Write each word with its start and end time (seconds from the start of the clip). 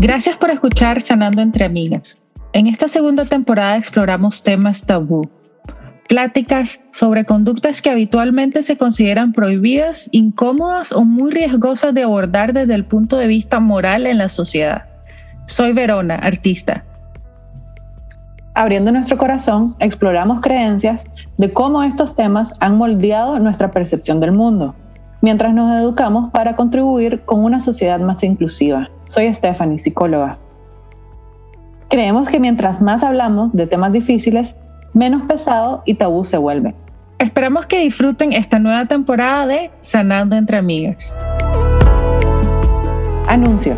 Gracias 0.00 0.38
por 0.38 0.48
escuchar 0.48 1.02
Sanando 1.02 1.42
entre 1.42 1.66
Amigas. 1.66 2.22
En 2.54 2.66
esta 2.66 2.88
segunda 2.88 3.26
temporada 3.26 3.76
exploramos 3.76 4.42
temas 4.42 4.86
tabú, 4.86 5.28
pláticas 6.08 6.80
sobre 6.90 7.26
conductas 7.26 7.82
que 7.82 7.90
habitualmente 7.90 8.62
se 8.62 8.78
consideran 8.78 9.34
prohibidas, 9.34 10.08
incómodas 10.10 10.92
o 10.92 11.04
muy 11.04 11.32
riesgosas 11.32 11.92
de 11.92 12.04
abordar 12.04 12.54
desde 12.54 12.74
el 12.76 12.86
punto 12.86 13.18
de 13.18 13.26
vista 13.26 13.60
moral 13.60 14.06
en 14.06 14.16
la 14.16 14.30
sociedad. 14.30 14.86
Soy 15.44 15.74
Verona, 15.74 16.14
artista. 16.14 16.86
Abriendo 18.54 18.92
nuestro 18.92 19.18
corazón, 19.18 19.76
exploramos 19.80 20.40
creencias 20.40 21.04
de 21.36 21.52
cómo 21.52 21.82
estos 21.82 22.14
temas 22.14 22.54
han 22.60 22.78
moldeado 22.78 23.38
nuestra 23.38 23.70
percepción 23.70 24.18
del 24.18 24.32
mundo, 24.32 24.74
mientras 25.20 25.54
nos 25.54 25.70
educamos 25.80 26.30
para 26.30 26.56
contribuir 26.56 27.22
con 27.22 27.44
una 27.44 27.60
sociedad 27.60 28.00
más 28.00 28.22
inclusiva. 28.22 28.90
Soy 29.06 29.32
Stephanie, 29.32 29.78
psicóloga. 29.78 30.38
Creemos 31.88 32.28
que 32.28 32.38
mientras 32.40 32.80
más 32.80 33.02
hablamos 33.02 33.52
de 33.52 33.66
temas 33.66 33.92
difíciles, 33.92 34.54
menos 34.94 35.22
pesado 35.22 35.82
y 35.86 35.94
tabú 35.94 36.24
se 36.24 36.38
vuelve. 36.38 36.74
Esperamos 37.18 37.66
que 37.66 37.80
disfruten 37.80 38.32
esta 38.32 38.58
nueva 38.58 38.86
temporada 38.86 39.46
de 39.46 39.70
Sanando 39.80 40.36
entre 40.36 40.56
Amigas. 40.56 41.14
Anuncio. 43.26 43.76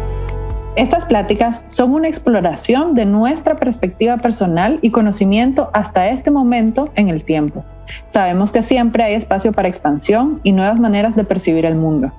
Estas 0.74 1.04
pláticas 1.04 1.60
son 1.66 1.92
una 1.92 2.08
exploración 2.08 2.94
de 2.94 3.04
nuestra 3.04 3.56
perspectiva 3.56 4.16
personal 4.16 4.78
y 4.80 4.90
conocimiento 4.90 5.70
hasta 5.74 6.08
este 6.08 6.30
momento 6.30 6.90
en 6.94 7.10
el 7.10 7.24
tiempo. 7.24 7.62
Sabemos 8.10 8.52
que 8.52 8.62
siempre 8.62 9.04
hay 9.04 9.14
espacio 9.14 9.52
para 9.52 9.68
expansión 9.68 10.40
y 10.44 10.52
nuevas 10.52 10.80
maneras 10.80 11.14
de 11.14 11.24
percibir 11.24 11.66
el 11.66 11.74
mundo. 11.74 12.10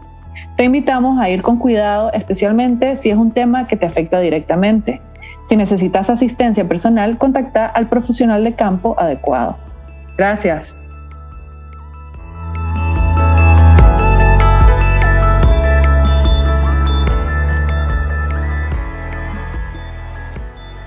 Te 0.55 0.65
invitamos 0.65 1.19
a 1.19 1.29
ir 1.31 1.41
con 1.41 1.57
cuidado, 1.57 2.11
especialmente 2.13 2.95
si 2.97 3.09
es 3.09 3.17
un 3.17 3.31
tema 3.31 3.65
que 3.65 3.75
te 3.75 3.87
afecta 3.87 4.19
directamente. 4.19 5.01
Si 5.47 5.55
necesitas 5.55 6.11
asistencia 6.11 6.67
personal, 6.67 7.17
contacta 7.17 7.65
al 7.65 7.87
profesional 7.87 8.43
de 8.43 8.53
campo 8.53 8.95
adecuado. 8.99 9.57
Gracias. 10.15 10.75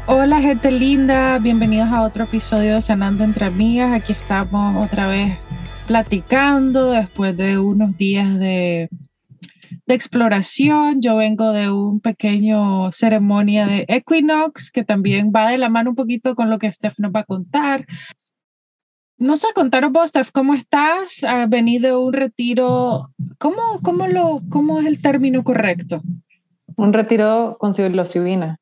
Hola 0.08 0.40
gente 0.40 0.70
linda, 0.70 1.36
bienvenidos 1.40 1.88
a 1.88 2.02
otro 2.02 2.24
episodio 2.24 2.76
de 2.76 2.80
Sanando 2.80 3.24
entre 3.24 3.46
Amigas. 3.46 3.92
Aquí 3.92 4.12
estamos 4.12 4.86
otra 4.86 5.08
vez 5.08 5.36
platicando 5.88 6.92
después 6.92 7.36
de 7.36 7.58
unos 7.58 7.96
días 7.96 8.38
de, 8.38 8.88
exploración. 9.88 11.02
Yo 11.02 11.16
vengo 11.16 11.50
de 11.50 11.72
un 11.72 11.98
pequeño 11.98 12.92
ceremonia 12.92 13.66
de 13.66 13.84
Equinox 13.88 14.70
que 14.70 14.84
también 14.84 15.32
va 15.34 15.50
de 15.50 15.58
la 15.58 15.68
mano 15.68 15.90
un 15.90 15.96
poquito 15.96 16.36
con 16.36 16.50
lo 16.50 16.60
que 16.60 16.70
Steph 16.70 17.00
nos 17.00 17.10
va 17.10 17.20
a 17.20 17.24
contar. 17.24 17.84
No 19.18 19.36
sé, 19.36 19.48
contaros 19.56 19.90
vos, 19.90 20.10
Steph, 20.10 20.30
¿cómo 20.30 20.54
estás? 20.54 21.24
¿Has 21.24 21.48
venido 21.48 21.88
de 21.88 21.96
un 21.96 22.12
retiro? 22.12 23.08
¿Cómo, 23.38 23.80
cómo, 23.82 24.06
lo, 24.06 24.40
¿Cómo 24.50 24.78
es 24.78 24.86
el 24.86 25.02
término 25.02 25.42
correcto? 25.42 26.00
Un 26.76 26.92
retiro 26.92 27.56
con 27.58 27.74
psilocibina 27.74 28.60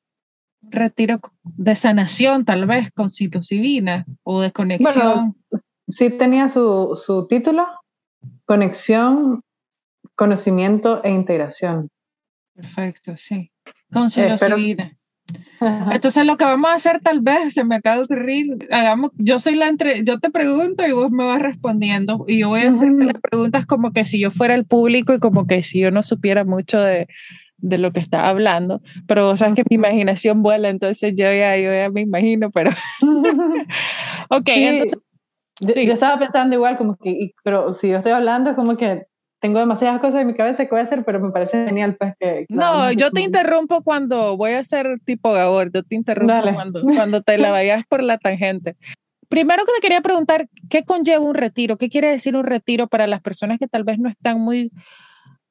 retiro 0.71 1.21
de 1.43 1.77
sanación, 1.77 2.45
tal 2.45 2.67
vez, 2.67 2.91
con 2.93 3.11
psilocibina 3.11 4.07
o 4.23 4.41
de 4.41 4.53
conexión. 4.53 4.95
Bueno, 4.95 5.37
sí 5.87 6.11
tenía 6.11 6.49
su, 6.49 6.93
su 6.95 7.27
título, 7.27 7.67
conexión, 8.45 9.43
conocimiento 10.15 11.03
e 11.05 11.11
integración. 11.11 11.89
Perfecto, 12.55 13.17
sí. 13.17 13.51
Con 13.93 14.11
psilocibina. 14.11 14.97
Entonces 15.91 16.27
lo 16.27 16.37
que 16.37 16.45
vamos 16.45 16.71
a 16.71 16.75
hacer 16.75 17.01
tal 17.01 17.21
vez, 17.21 17.55
se 17.55 17.65
me 17.65 17.77
acaba 17.77 17.97
de 17.97 18.03
ocurrir, 18.03 18.59
hagamos, 18.71 19.11
yo 19.15 19.39
soy 19.39 19.55
la 19.55 19.69
entre, 19.69 20.05
yo 20.05 20.19
te 20.21 20.31
pregunto 20.31 20.87
y 20.87 20.93
vos 20.93 21.11
me 21.11 21.25
vas 21.25 21.41
respondiendo 21.41 22.25
y 22.29 22.41
yo 22.41 22.51
voy 22.51 22.61
a 22.61 22.71
hacerte 22.71 23.05
las 23.05 23.21
preguntas 23.23 23.65
como 23.65 23.93
que 23.93 24.05
si 24.05 24.21
yo 24.21 24.31
fuera 24.31 24.55
el 24.55 24.67
público 24.67 25.15
y 25.15 25.19
como 25.21 25.47
que 25.47 25.63
si 25.63 25.81
yo 25.81 25.91
no 25.91 26.03
supiera 26.03 26.45
mucho 26.45 26.79
de, 26.79 27.09
de 27.59 27.79
lo 27.79 27.93
que 27.93 28.01
está 28.01 28.29
hablando, 28.29 28.83
pero 29.07 29.37
sabes 29.37 29.55
que 29.55 29.65
mi 29.71 29.77
imaginación 29.77 30.43
vuela, 30.43 30.69
entonces 30.69 31.15
yo 31.17 31.33
ya, 31.33 31.57
yo 31.57 31.73
ya 31.73 31.91
me 31.91 32.03
imagino, 32.03 32.51
pero... 32.51 32.71
ok, 34.31 34.49
entonces... 34.49 35.01
Sí. 35.73 35.87
Yo 35.87 35.93
estaba 35.93 36.19
pensando 36.19 36.57
igual, 36.57 36.77
como 36.77 36.97
que, 36.97 37.31
pero 37.45 37.73
si 37.75 37.89
yo 37.89 37.99
estoy 37.99 38.11
hablando 38.11 38.51
es 38.51 38.57
como 38.57 38.77
que 38.77 39.05
tengo 39.45 39.61
demasiadas 39.61 40.01
cosas 40.01 40.23
en 40.23 40.27
mi 40.27 40.35
cabeza 40.35 40.65
que 40.65 40.71
voy 40.71 40.81
a 40.81 40.85
hacer, 40.85 41.05
pero 41.05 41.21
me 41.21 41.31
parece 41.31 41.67
genial 41.67 41.97
pues 41.97 42.15
que... 42.19 42.47
No, 42.49 42.91
yo 42.91 43.11
te 43.13 43.21
interrumpo 43.21 43.83
cuando 43.83 44.37
voy 44.37 44.53
a 44.53 44.61
hacer 44.61 44.99
tipo 45.05 45.33
Gabor, 45.33 45.71
yo 45.71 45.83
te 45.83 45.95
interrumpo 45.95 46.35
cuando, 46.55 46.83
cuando 46.83 47.23
te 47.23 47.39
la 47.39 47.51
vayas 47.51 47.85
por 47.87 48.03
la 48.03 48.19
tangente. 48.19 48.77
Primero 49.29 49.65
que 49.65 49.73
te 49.77 49.81
quería 49.83 50.01
preguntar, 50.01 50.49
¿qué 50.71 50.85
conlleva 50.85 51.21
un 51.21 51.35
retiro? 51.35 51.77
¿Qué 51.77 51.89
quiere 51.89 52.09
decir 52.09 52.37
un 52.37 52.45
retiro 52.45 52.89
para 52.89 53.07
las 53.07 53.21
personas 53.21 53.59
que 53.59 53.69
tal 53.69 53.85
vez 53.85 53.99
no 53.99 54.09
están 54.09 54.41
muy 54.41 54.73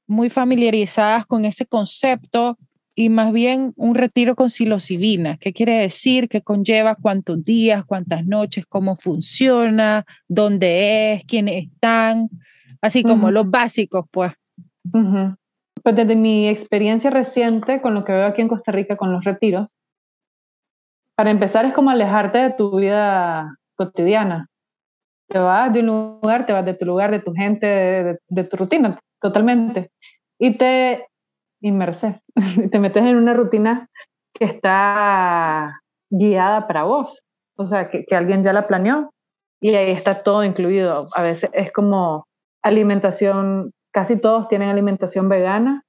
muy 0.08 0.30
familiarizadas 0.30 1.26
con 1.26 1.46
ese 1.46 1.66
concepto 1.66 2.58
y 2.96 3.10
más 3.10 3.32
bien 3.32 3.74
un 3.76 3.96
retiro 3.96 4.36
con 4.36 4.50
psilocibina. 4.50 5.38
¿Qué 5.38 5.54
quiere 5.54 5.80
decir? 5.80 6.30
¿Qué 6.30 6.42
conlleva? 6.42 6.96
¿Cuántos 6.96 7.44
días? 7.44 7.84
¿Cuántas 7.86 8.26
noches? 8.26 8.66
¿Cómo 8.68 8.96
funciona? 8.96 10.06
¿Dónde 10.28 11.14
es? 11.14 11.26
¿Quiénes 11.26 11.66
están? 11.66 12.30
Así 12.82 13.02
como 13.04 13.32
los 13.32 13.50
básicos, 13.50 14.06
pues. 14.12 14.34
Pues 14.92 15.96
desde 15.96 16.16
mi 16.16 16.48
experiencia 16.48 17.10
reciente 17.10 17.82
con 17.82 17.94
lo 17.94 18.06
que 18.06 18.14
veo 18.14 18.28
aquí 18.28 18.42
en 18.42 18.48
Costa 18.48 18.72
Rica 18.72 18.96
con 18.96 19.12
los 19.12 19.24
retiros, 19.24 19.68
para 21.16 21.32
empezar 21.32 21.66
es 21.66 21.74
como 21.74 21.90
alejarte 21.90 22.40
de 22.40 22.52
tu 22.52 22.78
vida 22.78 23.58
cotidiana. 23.76 24.48
Te 25.30 25.40
vas 25.40 25.74
de 25.74 25.80
un 25.80 26.20
lugar, 26.22 26.46
te 26.46 26.54
vas 26.54 26.66
de 26.66 26.74
tu 26.74 26.86
lugar, 26.86 27.12
de 27.12 27.20
tu 27.20 27.34
gente, 27.34 28.20
de 28.28 28.44
tu 28.44 28.58
rutina, 28.58 28.98
totalmente. 29.24 29.90
Y 30.38 30.58
te 30.58 31.08
inmerses, 31.62 32.22
te 32.72 32.80
metes 32.80 33.04
en 33.04 33.16
una 33.16 33.34
rutina 33.34 33.90
que 34.34 34.46
está 34.46 35.80
guiada 36.12 36.68
para 36.68 36.84
vos, 36.84 37.24
o 37.58 37.66
sea, 37.66 37.90
que, 37.90 38.04
que 38.06 38.16
alguien 38.16 38.44
ya 38.44 38.52
la 38.52 38.68
planeó 38.68 39.14
y 39.62 39.76
ahí 39.76 39.92
está 39.92 40.22
todo 40.24 40.44
incluido. 40.44 41.08
A 41.16 41.24
veces 41.24 41.50
es 41.54 41.72
como 41.72 42.28
alimentación, 42.62 43.72
casi 43.94 44.20
todos 44.20 44.50
tienen 44.50 44.70
alimentación 44.70 45.30
vegana 45.30 45.84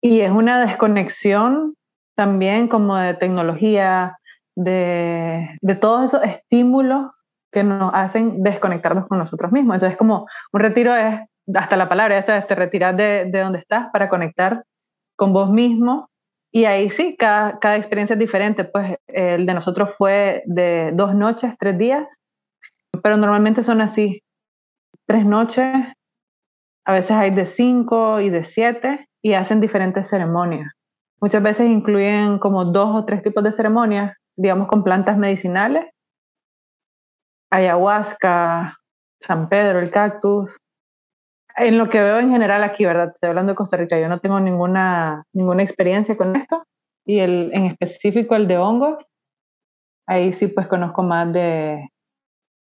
y 0.00 0.20
es 0.20 0.30
una 0.30 0.64
desconexión 0.64 1.74
también 2.16 2.68
como 2.68 2.96
de 2.96 3.14
tecnología, 3.14 4.16
de, 4.56 5.58
de 5.60 5.74
todos 5.74 6.04
esos 6.04 6.24
estímulos 6.24 7.10
que 7.52 7.64
nos 7.64 7.92
hacen 7.92 8.42
desconectarnos 8.42 9.08
con 9.08 9.18
nosotros 9.18 9.52
mismos. 9.52 9.74
Entonces, 9.74 9.98
como 9.98 10.26
un 10.52 10.60
retiro 10.60 10.94
es 10.94 11.20
hasta 11.54 11.76
la 11.76 11.88
palabra, 11.88 12.18
esa 12.18 12.36
es 12.36 12.46
te 12.46 12.54
retirar 12.54 12.96
de, 12.96 13.26
de 13.26 13.40
donde 13.40 13.58
estás 13.58 13.88
para 13.92 14.08
conectar 14.08 14.64
con 15.16 15.32
vos 15.32 15.50
mismo. 15.50 16.08
Y 16.52 16.64
ahí 16.64 16.90
sí, 16.90 17.16
cada, 17.16 17.58
cada 17.58 17.76
experiencia 17.76 18.14
es 18.14 18.18
diferente. 18.18 18.64
Pues 18.64 18.96
el 19.06 19.46
de 19.46 19.54
nosotros 19.54 19.90
fue 19.96 20.42
de 20.46 20.90
dos 20.94 21.14
noches, 21.14 21.54
tres 21.58 21.78
días, 21.78 22.16
pero 23.02 23.16
normalmente 23.16 23.62
son 23.62 23.80
así, 23.80 24.22
tres 25.06 25.24
noches, 25.24 25.72
a 26.84 26.92
veces 26.92 27.12
hay 27.12 27.30
de 27.30 27.46
cinco 27.46 28.20
y 28.20 28.30
de 28.30 28.44
siete 28.44 29.06
y 29.22 29.34
hacen 29.34 29.60
diferentes 29.60 30.08
ceremonias. 30.08 30.72
Muchas 31.20 31.42
veces 31.42 31.68
incluyen 31.68 32.38
como 32.38 32.64
dos 32.64 32.96
o 32.96 33.04
tres 33.04 33.22
tipos 33.22 33.44
de 33.44 33.52
ceremonias, 33.52 34.16
digamos 34.36 34.68
con 34.68 34.82
plantas 34.82 35.18
medicinales, 35.18 35.84
ayahuasca, 37.50 38.76
San 39.20 39.48
Pedro, 39.48 39.80
el 39.80 39.90
cactus, 39.90 40.56
en 41.60 41.78
lo 41.78 41.88
que 41.88 42.00
veo 42.00 42.18
en 42.18 42.30
general 42.30 42.62
aquí, 42.64 42.84
¿verdad? 42.84 43.10
Estoy 43.12 43.28
hablando 43.28 43.52
de 43.52 43.56
Costa 43.56 43.76
Rica, 43.76 43.98
yo 43.98 44.08
no 44.08 44.20
tengo 44.20 44.40
ninguna, 44.40 45.24
ninguna 45.32 45.62
experiencia 45.62 46.16
con 46.16 46.36
esto. 46.36 46.64
Y 47.06 47.20
el, 47.20 47.50
en 47.54 47.66
específico 47.66 48.34
el 48.36 48.46
de 48.46 48.58
hongos, 48.58 49.06
ahí 50.06 50.32
sí 50.32 50.48
pues 50.48 50.68
conozco 50.68 51.02
más 51.02 51.32
de, 51.32 51.88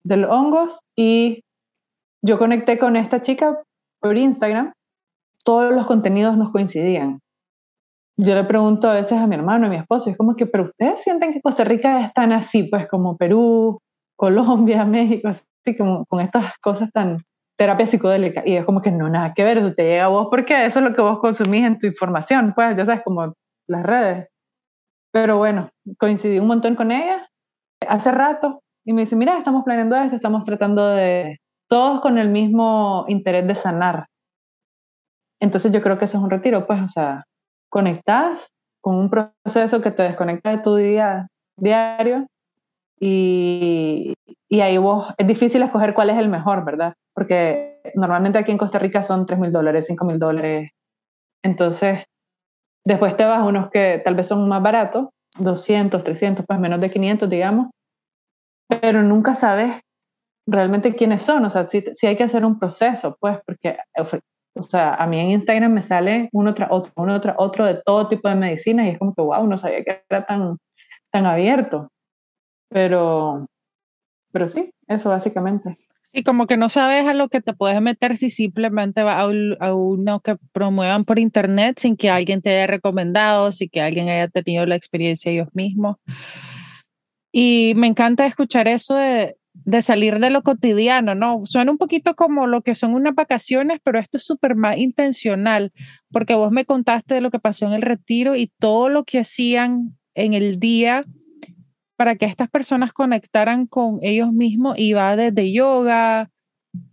de 0.04 0.16
los 0.16 0.30
hongos. 0.30 0.80
Y 0.96 1.44
yo 2.22 2.38
conecté 2.38 2.78
con 2.78 2.96
esta 2.96 3.22
chica 3.22 3.62
por 4.00 4.16
Instagram, 4.16 4.72
todos 5.44 5.72
los 5.72 5.86
contenidos 5.86 6.36
nos 6.36 6.50
coincidían. 6.50 7.20
Yo 8.16 8.34
le 8.34 8.44
pregunto 8.44 8.90
a 8.90 8.94
veces 8.94 9.12
a 9.12 9.26
mi 9.26 9.36
hermano, 9.36 9.66
a 9.66 9.70
mi 9.70 9.76
esposo, 9.76 10.10
es 10.10 10.16
como 10.16 10.34
que, 10.34 10.46
pero 10.46 10.64
ustedes 10.64 11.02
sienten 11.02 11.32
que 11.32 11.40
Costa 11.40 11.62
Rica 11.62 12.04
es 12.04 12.12
tan 12.12 12.32
así, 12.32 12.64
pues 12.64 12.88
como 12.88 13.16
Perú, 13.16 13.80
Colombia, 14.16 14.84
México, 14.86 15.28
así 15.28 15.76
como 15.76 16.04
con 16.06 16.20
estas 16.20 16.58
cosas 16.58 16.90
tan, 16.92 17.18
terapia 17.58 17.87
psicodélica. 17.87 18.43
Y 18.46 18.56
es 18.56 18.64
como 18.64 18.81
que 18.81 18.90
no, 18.90 19.08
nada 19.08 19.34
que 19.34 19.44
ver, 19.44 19.58
eso 19.58 19.75
te 19.75 19.84
llega 19.84 20.05
a 20.05 20.08
vos 20.08 20.28
porque 20.31 20.64
eso 20.64 20.78
es 20.78 20.84
lo 20.84 20.94
que 20.94 21.02
vos 21.02 21.20
consumís 21.20 21.64
en 21.64 21.78
tu 21.78 21.87
información, 21.87 22.52
pues 22.55 22.76
ya 22.76 22.87
sabes, 22.87 23.02
como 23.05 23.34
las 23.69 23.82
redes. 23.84 24.28
Pero 25.12 25.38
bueno, 25.38 25.70
coincidí 25.99 26.38
un 26.38 26.46
montón 26.46 26.76
con 26.76 26.93
ella 26.93 27.28
hace 27.87 28.10
rato 28.10 28.60
y 28.84 28.93
me 28.93 29.02
dice, 29.02 29.16
mira, 29.16 29.37
estamos 29.38 29.64
planeando 29.64 29.96
esto, 29.96 30.16
estamos 30.16 30.44
tratando 30.44 30.88
de, 30.88 31.38
todos 31.69 32.00
con 32.00 32.19
el 32.19 32.31
mismo 32.31 33.05
interés 33.08 33.46
de 33.46 33.55
sanar. 33.55 34.06
Entonces 35.40 35.70
yo 35.70 35.82
creo 35.82 35.99
que 35.99 36.06
eso 36.06 36.19
es 36.19 36.25
un 36.25 36.31
retiro, 36.31 36.66
pues, 36.66 36.82
o 36.82 36.88
sea, 36.88 37.25
conectás 37.70 38.49
con 38.81 38.96
un 38.96 39.11
proceso 39.11 39.81
que 39.81 39.90
te 39.90 40.02
desconecta 40.02 40.50
de 40.50 40.58
tu 40.58 40.75
día 40.76 41.28
diario 41.56 42.26
y, 43.00 44.14
y 44.48 44.60
ahí 44.60 44.78
vos, 44.78 45.12
es 45.16 45.26
difícil 45.26 45.62
escoger 45.62 45.94
cuál 45.94 46.10
es 46.10 46.18
el 46.18 46.28
mejor, 46.28 46.64
¿verdad? 46.64 46.94
Porque 47.14 47.80
normalmente 47.94 48.38
aquí 48.38 48.52
en 48.52 48.58
Costa 48.58 48.78
Rica 48.78 49.02
son 49.02 49.26
3 49.26 49.38
mil 49.38 49.52
dólares, 49.52 49.86
5 49.86 50.04
mil 50.04 50.18
dólares. 50.18 50.70
Entonces, 51.42 52.04
después 52.84 53.16
te 53.16 53.24
vas 53.24 53.40
a 53.40 53.44
unos 53.44 53.70
que 53.70 54.00
tal 54.04 54.14
vez 54.14 54.26
son 54.26 54.48
más 54.48 54.62
baratos, 54.62 55.08
200, 55.38 56.02
300, 56.02 56.44
pues 56.46 56.58
menos 56.58 56.80
de 56.80 56.90
500, 56.90 57.28
digamos, 57.28 57.70
pero 58.80 59.02
nunca 59.02 59.34
sabes 59.34 59.80
realmente 60.46 60.94
quiénes 60.94 61.22
son, 61.22 61.44
o 61.44 61.50
sea, 61.50 61.68
si, 61.68 61.84
si 61.92 62.06
hay 62.06 62.16
que 62.16 62.24
hacer 62.24 62.44
un 62.44 62.58
proceso, 62.58 63.16
pues, 63.20 63.38
porque, 63.46 63.76
o 64.54 64.62
sea, 64.62 64.94
a 64.94 65.06
mí 65.06 65.20
en 65.20 65.32
Instagram 65.32 65.72
me 65.72 65.82
sale 65.82 66.28
uno 66.32 66.54
tras 66.54 66.70
otro, 66.72 66.92
uno 66.96 67.20
tras 67.20 67.36
otro 67.38 67.66
de 67.66 67.80
todo 67.84 68.08
tipo 68.08 68.28
de 68.28 68.34
medicinas 68.34 68.86
y 68.86 68.90
es 68.90 68.98
como 68.98 69.14
que, 69.14 69.22
wow, 69.22 69.46
no 69.46 69.58
sabía 69.58 69.84
que 69.84 70.02
era 70.08 70.24
tan, 70.24 70.56
tan 71.12 71.26
abierto. 71.26 71.90
Pero, 72.68 73.46
pero 74.32 74.48
sí, 74.48 74.70
eso 74.86 75.10
básicamente. 75.10 75.76
Sí, 76.12 76.22
como 76.22 76.46
que 76.46 76.56
no 76.56 76.70
sabes 76.70 77.06
a 77.06 77.12
lo 77.12 77.28
que 77.28 77.42
te 77.42 77.52
puedes 77.52 77.80
meter 77.82 78.16
si 78.16 78.30
simplemente 78.30 79.02
vas 79.02 79.22
a, 79.60 79.74
uno 79.74 80.20
que 80.20 80.36
promuevan 80.52 81.04
por 81.04 81.18
internet 81.18 81.78
sin 81.78 81.96
que 81.96 82.08
alguien 82.08 82.40
te 82.40 82.50
haya 82.50 82.66
recomendado, 82.66 83.52
sin 83.52 83.68
que 83.68 83.82
alguien 83.82 84.08
haya 84.08 84.28
tenido 84.28 84.64
la 84.64 84.74
experiencia 84.74 85.30
ellos 85.30 85.48
mismos. 85.52 85.96
Y 87.30 87.74
me 87.76 87.86
encanta 87.86 88.24
escuchar 88.24 88.68
eso 88.68 88.94
de, 88.94 89.36
de 89.52 89.82
salir 89.82 90.18
de 90.18 90.30
lo 90.30 90.42
cotidiano, 90.42 91.14
¿no? 91.14 91.44
Suena 91.44 91.70
un 91.70 91.78
poquito 91.78 92.14
como 92.14 92.46
lo 92.46 92.62
que 92.62 92.74
son 92.74 92.94
unas 92.94 93.14
vacaciones, 93.14 93.80
pero 93.84 93.98
esto 93.98 94.16
es 94.16 94.24
súper 94.24 94.56
más 94.56 94.78
intencional, 94.78 95.72
porque 96.10 96.34
vos 96.34 96.52
me 96.52 96.64
contaste 96.64 97.16
de 97.16 97.20
lo 97.20 97.30
que 97.30 97.38
pasó 97.38 97.66
en 97.66 97.74
el 97.74 97.82
retiro 97.82 98.34
y 98.34 98.50
todo 98.58 98.88
lo 98.88 99.04
que 99.04 99.18
hacían 99.18 99.98
en 100.14 100.32
el 100.32 100.58
día 100.58 101.04
para 101.98 102.14
que 102.14 102.26
estas 102.26 102.48
personas 102.48 102.92
conectaran 102.92 103.66
con 103.66 103.98
ellos 104.02 104.32
mismos 104.32 104.78
y 104.78 104.92
va 104.92 105.16
desde 105.16 105.52
yoga, 105.52 106.30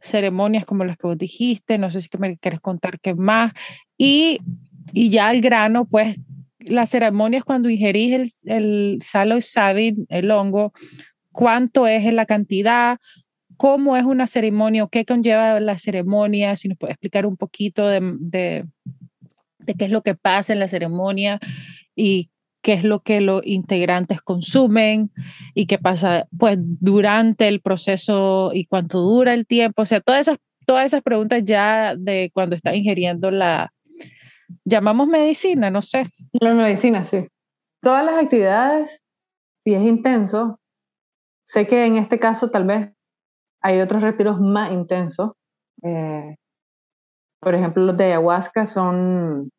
ceremonias 0.02 0.66
como 0.66 0.84
las 0.84 0.98
que 0.98 1.06
vos 1.06 1.16
dijiste, 1.16 1.78
no 1.78 1.92
sé 1.92 2.02
si 2.02 2.10
me 2.18 2.40
quieres 2.40 2.60
contar 2.60 3.00
qué 3.00 3.14
más, 3.14 3.54
y, 4.00 4.40
y 4.94 5.12
ya 5.12 5.28
al 5.28 5.42
grano, 5.42 5.86
pues 5.86 6.18
las 6.58 6.90
ceremonias 6.90 7.44
cuando 7.44 7.70
ingerís 7.70 8.14
el, 8.14 8.32
el 8.46 8.98
salo 9.04 9.38
y 9.38 9.96
el 10.10 10.32
hongo, 10.32 10.74
cuánto 11.32 11.86
es 11.86 12.12
la 12.12 12.26
cantidad, 12.26 12.98
cómo 13.58 13.98
es 13.98 14.06
una 14.06 14.26
ceremonia, 14.26 14.88
qué 14.92 15.06
conlleva 15.06 15.60
la 15.60 15.78
ceremonia, 15.78 16.56
si 16.56 16.68
nos 16.68 16.80
puede 16.80 16.94
explicar 16.94 17.28
un 17.28 17.38
poquito 17.38 17.88
de, 17.88 18.00
de, 18.20 18.66
de 19.60 19.74
qué 19.76 19.86
es 19.86 19.92
lo 19.92 20.02
que 20.02 20.16
pasa 20.16 20.52
en 20.52 20.60
la 20.60 20.68
ceremonia 20.68 21.40
y 21.96 22.32
qué 22.66 22.74
es 22.74 22.84
lo 22.84 23.02
que 23.02 23.22
los 23.22 23.46
integrantes 23.46 24.24
consumen 24.24 25.12
y 25.54 25.68
qué 25.68 25.78
pasa 25.78 26.26
pues 26.36 26.58
durante 26.60 27.48
el 27.48 27.62
proceso 27.62 28.50
y 28.56 28.66
cuánto 28.66 29.02
dura 29.02 29.36
el 29.36 29.46
tiempo, 29.46 29.84
o 29.84 29.86
sea, 29.86 30.02
todas 30.02 30.22
esas, 30.22 30.40
todas 30.66 30.84
esas 30.88 31.04
preguntas 31.04 31.44
ya 31.46 31.96
de 31.96 32.32
cuando 32.34 32.56
está 32.56 32.74
ingiriendo 32.76 33.30
la, 33.30 33.72
llamamos 34.64 35.08
medicina, 35.08 35.70
no 35.70 35.84
sé. 35.84 36.08
La 36.32 36.56
medicina, 36.56 37.06
sí. 37.06 37.28
Todas 37.84 38.04
las 38.04 38.16
actividades, 38.16 39.00
si 39.64 39.76
es 39.76 39.84
intenso, 39.84 40.60
sé 41.44 41.68
que 41.68 41.86
en 41.86 41.98
este 41.98 42.18
caso 42.18 42.50
tal 42.50 42.66
vez 42.66 42.90
hay 43.62 43.80
otros 43.80 44.02
retiros 44.02 44.42
más 44.42 44.72
intensos. 44.72 45.34
Eh, 45.84 46.36
por 47.40 47.54
ejemplo, 47.54 47.84
los 47.84 47.96
de 47.96 48.06
ayahuasca 48.06 48.66
son 48.66 49.52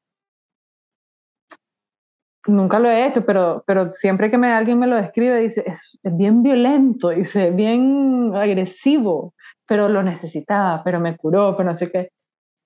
Nunca 2.46 2.78
lo 2.78 2.88
he 2.88 3.06
hecho, 3.06 3.24
pero, 3.24 3.64
pero 3.66 3.90
siempre 3.90 4.30
que 4.30 4.38
me, 4.38 4.52
alguien 4.52 4.78
me 4.78 4.86
lo 4.86 4.96
describe, 4.96 5.40
dice, 5.40 5.64
es, 5.66 5.98
bien 6.02 6.42
violento, 6.42 7.10
dice, 7.10 7.50
bien 7.50 8.32
agresivo, 8.34 9.34
pero 9.66 9.88
lo 9.88 10.02
necesitaba, 10.02 10.82
pero 10.84 11.00
me 11.00 11.16
curó, 11.16 11.56
pero 11.56 11.70
no 11.70 11.76
sé 11.76 11.90
qué. 11.90 12.10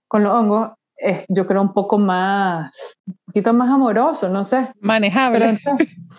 Con 0.08 0.24
los 0.24 0.34
hongos, 0.34 0.72
es, 0.96 1.24
yo 1.28 1.46
creo 1.46 1.62
un 1.62 1.72
poco 1.72 1.98
más, 1.98 2.70
un 3.06 3.16
poquito 3.26 3.54
más 3.54 3.70
amoroso, 3.70 4.28
no 4.28 4.44
sé. 4.44 4.68
Manejable. 4.80 5.58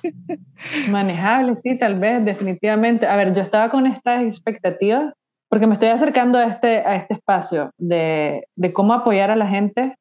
manejable, 0.90 1.56
sí, 1.58 1.78
tal 1.78 2.00
vez, 2.00 2.26
definitivamente. 2.26 3.06
A 3.06 3.16
ver, 3.16 3.34
yo 3.34 3.44
estaba 3.44 3.70
con 3.70 3.86
estas 3.86 4.24
expectativas 4.24 5.14
porque 5.50 5.68
me 5.68 5.74
estoy 5.74 5.90
acercando 5.90 6.38
a 6.38 6.46
este, 6.46 6.78
a 6.80 6.96
este 6.96 7.16
espacio 7.16 7.72
de, 7.78 8.48
de 8.56 8.74
cómo 8.74 8.94
apoyar 8.94 9.32
a 9.32 9.36
la 9.36 9.48
gente 9.48 9.96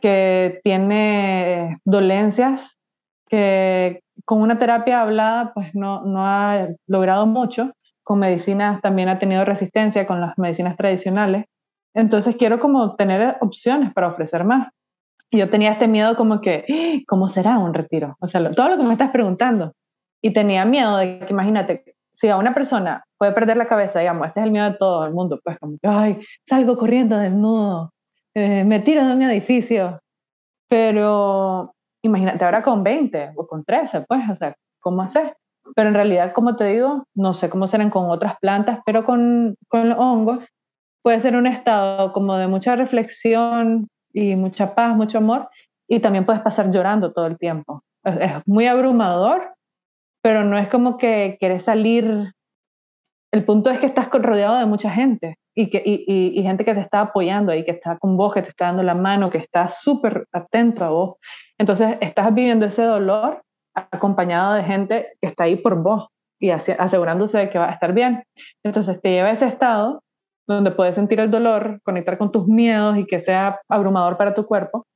que 0.00 0.60
tiene 0.62 1.78
dolencias 1.84 2.78
que 3.28 4.02
con 4.24 4.40
una 4.40 4.58
terapia 4.58 5.02
hablada 5.02 5.52
pues 5.54 5.74
no, 5.74 6.04
no 6.04 6.26
ha 6.26 6.68
logrado 6.86 7.26
mucho, 7.26 7.72
con 8.02 8.20
medicinas 8.20 8.80
también 8.80 9.08
ha 9.08 9.18
tenido 9.18 9.44
resistencia 9.44 10.06
con 10.06 10.20
las 10.20 10.38
medicinas 10.38 10.76
tradicionales, 10.76 11.46
entonces 11.94 12.36
quiero 12.36 12.60
como 12.60 12.94
tener 12.94 13.36
opciones 13.40 13.92
para 13.92 14.08
ofrecer 14.08 14.44
más. 14.44 14.68
Yo 15.32 15.48
tenía 15.50 15.72
este 15.72 15.88
miedo 15.88 16.14
como 16.14 16.40
que, 16.40 16.64
¡Ah! 16.68 17.02
¿cómo 17.08 17.28
será 17.28 17.58
un 17.58 17.74
retiro? 17.74 18.16
O 18.20 18.28
sea, 18.28 18.50
todo 18.52 18.68
lo 18.68 18.76
que 18.76 18.84
me 18.84 18.92
estás 18.92 19.10
preguntando. 19.10 19.72
Y 20.22 20.32
tenía 20.32 20.64
miedo 20.64 20.98
de 20.98 21.20
que, 21.20 21.26
imagínate, 21.30 21.96
si 22.12 22.28
a 22.28 22.36
una 22.36 22.54
persona 22.54 23.04
puede 23.18 23.32
perder 23.32 23.56
la 23.56 23.66
cabeza, 23.66 24.00
digamos, 24.00 24.28
ese 24.28 24.40
es 24.40 24.46
el 24.46 24.52
miedo 24.52 24.70
de 24.70 24.76
todo 24.76 25.06
el 25.06 25.14
mundo, 25.14 25.40
pues 25.42 25.58
como 25.58 25.78
que, 25.82 25.88
ay, 25.88 26.20
salgo 26.48 26.76
corriendo 26.76 27.16
desnudo, 27.18 27.92
eh, 28.36 28.64
me 28.64 28.80
tiro 28.80 29.02
de 29.06 29.14
un 29.14 29.22
edificio. 29.22 29.98
Pero 30.68 31.72
imagínate 32.02 32.44
ahora 32.44 32.62
con 32.62 32.84
20 32.84 33.32
o 33.34 33.46
con 33.46 33.64
13, 33.64 34.02
pues, 34.02 34.28
o 34.30 34.34
sea, 34.34 34.54
¿cómo 34.78 35.00
hacer? 35.02 35.36
Pero 35.74 35.88
en 35.88 35.94
realidad, 35.94 36.32
como 36.34 36.54
te 36.54 36.64
digo, 36.64 37.04
no 37.14 37.32
sé 37.32 37.48
cómo 37.48 37.66
serán 37.66 37.88
con 37.88 38.10
otras 38.10 38.34
plantas, 38.38 38.80
pero 38.84 39.04
con, 39.04 39.56
con 39.68 39.88
los 39.88 39.98
hongos 39.98 40.52
puede 41.02 41.18
ser 41.20 41.34
un 41.34 41.46
estado 41.46 42.12
como 42.12 42.36
de 42.36 42.46
mucha 42.46 42.76
reflexión 42.76 43.88
y 44.12 44.36
mucha 44.36 44.74
paz, 44.74 44.94
mucho 44.94 45.18
amor, 45.18 45.48
y 45.88 46.00
también 46.00 46.26
puedes 46.26 46.42
pasar 46.42 46.70
llorando 46.70 47.12
todo 47.12 47.26
el 47.26 47.38
tiempo. 47.38 47.82
Es, 48.04 48.16
es 48.20 48.32
muy 48.44 48.66
abrumador, 48.66 49.54
pero 50.22 50.44
no 50.44 50.58
es 50.58 50.68
como 50.68 50.98
que 50.98 51.38
quieres 51.40 51.62
salir. 51.64 52.32
El 53.32 53.44
punto 53.44 53.70
es 53.70 53.80
que 53.80 53.86
estás 53.86 54.10
rodeado 54.10 54.58
de 54.58 54.66
mucha 54.66 54.90
gente 54.90 55.38
y, 55.58 55.70
que, 55.70 55.82
y, 55.84 56.38
y, 56.38 56.42
gente 56.42 56.66
que 56.66 56.74
te 56.74 56.80
está 56.80 57.00
apoyando 57.00 57.50
ahí, 57.50 57.64
que 57.64 57.70
está 57.70 57.96
con 57.96 58.16
vos, 58.18 58.34
que 58.34 58.42
te 58.42 58.50
está 58.50 58.66
dando 58.66 58.82
la 58.82 58.94
mano, 58.94 59.30
que 59.30 59.38
está 59.38 59.70
súper 59.70 60.26
atento 60.30 60.84
a 60.84 60.90
vos. 60.90 61.16
Entonces, 61.56 61.96
estás 62.02 62.34
viviendo 62.34 62.66
ese 62.66 62.82
dolor 62.82 63.42
acompañado 63.74 64.54
de 64.54 64.64
gente 64.64 65.16
que 65.18 65.28
está 65.28 65.44
ahí 65.44 65.56
por 65.56 65.82
vos 65.82 66.08
y 66.38 66.50
asegurándose 66.50 67.38
de 67.38 67.50
que 67.50 67.58
va 67.58 67.70
a 67.70 67.72
estar 67.72 67.94
bien. 67.94 68.22
Entonces, 68.62 69.00
te 69.00 69.10
lleva 69.10 69.28
a 69.28 69.32
ese 69.32 69.46
estado 69.46 70.02
donde 70.46 70.72
puedes 70.72 70.94
sentir 70.94 71.20
el 71.20 71.30
dolor, 71.30 71.80
conectar 71.82 72.18
con 72.18 72.30
tus 72.30 72.46
miedos 72.46 72.98
y 72.98 73.06
que 73.06 73.18
sea 73.18 73.58
abrumador 73.66 74.18
para 74.18 74.34
tu 74.34 74.46
cuerpo, 74.46 74.86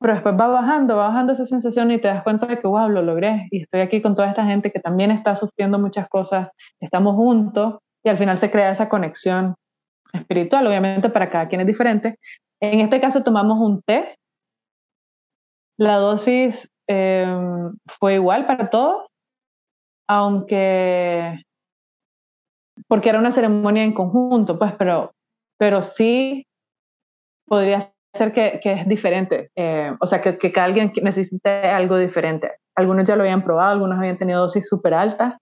pero 0.00 0.14
después 0.14 0.34
va 0.38 0.48
bajando, 0.48 0.96
va 0.96 1.08
bajando 1.08 1.32
esa 1.32 1.46
sensación 1.46 1.92
y 1.92 2.00
te 2.00 2.08
das 2.08 2.24
cuenta 2.24 2.46
de 2.46 2.58
que, 2.58 2.66
wow, 2.66 2.88
lo 2.88 3.00
logré 3.00 3.46
y 3.52 3.62
estoy 3.62 3.80
aquí 3.80 4.02
con 4.02 4.16
toda 4.16 4.28
esta 4.28 4.44
gente 4.44 4.72
que 4.72 4.80
también 4.80 5.12
está 5.12 5.36
sufriendo 5.36 5.78
muchas 5.78 6.08
cosas, 6.08 6.48
estamos 6.80 7.14
juntos 7.14 7.78
y 8.02 8.08
al 8.08 8.18
final 8.18 8.38
se 8.38 8.50
crea 8.50 8.72
esa 8.72 8.88
conexión 8.88 9.54
espiritual, 10.14 10.66
obviamente 10.66 11.08
para 11.08 11.30
cada 11.30 11.48
quien 11.48 11.60
es 11.60 11.66
diferente. 11.66 12.18
En 12.60 12.80
este 12.80 13.00
caso 13.00 13.22
tomamos 13.22 13.58
un 13.58 13.82
té. 13.82 14.16
La 15.78 15.96
dosis 15.96 16.70
em, 16.86 17.76
fue 17.86 18.14
igual 18.14 18.46
para 18.46 18.70
todos, 18.70 19.06
aunque 20.08 21.42
porque 22.88 23.08
era 23.08 23.18
una 23.18 23.32
ceremonia 23.32 23.82
en 23.82 23.92
conjunto, 23.92 24.58
pues, 24.58 24.72
pero, 24.78 25.12
pero 25.58 25.82
sí 25.82 26.46
podría 27.46 27.92
ser 28.14 28.32
que, 28.32 28.60
que 28.62 28.72
es 28.72 28.88
diferente, 28.88 29.50
eh, 29.56 29.94
o 30.00 30.06
sea, 30.06 30.20
que, 30.20 30.38
que 30.38 30.52
cada 30.52 30.66
alguien 30.66 30.92
necesite 31.02 31.50
algo 31.50 31.98
diferente. 31.98 32.52
Algunos 32.76 33.04
ya 33.04 33.16
lo 33.16 33.22
habían 33.22 33.44
probado, 33.44 33.72
algunos 33.72 33.98
habían 33.98 34.18
tenido 34.18 34.40
dosis 34.40 34.68
súper 34.68 34.94
altas, 34.94 35.34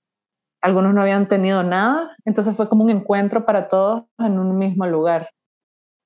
algunos 0.62 0.94
no 0.94 1.02
habían 1.02 1.26
tenido 1.26 1.62
nada, 1.64 2.16
entonces 2.24 2.56
fue 2.56 2.68
como 2.68 2.84
un 2.84 2.90
encuentro 2.90 3.44
para 3.44 3.68
todos 3.68 4.04
en 4.18 4.38
un 4.38 4.56
mismo 4.56 4.86
lugar. 4.86 5.30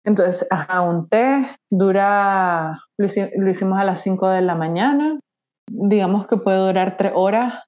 Entonces, 0.05 0.47
ajá, 0.51 0.83
un 0.83 1.09
té 1.09 1.47
dura, 1.71 2.79
lo, 2.97 3.51
hicimos 3.51 3.79
a 3.79 3.85
las 3.85 4.01
5 4.01 4.29
de 4.29 4.41
la 4.41 4.55
mañana, 4.55 5.21
digamos 5.69 6.27
que 6.27 6.37
puede 6.37 6.59
durar 6.59 6.97
tres 6.97 7.13
horas, 7.15 7.65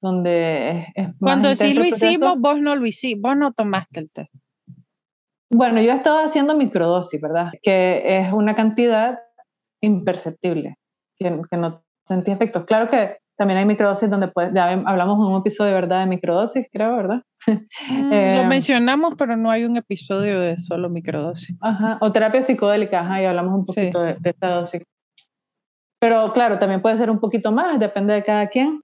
donde 0.00 0.86
es, 0.94 1.08
Cuando 1.18 1.54
sí 1.56 1.74
lo 1.74 1.84
hicimos, 1.84 2.38
vos 2.38 2.60
no 2.60 2.76
lo 2.76 2.86
hicimos, 2.86 3.22
vos 3.22 3.36
no 3.36 3.52
tomaste 3.52 4.00
el 4.00 4.12
té. 4.12 4.28
Bueno, 5.50 5.80
yo 5.80 5.92
he 5.92 5.94
estado 5.94 6.18
haciendo 6.18 6.54
microdosis, 6.54 7.20
¿verdad? 7.20 7.50
Que 7.62 8.18
es 8.18 8.32
una 8.32 8.54
cantidad 8.54 9.18
imperceptible, 9.82 10.76
que, 11.18 11.40
que 11.50 11.56
no 11.56 11.82
sentí 12.06 12.30
efectos. 12.30 12.64
Claro 12.66 12.90
que 12.90 13.16
también 13.38 13.58
hay 13.60 13.66
microdosis 13.66 14.10
donde 14.10 14.26
puedes, 14.26 14.52
ya 14.52 14.68
hablamos 14.84 15.16
en 15.18 15.32
un 15.32 15.40
episodio, 15.40 15.72
¿verdad? 15.72 16.00
De 16.00 16.06
microdosis, 16.06 16.66
creo, 16.72 16.96
¿verdad? 16.96 17.22
Mm, 17.46 18.10
lo 18.10 18.14
eh, 18.14 18.46
mencionamos, 18.48 19.14
pero 19.16 19.36
no 19.36 19.48
hay 19.48 19.64
un 19.64 19.76
episodio 19.76 20.40
de 20.40 20.58
solo 20.58 20.90
microdosis. 20.90 21.56
Ajá, 21.60 21.98
o 22.00 22.10
terapia 22.10 22.42
psicodélica, 22.42 23.00
ajá, 23.00 23.22
y 23.22 23.26
hablamos 23.26 23.54
un 23.54 23.64
poquito 23.64 24.02
de, 24.02 24.16
esta 24.24 24.50
dosis. 24.50 24.82
Pero 26.00 26.32
claro, 26.32 26.58
también 26.58 26.82
puede 26.82 26.98
ser 26.98 27.10
un 27.10 27.20
poquito 27.20 27.52
más, 27.52 27.78
depende 27.78 28.12
de 28.12 28.24
cada 28.24 28.48
quien. 28.48 28.80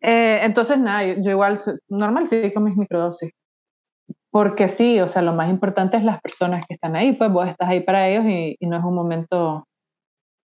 Eh, 0.00 0.40
entonces, 0.42 0.78
nada, 0.78 1.04
yo, 1.04 1.30
igual, 1.30 1.60
normal, 1.90 2.26
sí 2.28 2.52
con 2.54 2.64
mis 2.64 2.76
microdosis. 2.76 3.32
Porque 4.30 4.68
sí, 4.68 4.98
o 5.00 5.08
sea, 5.08 5.20
lo 5.20 5.34
más 5.34 5.50
importante 5.50 5.98
es 5.98 6.04
las 6.04 6.22
personas 6.22 6.64
que 6.66 6.74
están 6.74 6.96
ahí, 6.96 7.12
pues 7.12 7.30
vos 7.30 7.46
estás 7.46 7.68
ahí 7.68 7.80
para 7.80 8.08
ellos 8.08 8.24
y, 8.26 8.56
y 8.58 8.66
no 8.66 8.78
es 8.78 8.84
un 8.84 8.94
momento... 8.94 9.66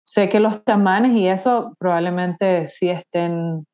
Sé 0.05 0.29
que 0.29 0.39
los 0.39 0.63
tamanes 0.63 1.13
y 1.17 1.27
eso 1.27 1.75
probablemente 1.79 2.69
sí 2.69 2.89
estén 2.89 3.65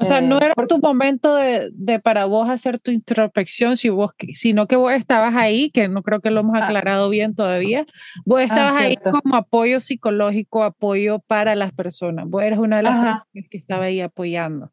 o 0.00 0.04
sea, 0.04 0.20
no 0.20 0.36
eh, 0.38 0.44
era 0.44 0.66
tu 0.66 0.78
momento 0.78 1.34
de, 1.34 1.70
de, 1.72 1.98
para 1.98 2.24
vos 2.26 2.48
hacer 2.48 2.78
tu 2.78 2.92
introspección, 2.92 3.76
si 3.76 3.88
vos, 3.88 4.12
sino 4.34 4.68
que 4.68 4.76
vos 4.76 4.92
estabas 4.92 5.34
ahí, 5.34 5.70
que 5.70 5.88
no 5.88 6.02
creo 6.04 6.20
que 6.20 6.30
lo 6.30 6.40
hemos 6.40 6.56
ah. 6.56 6.64
aclarado 6.64 7.10
bien 7.10 7.34
todavía, 7.34 7.84
vos 8.24 8.38
ah, 8.38 8.44
estabas 8.44 8.76
ahí 8.76 8.96
como 8.96 9.34
apoyo 9.34 9.80
psicológico, 9.80 10.62
apoyo 10.62 11.18
para 11.18 11.56
las 11.56 11.72
personas. 11.72 12.26
Vos 12.28 12.44
eres 12.44 12.60
una 12.60 12.76
de 12.76 12.84
las 12.84 12.94
personas 12.94 13.48
que 13.50 13.58
estaba 13.58 13.84
ahí 13.86 14.00
apoyando. 14.00 14.70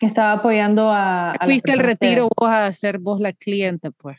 Que 0.00 0.06
estaba 0.06 0.32
apoyando 0.32 0.88
a... 0.90 1.34
Fuiste 1.44 1.72
al 1.72 1.80
retiro 1.80 2.28
vos 2.34 2.48
a 2.48 2.72
ser 2.72 2.98
vos 2.98 3.20
la 3.20 3.34
cliente, 3.34 3.90
pues. 3.90 4.18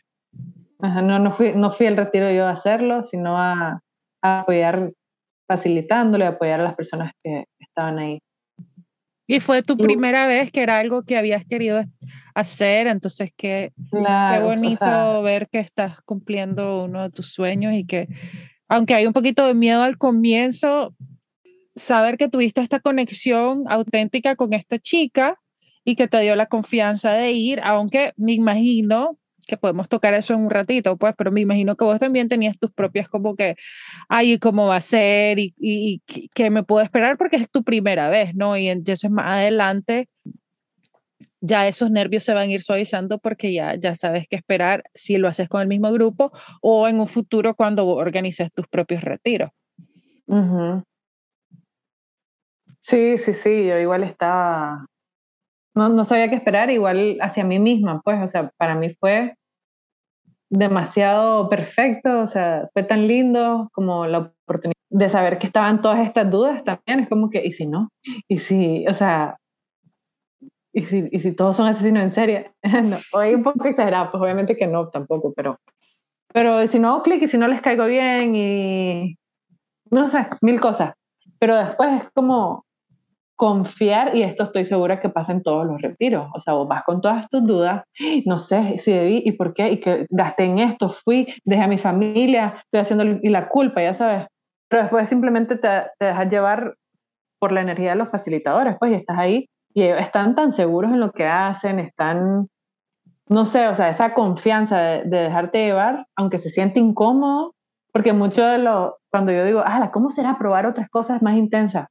Ajá, 0.79 1.01
no, 1.01 1.17
no 1.17 1.31
fui, 1.31 1.53
no 1.55 1.71
fui 1.71 1.87
al 1.87 1.97
retiro 1.97 2.29
yo 2.29 2.45
a 2.45 2.51
hacerlo, 2.51 3.01
sino 3.01 3.39
a, 3.39 3.81
a 4.21 4.39
apoyar, 4.41 4.91
facilitándole, 5.53 6.25
apoyar 6.25 6.59
a 6.61 6.63
las 6.63 6.75
personas 6.75 7.11
que 7.23 7.43
estaban 7.59 7.99
ahí. 7.99 8.19
Y 9.27 9.39
fue 9.39 9.61
tu 9.61 9.77
primera 9.77 10.25
vez 10.25 10.51
que 10.51 10.63
era 10.63 10.79
algo 10.79 11.03
que 11.03 11.15
habías 11.15 11.45
querido 11.45 11.79
hacer, 12.33 12.87
entonces 12.87 13.29
qué, 13.37 13.71
qué 13.91 14.39
bonito 14.41 15.21
ver 15.21 15.47
que 15.49 15.59
estás 15.59 16.01
cumpliendo 16.01 16.85
uno 16.85 17.03
de 17.03 17.11
tus 17.11 17.31
sueños 17.31 17.73
y 17.73 17.85
que, 17.85 18.07
aunque 18.67 18.95
hay 18.95 19.05
un 19.05 19.13
poquito 19.13 19.45
de 19.45 19.53
miedo 19.53 19.83
al 19.83 19.99
comienzo, 19.99 20.95
saber 21.75 22.17
que 22.17 22.29
tuviste 22.29 22.59
esta 22.59 22.79
conexión 22.79 23.65
auténtica 23.67 24.35
con 24.35 24.53
esta 24.53 24.79
chica 24.79 25.39
y 25.85 25.95
que 25.95 26.07
te 26.07 26.19
dio 26.19 26.35
la 26.35 26.47
confianza 26.47 27.13
de 27.13 27.31
ir, 27.31 27.61
aunque 27.63 28.13
me 28.17 28.33
imagino 28.33 29.19
que 29.45 29.57
podemos 29.57 29.89
tocar 29.89 30.13
eso 30.13 30.33
en 30.33 30.41
un 30.41 30.49
ratito, 30.49 30.97
pues, 30.97 31.13
pero 31.17 31.31
me 31.31 31.41
imagino 31.41 31.75
que 31.75 31.85
vos 31.85 31.99
también 31.99 32.29
tenías 32.29 32.57
tus 32.57 32.71
propias 32.71 33.09
como 33.09 33.35
que, 33.35 33.55
ay, 34.09 34.39
¿cómo 34.39 34.67
va 34.67 34.77
a 34.77 34.81
ser? 34.81 35.39
Y, 35.39 35.53
y, 35.57 36.01
que 36.33 36.49
me 36.49 36.63
puedo 36.63 36.83
esperar 36.83 37.17
porque 37.17 37.37
es 37.37 37.49
tu 37.49 37.63
primera 37.63 38.09
vez, 38.09 38.35
¿no? 38.35 38.57
Y 38.57 38.67
entonces 38.67 39.09
más 39.09 39.27
adelante 39.27 40.07
ya 41.45 41.67
esos 41.67 41.91
nervios 41.91 42.23
se 42.23 42.33
van 42.33 42.47
a 42.47 42.51
ir 42.51 42.61
suavizando 42.61 43.17
porque 43.17 43.51
ya, 43.51 43.75
ya 43.75 43.95
sabes 43.95 44.27
qué 44.29 44.37
esperar 44.37 44.85
si 44.93 45.17
lo 45.17 45.27
haces 45.27 45.49
con 45.49 45.61
el 45.61 45.67
mismo 45.67 45.91
grupo 45.91 46.31
o 46.61 46.87
en 46.87 47.01
un 47.01 47.07
futuro 47.07 47.53
cuando 47.53 47.85
organices 47.87 48.53
tus 48.53 48.65
propios 48.67 49.03
retiros. 49.03 49.51
Sí, 52.81 53.17
sí, 53.17 53.33
sí, 53.33 53.65
yo 53.65 53.77
igual 53.77 54.03
estaba 54.03 54.85
no, 55.75 55.89
no 55.89 56.05
sabía 56.05 56.29
qué 56.29 56.35
esperar, 56.35 56.69
igual 56.71 57.17
hacia 57.21 57.43
mí 57.43 57.59
misma, 57.59 58.01
pues, 58.03 58.21
o 58.21 58.27
sea, 58.27 58.51
para 58.57 58.75
mí 58.75 58.93
fue 58.99 59.35
demasiado 60.49 61.49
perfecto, 61.49 62.21
o 62.21 62.27
sea, 62.27 62.69
fue 62.73 62.83
tan 62.83 63.07
lindo 63.07 63.69
como 63.73 64.05
la 64.05 64.33
oportunidad 64.45 64.73
de 64.91 65.09
saber 65.09 65.39
que 65.39 65.47
estaban 65.47 65.81
todas 65.81 66.05
estas 66.05 66.29
dudas 66.29 66.63
también, 66.63 66.99
es 67.01 67.09
como 67.09 67.29
que, 67.29 67.43
¿y 67.43 67.53
si 67.53 67.65
no? 67.65 67.89
¿Y 68.27 68.37
si, 68.37 68.85
o 68.87 68.93
sea, 68.93 69.37
y 70.71 70.85
si, 70.85 71.07
y 71.11 71.19
si 71.21 71.31
todos 71.31 71.55
son 71.55 71.67
asesinos 71.67 72.03
en 72.03 72.13
serie? 72.13 72.51
no, 72.83 72.97
hoy 73.13 73.33
un 73.33 73.43
poco 73.43 73.67
exagerado, 73.67 74.11
pues 74.11 74.21
obviamente 74.21 74.55
que 74.55 74.67
no, 74.67 74.87
tampoco, 74.87 75.33
pero, 75.35 75.59
pero 76.31 76.67
si 76.67 76.77
no 76.79 77.01
clic 77.01 77.23
y 77.23 77.27
si 77.27 77.37
no 77.37 77.47
les 77.47 77.61
caigo 77.61 77.85
bien 77.85 78.35
y, 78.35 79.17
no 79.89 80.07
sé, 80.09 80.27
mil 80.41 80.59
cosas. 80.59 80.93
Pero 81.39 81.55
después 81.55 82.03
es 82.03 82.09
como, 82.13 82.65
confiar, 83.35 84.15
y 84.15 84.21
esto 84.21 84.43
estoy 84.43 84.65
segura 84.65 84.99
que 84.99 85.09
pasa 85.09 85.31
en 85.31 85.43
todos 85.43 85.65
los 85.65 85.81
retiros, 85.81 86.29
o 86.33 86.39
sea, 86.39 86.53
vos 86.53 86.67
vas 86.67 86.83
con 86.83 87.01
todas 87.01 87.27
tus 87.29 87.45
dudas, 87.45 87.83
no 88.25 88.39
sé 88.39 88.77
si 88.77 88.93
debí 88.93 89.23
y 89.25 89.31
por 89.33 89.53
qué, 89.53 89.71
y 89.71 89.79
que 89.79 90.05
gasté 90.09 90.45
en 90.45 90.59
esto, 90.59 90.89
fui, 90.89 91.27
dejé 91.43 91.63
a 91.63 91.67
mi 91.67 91.77
familia, 91.77 92.61
estoy 92.65 92.81
haciendo 92.81 93.19
y 93.21 93.29
la 93.29 93.49
culpa, 93.49 93.81
ya 93.81 93.93
sabes, 93.93 94.27
pero 94.69 94.83
después 94.83 95.09
simplemente 95.09 95.55
te, 95.55 95.69
te 95.99 96.05
dejas 96.05 96.29
llevar 96.29 96.75
por 97.39 97.51
la 97.51 97.61
energía 97.61 97.91
de 97.91 97.97
los 97.97 98.09
facilitadores, 98.09 98.75
pues, 98.79 98.91
y 98.91 98.95
estás 98.95 99.17
ahí, 99.17 99.49
y 99.73 99.81
están 99.83 100.35
tan 100.35 100.53
seguros 100.53 100.91
en 100.91 100.99
lo 100.99 101.11
que 101.11 101.25
hacen, 101.25 101.79
están, 101.79 102.47
no 103.27 103.45
sé, 103.45 103.67
o 103.67 103.75
sea, 103.75 103.89
esa 103.89 104.13
confianza 104.13 104.79
de, 104.79 105.03
de 105.05 105.19
dejarte 105.23 105.65
llevar, 105.65 106.05
aunque 106.15 106.37
se 106.37 106.49
siente 106.49 106.79
incómodo, 106.79 107.53
porque 107.91 108.13
mucho 108.13 108.45
de 108.45 108.59
lo, 108.59 108.97
cuando 109.11 109.31
yo 109.31 109.45
digo, 109.45 109.61
ah, 109.65 109.91
¿cómo 109.91 110.09
será 110.09 110.37
probar 110.37 110.65
otras 110.65 110.89
cosas 110.89 111.21
más 111.21 111.35
intensas? 111.35 111.87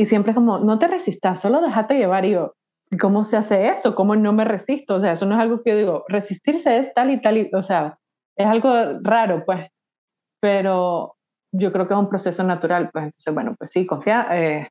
Y 0.00 0.06
siempre 0.06 0.30
es 0.30 0.34
como, 0.34 0.60
no 0.60 0.78
te 0.78 0.88
resistas, 0.88 1.42
solo 1.42 1.60
déjate 1.60 1.98
llevar. 1.98 2.24
Y 2.24 2.30
yo, 2.30 2.54
¿cómo 2.98 3.22
se 3.22 3.36
hace 3.36 3.68
eso? 3.68 3.94
¿Cómo 3.94 4.16
no 4.16 4.32
me 4.32 4.46
resisto? 4.46 4.94
O 4.94 5.00
sea, 5.00 5.12
eso 5.12 5.26
no 5.26 5.34
es 5.34 5.40
algo 5.42 5.62
que 5.62 5.72
yo 5.72 5.76
digo, 5.76 6.04
resistirse 6.08 6.78
es 6.78 6.94
tal 6.94 7.10
y 7.10 7.20
tal, 7.20 7.36
y, 7.36 7.50
o 7.52 7.62
sea, 7.62 7.98
es 8.34 8.46
algo 8.46 8.72
raro, 9.02 9.44
pues. 9.44 9.68
Pero 10.40 11.16
yo 11.52 11.70
creo 11.70 11.86
que 11.86 11.92
es 11.92 12.00
un 12.00 12.08
proceso 12.08 12.42
natural, 12.42 12.88
pues. 12.90 13.04
Entonces, 13.04 13.34
bueno, 13.34 13.54
pues 13.58 13.72
sí, 13.72 13.86
confía. 13.86 14.26
Eh, 14.32 14.68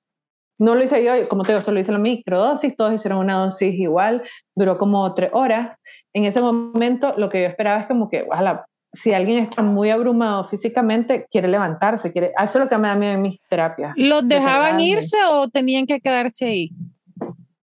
no 0.58 0.74
lo 0.74 0.84
hice 0.84 1.04
yo, 1.04 1.12
como 1.30 1.44
te 1.44 1.52
digo, 1.52 1.64
solo 1.64 1.80
hice 1.80 1.92
la 1.92 2.00
microdosis, 2.00 2.76
todos 2.76 2.96
hicieron 2.96 3.20
una 3.20 3.36
dosis 3.36 3.76
igual, 3.76 4.24
duró 4.56 4.80
como 4.80 5.14
tres 5.14 5.30
horas. 5.32 5.78
En 6.12 6.26
ese 6.26 6.42
momento, 6.42 7.14
lo 7.18 7.30
que 7.30 7.44
yo 7.44 7.48
esperaba 7.50 7.82
es 7.82 7.88
como 7.88 8.10
que, 8.10 8.26
ojalá, 8.28 8.66
si 8.94 9.14
alguien 9.14 9.44
está 9.44 9.62
muy 9.62 9.90
abrumado 9.90 10.44
físicamente, 10.46 11.28
quiere 11.30 11.48
levantarse, 11.48 12.12
quiere, 12.12 12.32
eso 12.38 12.60
es 12.60 12.66
lo 12.66 12.70
que 12.70 12.78
me 12.78 12.88
da 12.88 12.96
miedo 12.96 13.14
en 13.14 13.22
mis 13.22 13.40
terapias. 13.48 13.94
¿Los 13.96 14.28
dejaban 14.28 14.80
irse 14.80 15.18
o 15.30 15.48
tenían 15.48 15.86
que 15.86 16.00
quedarse 16.00 16.46
ahí? 16.46 16.72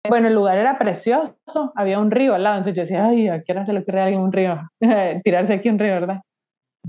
Bueno, 0.09 0.29
el 0.29 0.35
lugar 0.35 0.57
era 0.57 0.79
precioso, 0.79 1.73
había 1.75 1.99
un 1.99 2.13
río 2.13 2.35
al 2.35 2.45
lado, 2.45 2.59
entonces 2.59 2.77
yo 2.77 2.83
decía, 2.83 3.07
ay, 3.07 3.29
¿a 3.29 3.43
qué 3.43 3.53
hora 3.53 3.67
se 3.67 3.73
le 3.73 3.81
ocurre 3.81 4.01
a 4.01 4.05
alguien 4.05 4.23
un 4.23 4.33
río? 4.33 4.61
Tirarse 5.25 5.55
aquí 5.55 5.69
un 5.69 5.79
río, 5.79 5.95
¿verdad? 5.95 6.21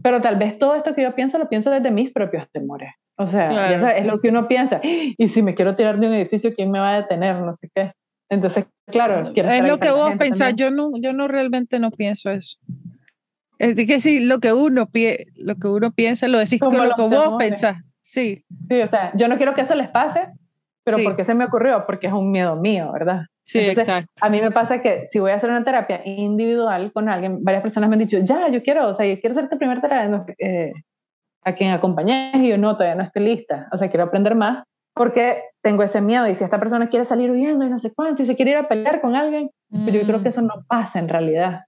Pero 0.03 0.22
tal 0.22 0.36
vez 0.36 0.60
todo 0.60 0.75
esto 0.75 0.94
que 0.94 1.01
yo 1.01 1.15
pienso 1.15 1.39
lo 1.39 1.50
pienso 1.50 1.72
desde 1.72 1.89
mis 1.89 2.12
propios 2.12 2.48
temores. 2.51 2.91
O 3.20 3.25
sea, 3.25 3.98
es 3.98 4.06
lo 4.06 4.20
que 4.20 4.29
uno 4.29 4.48
piensa. 4.48 4.79
Y 4.84 5.27
si 5.29 5.41
me 5.41 5.56
quiero 5.56 5.75
tirar 5.75 6.00
de 6.00 6.08
un 6.08 6.13
edificio, 6.13 6.53
¿quién 6.53 6.70
me 6.70 6.79
va 6.79 6.91
a 6.91 7.01
detener? 7.01 7.39
No 7.39 7.51
sé 7.56 7.67
qué. 7.74 7.91
Entonces, 8.29 8.65
claro. 8.86 9.32
Es 9.34 9.67
lo 9.67 9.79
que 9.79 9.89
vos 9.89 10.13
pensás. 10.17 10.53
Yo 10.56 10.70
no, 10.70 10.91
yo 11.01 11.13
no 11.13 11.27
realmente 11.27 11.79
no 11.79 11.89
pienso 11.89 12.29
eso. 12.29 12.58
Es 13.60 13.76
que 13.76 14.00
sí, 14.00 14.20
lo 14.20 14.40
que 14.40 14.54
uno, 14.54 14.88
pie, 14.88 15.28
lo 15.36 15.56
que 15.56 15.68
uno 15.68 15.92
piensa 15.92 16.28
lo 16.28 16.40
decís 16.40 16.60
como 16.60 16.84
lo 16.84 16.96
que 16.96 17.02
vos 17.02 17.36
pensás. 17.38 17.78
Sí. 18.02 18.46
Sí, 18.70 18.82
o 18.82 18.88
sea, 18.88 19.12
yo 19.16 19.28
no 19.28 19.38
quiero 19.38 19.54
que 19.54 19.62
eso 19.62 19.76
les 19.76 19.90
pase, 19.90 20.28
pero 20.84 20.98
¿por 21.04 21.16
qué 21.16 21.26
se 21.26 21.34
me 21.34 21.46
ocurrió? 21.46 21.86
Porque 21.86 22.08
es 22.08 22.14
un 22.14 22.32
miedo 22.32 22.56
mío, 22.56 22.92
¿verdad? 22.94 23.24
Sí, 23.44 23.60
exacto. 23.60 24.12
A 24.22 24.30
mí 24.30 24.42
me 24.42 24.52
pasa 24.52 24.82
que 24.82 25.08
si 25.10 25.20
voy 25.20 25.32
a 25.32 25.36
hacer 25.36 25.50
una 25.50 25.64
terapia 25.64 26.02
individual 26.06 26.92
con 26.92 27.10
alguien, 27.10 27.44
varias 27.44 27.64
personas 27.64 27.90
me 27.90 27.96
han 27.96 28.00
dicho, 28.00 28.20
ya, 28.20 28.50
yo 28.50 28.62
quiero, 28.62 28.90
o 28.90 28.94
sea, 28.94 29.06
yo 29.06 29.20
quiero 29.20 29.36
hacer 29.36 29.50
tu 29.50 29.58
primera 29.58 29.82
terapia, 29.82 30.26
eh, 30.38 30.74
a 31.44 31.54
quien 31.54 31.72
acompañes, 31.72 32.36
y 32.36 32.50
yo 32.50 32.58
no, 32.58 32.76
todavía 32.76 32.96
no 32.96 33.04
estoy 33.04 33.24
lista, 33.24 33.68
o 33.72 33.78
sea, 33.78 33.90
quiero 33.90 34.04
aprender 34.04 34.36
más, 34.36 34.64
porque 34.98 35.42
tengo 35.62 35.84
ese 35.84 36.01
miedo, 36.01 36.27
y 36.27 36.36
si 36.36 36.44
esta 36.44 36.60
persona 36.60 36.89
quiere 36.89 37.06
salir 37.06 37.30
huyendo 37.32 37.66
y 37.66 37.70
no 37.70 37.80
sé 37.80 37.92
cuánto, 37.94 38.24
y 38.24 38.25
se 38.25 38.36
quiere 38.36 38.51
ir 38.51 38.58
a 38.58 38.68
pelear 38.68 39.01
con 39.01 39.16
alguien, 39.16 39.50
pues 39.70 39.94
yo 39.94 40.01
creo 40.04 40.20
que 40.20 40.25
mm. 40.25 40.27
eso 40.27 40.42
no 40.42 40.66
pasa 40.68 41.00
en 41.00 41.10
realidad. 41.10 41.66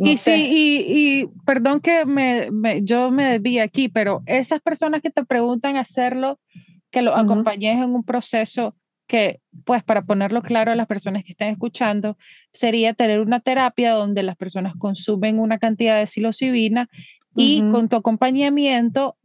y 0.00 0.16
sí, 0.16 0.32
y, 0.32 0.84
y, 0.86 1.26
perdón 1.44 1.80
que 1.80 2.06
me, 2.06 2.48
yo 2.82 3.10
me 3.10 3.24
desvíe 3.24 3.60
aquí, 3.60 3.88
pero 3.88 4.22
esas 4.26 4.60
personas 4.60 5.02
que 5.02 5.10
te 5.10 5.24
preguntan 5.24 5.76
hacerlo, 5.76 6.38
que 6.90 7.02
lo 7.02 7.14
acompañes 7.16 7.82
en 7.82 7.92
un 7.92 8.04
proceso 8.04 8.76
que, 9.06 9.40
pues 9.64 9.82
para 9.82 10.02
ponerlo 10.02 10.42
claro 10.42 10.72
a 10.72 10.76
las 10.76 10.86
personas 10.86 11.24
que 11.24 11.32
están 11.32 11.48
escuchando, 11.48 12.16
sería 12.52 12.94
tener 12.94 13.20
una 13.20 13.40
terapia 13.40 13.92
donde 13.92 14.22
las 14.22 14.36
personas 14.36 14.74
consumen 14.78 15.38
una 15.38 15.58
cantidad 15.58 15.98
de 15.98 16.06
psilocibina 16.06 16.88
y 17.36 17.68
con 17.70 17.88
tu 17.88 17.96
acompañamiento 17.96 19.16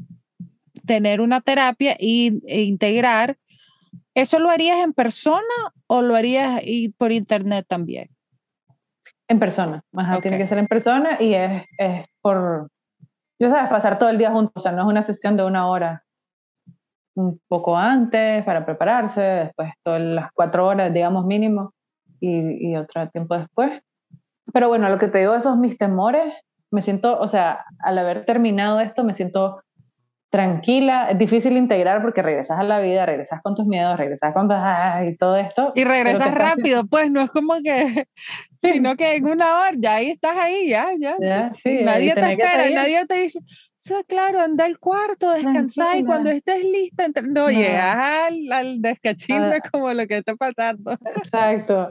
tener 0.89 1.21
una 1.21 1.39
terapia 1.39 1.95
e 1.99 2.63
integrar. 2.63 3.37
¿Eso 4.15 4.39
lo 4.39 4.49
harías 4.49 4.79
en 4.79 4.91
persona 4.91 5.55
o 5.85 6.01
lo 6.01 6.15
harías 6.15 6.63
por 6.97 7.11
internet 7.11 7.67
también? 7.69 8.09
En 9.27 9.37
persona, 9.37 9.83
tiene 10.23 10.39
que 10.39 10.47
ser 10.47 10.57
en 10.57 10.65
persona 10.65 11.21
y 11.21 11.35
es, 11.35 11.63
es 11.77 12.07
por, 12.21 12.71
yo 13.39 13.49
sabes, 13.51 13.69
pasar 13.69 13.99
todo 13.99 14.09
el 14.09 14.17
día 14.17 14.31
juntos, 14.31 14.53
o 14.55 14.59
sea, 14.59 14.71
no 14.71 14.81
es 14.81 14.87
una 14.87 15.03
sesión 15.03 15.37
de 15.37 15.43
una 15.43 15.67
hora, 15.67 16.03
un 17.13 17.39
poco 17.47 17.77
antes 17.77 18.43
para 18.43 18.65
prepararse, 18.65 19.21
después 19.21 19.71
todas 19.83 20.01
las 20.01 20.31
cuatro 20.33 20.65
horas, 20.65 20.91
digamos, 20.91 21.23
mínimo, 21.27 21.75
y, 22.19 22.71
y 22.71 22.75
otro 22.75 23.07
tiempo 23.09 23.37
después. 23.37 23.79
Pero 24.51 24.69
bueno, 24.69 24.89
lo 24.89 24.97
que 24.97 25.07
te 25.07 25.19
digo, 25.19 25.35
esos 25.35 25.55
mis 25.55 25.77
temores, 25.77 26.33
me 26.71 26.81
siento, 26.81 27.19
o 27.19 27.27
sea, 27.27 27.63
al 27.77 27.99
haber 27.99 28.25
terminado 28.25 28.79
esto, 28.79 29.03
me 29.03 29.13
siento 29.13 29.61
tranquila, 30.29 31.09
es 31.09 31.17
difícil 31.17 31.57
integrar 31.57 32.01
porque 32.01 32.21
regresas 32.21 32.59
a 32.59 32.63
la 32.63 32.79
vida, 32.79 33.05
regresas 33.05 33.41
con 33.41 33.55
tus 33.55 33.65
miedos, 33.65 33.97
regresas 33.97 34.33
con 34.33 34.49
y 35.05 35.17
todo 35.17 35.37
esto. 35.37 35.71
Y 35.75 35.83
regresas 35.83 36.33
rápido, 36.33 36.85
pues 36.85 37.11
no 37.11 37.21
es 37.21 37.31
como 37.31 37.55
que, 37.63 38.07
sino 38.61 38.95
que 38.95 39.15
en 39.15 39.27
una 39.27 39.59
hora 39.59 39.71
ya 39.77 39.95
ahí 39.95 40.11
estás 40.11 40.37
ahí, 40.37 40.69
ya, 40.69 40.89
ya. 40.99 41.51
sí, 41.53 41.81
nadie 41.83 42.13
te 42.13 42.31
espera, 42.33 42.69
nadie 42.69 43.05
te 43.05 43.15
dice, 43.15 43.39
sea, 43.79 44.03
claro, 44.03 44.41
anda 44.41 44.65
al 44.65 44.77
cuarto, 44.77 45.31
descansar 45.31 45.97
y 45.97 46.03
cuando 46.03 46.29
estés 46.29 46.63
lista, 46.63 47.07
no, 47.23 47.49
llegas 47.49 47.95
al, 47.95 48.51
al 48.51 48.81
descachimbe 48.81 49.61
ah. 49.63 49.69
como 49.71 49.93
lo 49.93 50.05
que 50.05 50.17
está 50.17 50.35
pasando. 50.35 50.91
Exacto. 51.15 51.89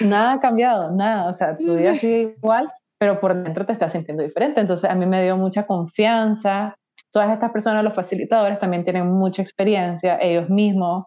Nada 0.00 0.34
ha 0.34 0.40
cambiado, 0.40 0.92
nada. 0.92 1.28
O 1.28 1.34
sea, 1.34 1.56
tu 1.56 1.74
día 1.74 1.96
sigue 1.98 2.36
igual, 2.38 2.70
pero 2.98 3.20
por 3.20 3.34
dentro 3.42 3.66
te 3.66 3.72
estás 3.72 3.92
sintiendo 3.92 4.22
diferente. 4.22 4.60
Entonces, 4.60 4.88
a 4.88 4.94
mí 4.94 5.06
me 5.06 5.22
dio 5.24 5.36
mucha 5.36 5.66
confianza. 5.66 6.76
Todas 7.14 7.32
estas 7.32 7.52
personas, 7.52 7.82
los 7.82 7.94
facilitadores, 7.94 8.58
también 8.58 8.84
tienen 8.84 9.06
mucha 9.06 9.40
experiencia, 9.40 10.18
ellos 10.20 10.50
mismos. 10.50 11.06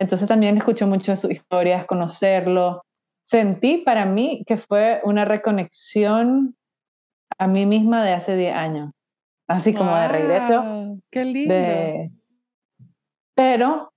Entonces, 0.00 0.26
también 0.26 0.56
escuché 0.56 0.84
mucho 0.86 1.12
de 1.12 1.16
sus 1.16 1.30
historias, 1.30 1.86
conocerlo. 1.86 2.82
Sentí 3.24 3.78
para 3.78 4.04
mí 4.04 4.42
que 4.48 4.56
fue 4.56 5.00
una 5.04 5.24
reconexión 5.24 6.56
a 7.38 7.46
mí 7.46 7.66
misma 7.66 8.04
de 8.04 8.12
hace 8.12 8.34
10 8.34 8.54
años 8.54 8.90
así 9.52 9.74
como 9.74 9.96
de 9.96 10.08
regreso. 10.08 10.98
¡Qué 11.10 11.24
lindo! 11.24 11.54
pero 13.34 13.92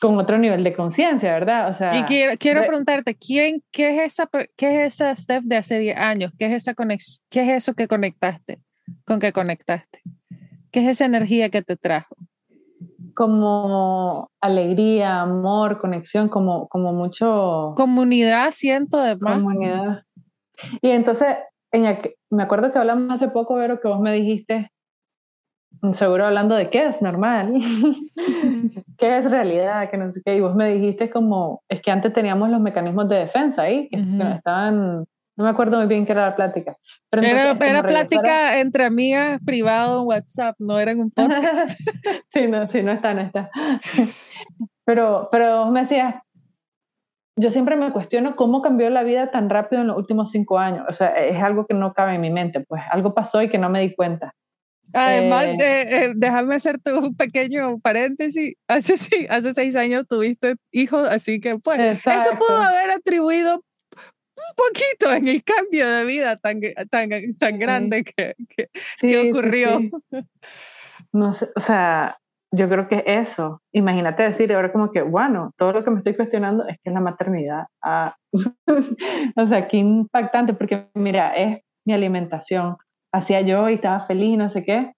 con 0.00 0.16
otro 0.16 0.38
nivel 0.38 0.64
de 0.64 0.72
conciencia, 0.72 1.32
¿verdad? 1.32 1.68
O 1.68 1.74
sea, 1.74 1.96
y 1.96 2.02
quiero, 2.04 2.36
quiero 2.38 2.60
preguntarte, 2.66 3.14
¿quién, 3.16 3.62
qué, 3.70 3.90
es 3.90 4.12
esa, 4.12 4.28
¿qué 4.56 4.84
es 4.84 4.94
esa 4.94 5.14
Steph 5.14 5.44
de 5.44 5.56
hace 5.56 5.78
10 5.78 5.96
años? 5.96 6.32
¿Qué 6.38 6.46
es, 6.46 6.52
esa 6.52 6.74
conex, 6.74 7.22
¿Qué 7.28 7.42
es 7.42 7.48
eso 7.48 7.74
que 7.74 7.86
conectaste? 7.86 8.60
¿Con 9.04 9.20
que 9.20 9.32
conectaste? 9.32 10.00
¿Qué 10.78 10.84
es 10.84 10.90
esa 10.90 11.06
energía 11.06 11.48
que 11.48 11.60
te 11.60 11.76
trajo? 11.76 12.14
Como 13.14 14.30
alegría, 14.40 15.22
amor, 15.22 15.80
conexión, 15.80 16.28
como, 16.28 16.68
como 16.68 16.92
mucho... 16.92 17.72
Comunidad, 17.76 18.52
siento 18.52 19.02
de 19.02 19.16
más. 19.16 19.40
Comunidad. 19.40 20.04
Y 20.80 20.90
entonces 20.90 21.34
me 22.30 22.42
acuerdo 22.44 22.70
que 22.70 22.78
hablamos 22.78 23.12
hace 23.12 23.26
poco, 23.26 23.56
Vero, 23.56 23.80
que 23.80 23.88
vos 23.88 23.98
me 23.98 24.12
dijiste, 24.12 24.70
seguro 25.94 26.26
hablando 26.26 26.54
de 26.54 26.70
qué 26.70 26.86
es 26.86 27.02
normal, 27.02 27.54
qué 28.98 29.18
es 29.18 29.28
realidad, 29.28 29.90
que 29.90 29.96
no 29.96 30.12
sé 30.12 30.22
qué, 30.24 30.36
y 30.36 30.40
vos 30.40 30.54
me 30.54 30.72
dijiste 30.72 31.10
como, 31.10 31.64
es 31.68 31.80
que 31.80 31.90
antes 31.90 32.12
teníamos 32.12 32.50
los 32.50 32.60
mecanismos 32.60 33.08
de 33.08 33.16
defensa 33.16 33.62
ahí, 33.62 33.88
que, 33.88 33.98
estaban, 34.36 35.06
no 35.38 35.44
me 35.44 35.50
acuerdo 35.50 35.78
muy 35.78 35.86
bien 35.86 36.04
qué 36.04 36.10
era 36.10 36.26
la 36.26 36.36
plática. 36.36 36.76
Pero 37.10 37.22
era, 37.22 37.52
era 37.52 37.82
plática 37.84 38.58
entre 38.58 38.84
amigas 38.84 39.40
privado 39.46 40.00
en 40.00 40.08
WhatsApp, 40.08 40.56
no 40.58 40.80
era 40.80 40.90
en 40.90 41.00
un 41.00 41.12
podcast. 41.12 41.78
sí, 42.32 42.48
no, 42.48 42.66
sí, 42.66 42.82
no 42.82 42.90
está, 42.90 43.14
no 43.14 43.20
está. 43.20 43.48
pero, 44.84 45.28
pero 45.30 45.66
me 45.70 45.82
decías, 45.82 46.16
yo 47.36 47.52
siempre 47.52 47.76
me 47.76 47.92
cuestiono 47.92 48.34
cómo 48.34 48.62
cambió 48.62 48.90
la 48.90 49.04
vida 49.04 49.30
tan 49.30 49.48
rápido 49.48 49.82
en 49.82 49.86
los 49.86 49.96
últimos 49.96 50.32
cinco 50.32 50.58
años. 50.58 50.84
O 50.88 50.92
sea, 50.92 51.10
es 51.24 51.40
algo 51.40 51.66
que 51.66 51.74
no 51.74 51.94
cabe 51.94 52.16
en 52.16 52.20
mi 52.20 52.30
mente, 52.30 52.64
pues 52.66 52.82
algo 52.90 53.14
pasó 53.14 53.40
y 53.40 53.48
que 53.48 53.58
no 53.58 53.70
me 53.70 53.80
di 53.80 53.94
cuenta. 53.94 54.34
Además, 54.92 55.44
eh, 55.44 55.58
eh, 55.60 56.12
déjame 56.16 56.56
hacerte 56.56 56.92
un 56.92 57.14
pequeño 57.14 57.78
paréntesis. 57.78 58.54
Hace, 58.66 58.96
sí, 58.96 59.28
hace 59.30 59.52
seis 59.52 59.76
años 59.76 60.04
tuviste 60.08 60.56
hijos, 60.72 61.06
así 61.08 61.40
que 61.40 61.58
pues 61.58 61.78
eso 61.78 62.30
pudo 62.38 62.56
haber 62.56 62.90
atribuido 62.90 63.62
un 64.38 64.54
poquito 64.56 65.12
en 65.12 65.28
el 65.28 65.42
cambio 65.44 65.88
de 65.88 66.04
vida 66.04 66.36
tan, 66.36 66.60
tan, 66.90 67.10
tan 67.38 67.58
grande 67.58 68.04
que, 68.04 68.34
que, 69.00 69.30
ocurrió. 69.30 69.80
no 71.12 71.32
sé, 71.32 71.48
o 71.56 71.60
sea, 71.60 72.16
yo 72.50 72.68
creo 72.68 72.88
que 72.88 73.04
eso, 73.06 73.60
imagínate 73.72 74.22
decir 74.22 74.52
ahora 74.52 74.72
como 74.72 74.90
que, 74.90 75.02
bueno, 75.02 75.52
todo 75.56 75.72
lo 75.72 75.84
que 75.84 75.90
me 75.90 75.98
estoy 75.98 76.16
cuestionando 76.16 76.66
es 76.66 76.76
que 76.82 76.90
es 76.90 76.94
la 76.94 77.00
maternidad. 77.00 77.66
Ah, 77.82 78.16
o 79.36 79.46
sea, 79.46 79.68
qué 79.68 79.76
impactante, 79.76 80.54
porque 80.54 80.88
mira, 80.94 81.34
es 81.34 81.60
mi 81.84 81.92
alimentación. 81.92 82.76
Hacía 83.12 83.40
yo 83.42 83.68
y 83.68 83.74
estaba 83.74 84.00
feliz, 84.00 84.38
no 84.38 84.48
sé 84.48 84.64
qué. 84.64 84.92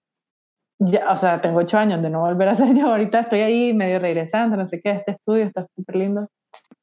Ya, 0.79 1.11
o 1.11 1.17
sea, 1.17 1.41
tengo 1.41 1.59
ocho 1.59 1.77
años 1.77 2.01
de 2.01 2.09
no 2.09 2.21
volver 2.21 2.49
a 2.49 2.55
ser 2.55 2.73
yo. 2.73 2.87
Ahorita 2.87 3.21
estoy 3.21 3.41
ahí 3.41 3.73
medio 3.73 3.99
regresando, 3.99 4.55
no 4.57 4.65
sé 4.65 4.81
qué, 4.81 4.91
este 4.91 5.11
estudio 5.11 5.45
está 5.45 5.67
súper 5.75 5.95
lindo. 5.97 6.27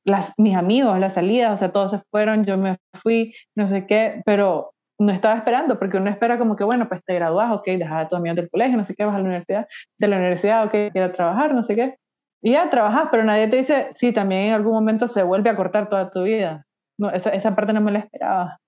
Las, 0.05 0.33
mis 0.39 0.57
amigos, 0.57 0.99
la 0.99 1.11
salida, 1.11 1.53
o 1.53 1.57
sea, 1.57 1.71
todos 1.73 1.91
se 1.91 2.01
fueron, 2.11 2.45
yo 2.45 2.57
me 2.57 2.77
fui, 2.95 3.35
no 3.57 3.69
sé 3.69 3.87
qué, 3.87 4.23
pero 4.25 4.73
no 5.01 5.13
estaba 5.13 5.37
esperando, 5.37 5.79
porque 5.79 5.97
uno 5.97 6.11
espera 6.11 6.39
como 6.39 6.57
que, 6.57 6.65
bueno, 6.65 6.89
pues 6.89 7.03
te 7.05 7.15
gradúas, 7.15 7.53
ok, 7.53 7.67
dejas 7.67 8.05
a 8.05 8.09
tus 8.09 8.19
amigos 8.19 8.37
del 8.37 8.51
colegio, 8.51 8.77
no 8.77 8.85
sé 8.85 8.95
qué, 8.95 9.05
vas 9.05 9.15
a 9.15 9.19
la 9.19 9.25
universidad, 9.25 9.67
de 9.99 10.09
la 10.09 10.17
universidad, 10.17 10.65
ok, 10.65 10.93
quiero 10.93 11.13
trabajar, 11.13 11.55
no 11.55 11.63
sé 11.63 11.77
qué. 11.77 11.97
Y 12.43 12.53
ya 12.53 12.71
trabajas, 12.71 13.09
pero 13.11 13.25
nadie 13.25 13.49
te 13.49 13.57
dice, 13.57 13.89
sí, 13.95 14.13
también 14.13 14.49
en 14.49 14.53
algún 14.55 14.73
momento 14.73 15.09
se 15.09 15.23
vuelve 15.23 15.51
a 15.51 15.57
cortar 15.57 15.89
toda 15.89 16.11
tu 16.11 16.23
vida. 16.23 16.65
No, 16.99 17.11
esa, 17.11 17.31
esa 17.31 17.55
parte 17.55 17.73
no 17.73 17.81
me 17.81 17.93
la 17.93 18.01
esperaba. 18.01 18.59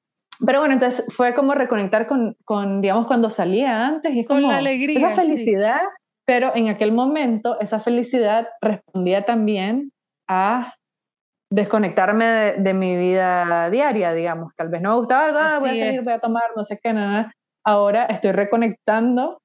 Pero 0.44 0.60
bueno, 0.60 0.74
entonces 0.74 1.04
fue 1.14 1.34
como 1.34 1.54
reconectar 1.54 2.06
con, 2.06 2.36
con 2.44 2.80
digamos, 2.80 3.06
cuando 3.06 3.30
salía 3.30 3.86
antes 3.86 4.14
y 4.14 4.24
con 4.24 4.42
la 4.42 4.58
alegría. 4.58 4.98
Esa 4.98 5.22
felicidad, 5.22 5.80
pero 6.24 6.52
en 6.54 6.68
aquel 6.68 6.92
momento 6.92 7.60
esa 7.60 7.80
felicidad 7.80 8.48
respondía 8.60 9.24
también 9.24 9.92
a 10.28 10.74
desconectarme 11.50 12.54
de, 12.58 12.74
mi 12.74 12.96
vida 12.96 13.68
diaria, 13.70 14.12
digamos. 14.12 14.54
Tal 14.54 14.68
vez 14.68 14.80
no 14.80 14.90
me 14.90 14.96
gustaba 14.98 15.26
algo, 15.26 15.38
ah, 15.38 15.58
voy 15.60 15.70
a 15.70 15.84
salir, 15.84 16.02
voy 16.02 16.12
a 16.12 16.20
tomar, 16.20 16.44
no 16.56 16.64
sé 16.64 16.78
qué, 16.82 16.92
nada. 16.92 17.32
Ahora 17.64 18.06
estoy 18.06 18.32
reconectando. 18.32 19.40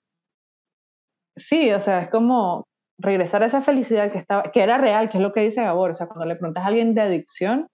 Sí, 1.36 1.72
o 1.72 1.80
sea, 1.80 2.04
es 2.04 2.10
como 2.10 2.66
regresar 2.98 3.44
a 3.44 3.48
esa 3.48 3.62
felicidad 3.62 4.12
que, 4.12 4.20
estaba, 4.20 4.52
que 4.52 4.62
era 4.62 4.78
real, 4.78 5.10
que 5.10 5.18
es 5.18 5.24
lo 5.24 5.34
que 5.34 5.42
dice 5.42 5.64
Gabor. 5.64 5.92
O 5.92 5.94
sea, 5.94 6.08
cuando 6.08 6.26
le 6.26 6.36
preguntas 6.36 6.64
a 6.64 6.68
alguien 6.68 6.94
de 6.94 7.02
adicción, 7.02 7.68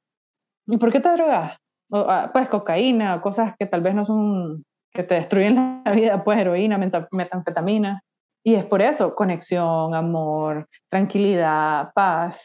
¿y 0.68 0.78
por 0.78 0.92
qué 0.92 1.00
te 1.00 1.12
drogas? 1.12 1.58
Ah, 1.94 2.30
pues 2.32 2.48
cocaína, 2.48 3.16
o 3.16 3.22
cosas 3.22 3.54
que 3.60 3.66
tal 3.66 3.82
vez 3.82 3.94
no 3.94 4.06
son, 4.06 4.64
que 4.94 5.04
te 5.04 5.16
destruyen 5.16 5.84
la 5.86 5.92
vida, 5.94 6.24
pues 6.24 6.40
heroína, 6.40 6.78
metanfetamina. 6.78 8.02
Y 8.44 8.56
es 8.56 8.66
por 8.66 8.82
eso, 8.82 9.14
conexión, 9.14 9.94
amor, 9.94 10.68
tranquilidad, 10.90 11.92
paz. 11.94 12.44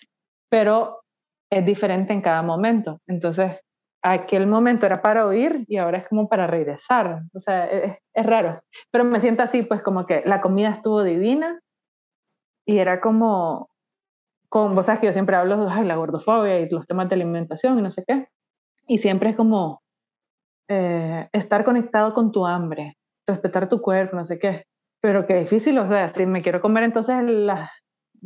Pero 0.50 1.00
es 1.56 1.64
diferente 1.64 2.12
en 2.12 2.20
cada 2.20 2.42
momento. 2.42 3.00
Entonces, 3.06 3.52
aquel 4.02 4.46
momento 4.46 4.86
era 4.86 5.02
para 5.02 5.26
oír 5.26 5.64
y 5.68 5.78
ahora 5.78 5.98
es 5.98 6.08
como 6.08 6.28
para 6.28 6.46
regresar. 6.46 7.22
O 7.34 7.40
sea, 7.40 7.66
es, 7.66 7.96
raro. 8.14 8.60
Pero 8.90 9.04
me 9.04 9.20
siento 9.20 9.42
así, 9.42 9.62
pues 9.62 9.82
como 9.82 10.06
que 10.06 10.22
la 10.26 10.40
comida 10.40 10.70
estuvo 10.70 11.02
divina 11.02 11.60
y 12.66 12.78
era 12.78 13.00
como, 13.00 13.70
con, 14.48 14.74
vos 14.74 14.86
sabes 14.86 15.00
que 15.00 15.06
yo 15.06 15.12
siempre 15.12 15.36
hablo 15.36 15.64
de 15.64 15.84
la 15.84 15.96
gordofobia 15.96 16.60
y 16.60 16.68
los 16.68 16.86
temas 16.86 17.08
de 17.08 17.14
alimentación 17.14 17.78
y 17.78 17.82
no 17.82 17.90
sé 17.90 18.04
qué. 18.06 18.28
Y 18.86 18.98
siempre 18.98 19.30
es 19.30 19.36
como 19.36 19.82
eh, 20.68 21.28
estar 21.32 21.64
conectado 21.64 22.12
con 22.12 22.32
tu 22.32 22.44
hambre, 22.44 22.96
respetar 23.26 23.68
tu 23.68 23.80
cuerpo, 23.80 24.16
no 24.16 24.24
sé 24.24 24.38
qué. 24.38 24.64
Pero 25.00 25.26
qué 25.26 25.34
difícil, 25.36 25.78
o 25.78 25.86
sea, 25.86 26.08
si 26.08 26.26
me 26.26 26.42
quiero 26.42 26.60
comer 26.60 26.84
entonces 26.84 27.22
las, 27.22 27.70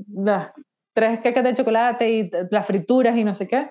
las 0.08 0.52
tres 1.00 1.20
queques 1.20 1.42
de 1.42 1.54
chocolate 1.54 2.10
y 2.10 2.30
las 2.50 2.66
frituras 2.66 3.16
y 3.16 3.24
no 3.24 3.34
sé 3.34 3.48
qué, 3.48 3.70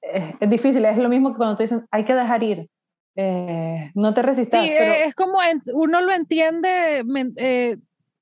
es, 0.00 0.48
difícil, 0.48 0.82
es 0.86 0.96
lo 0.96 1.10
mismo 1.10 1.32
que 1.32 1.36
cuando 1.36 1.56
te 1.56 1.64
dicen, 1.64 1.86
hay 1.90 2.06
que 2.06 2.14
dejar 2.14 2.42
ir, 2.42 2.66
eh, 3.14 3.90
no 3.94 4.14
te 4.14 4.22
resistas. 4.22 4.64
Sí, 4.64 4.70
es 4.72 5.14
como 5.14 5.38
uno 5.74 6.00
lo 6.00 6.12
entiende, 6.12 7.04
eh, 7.36 7.76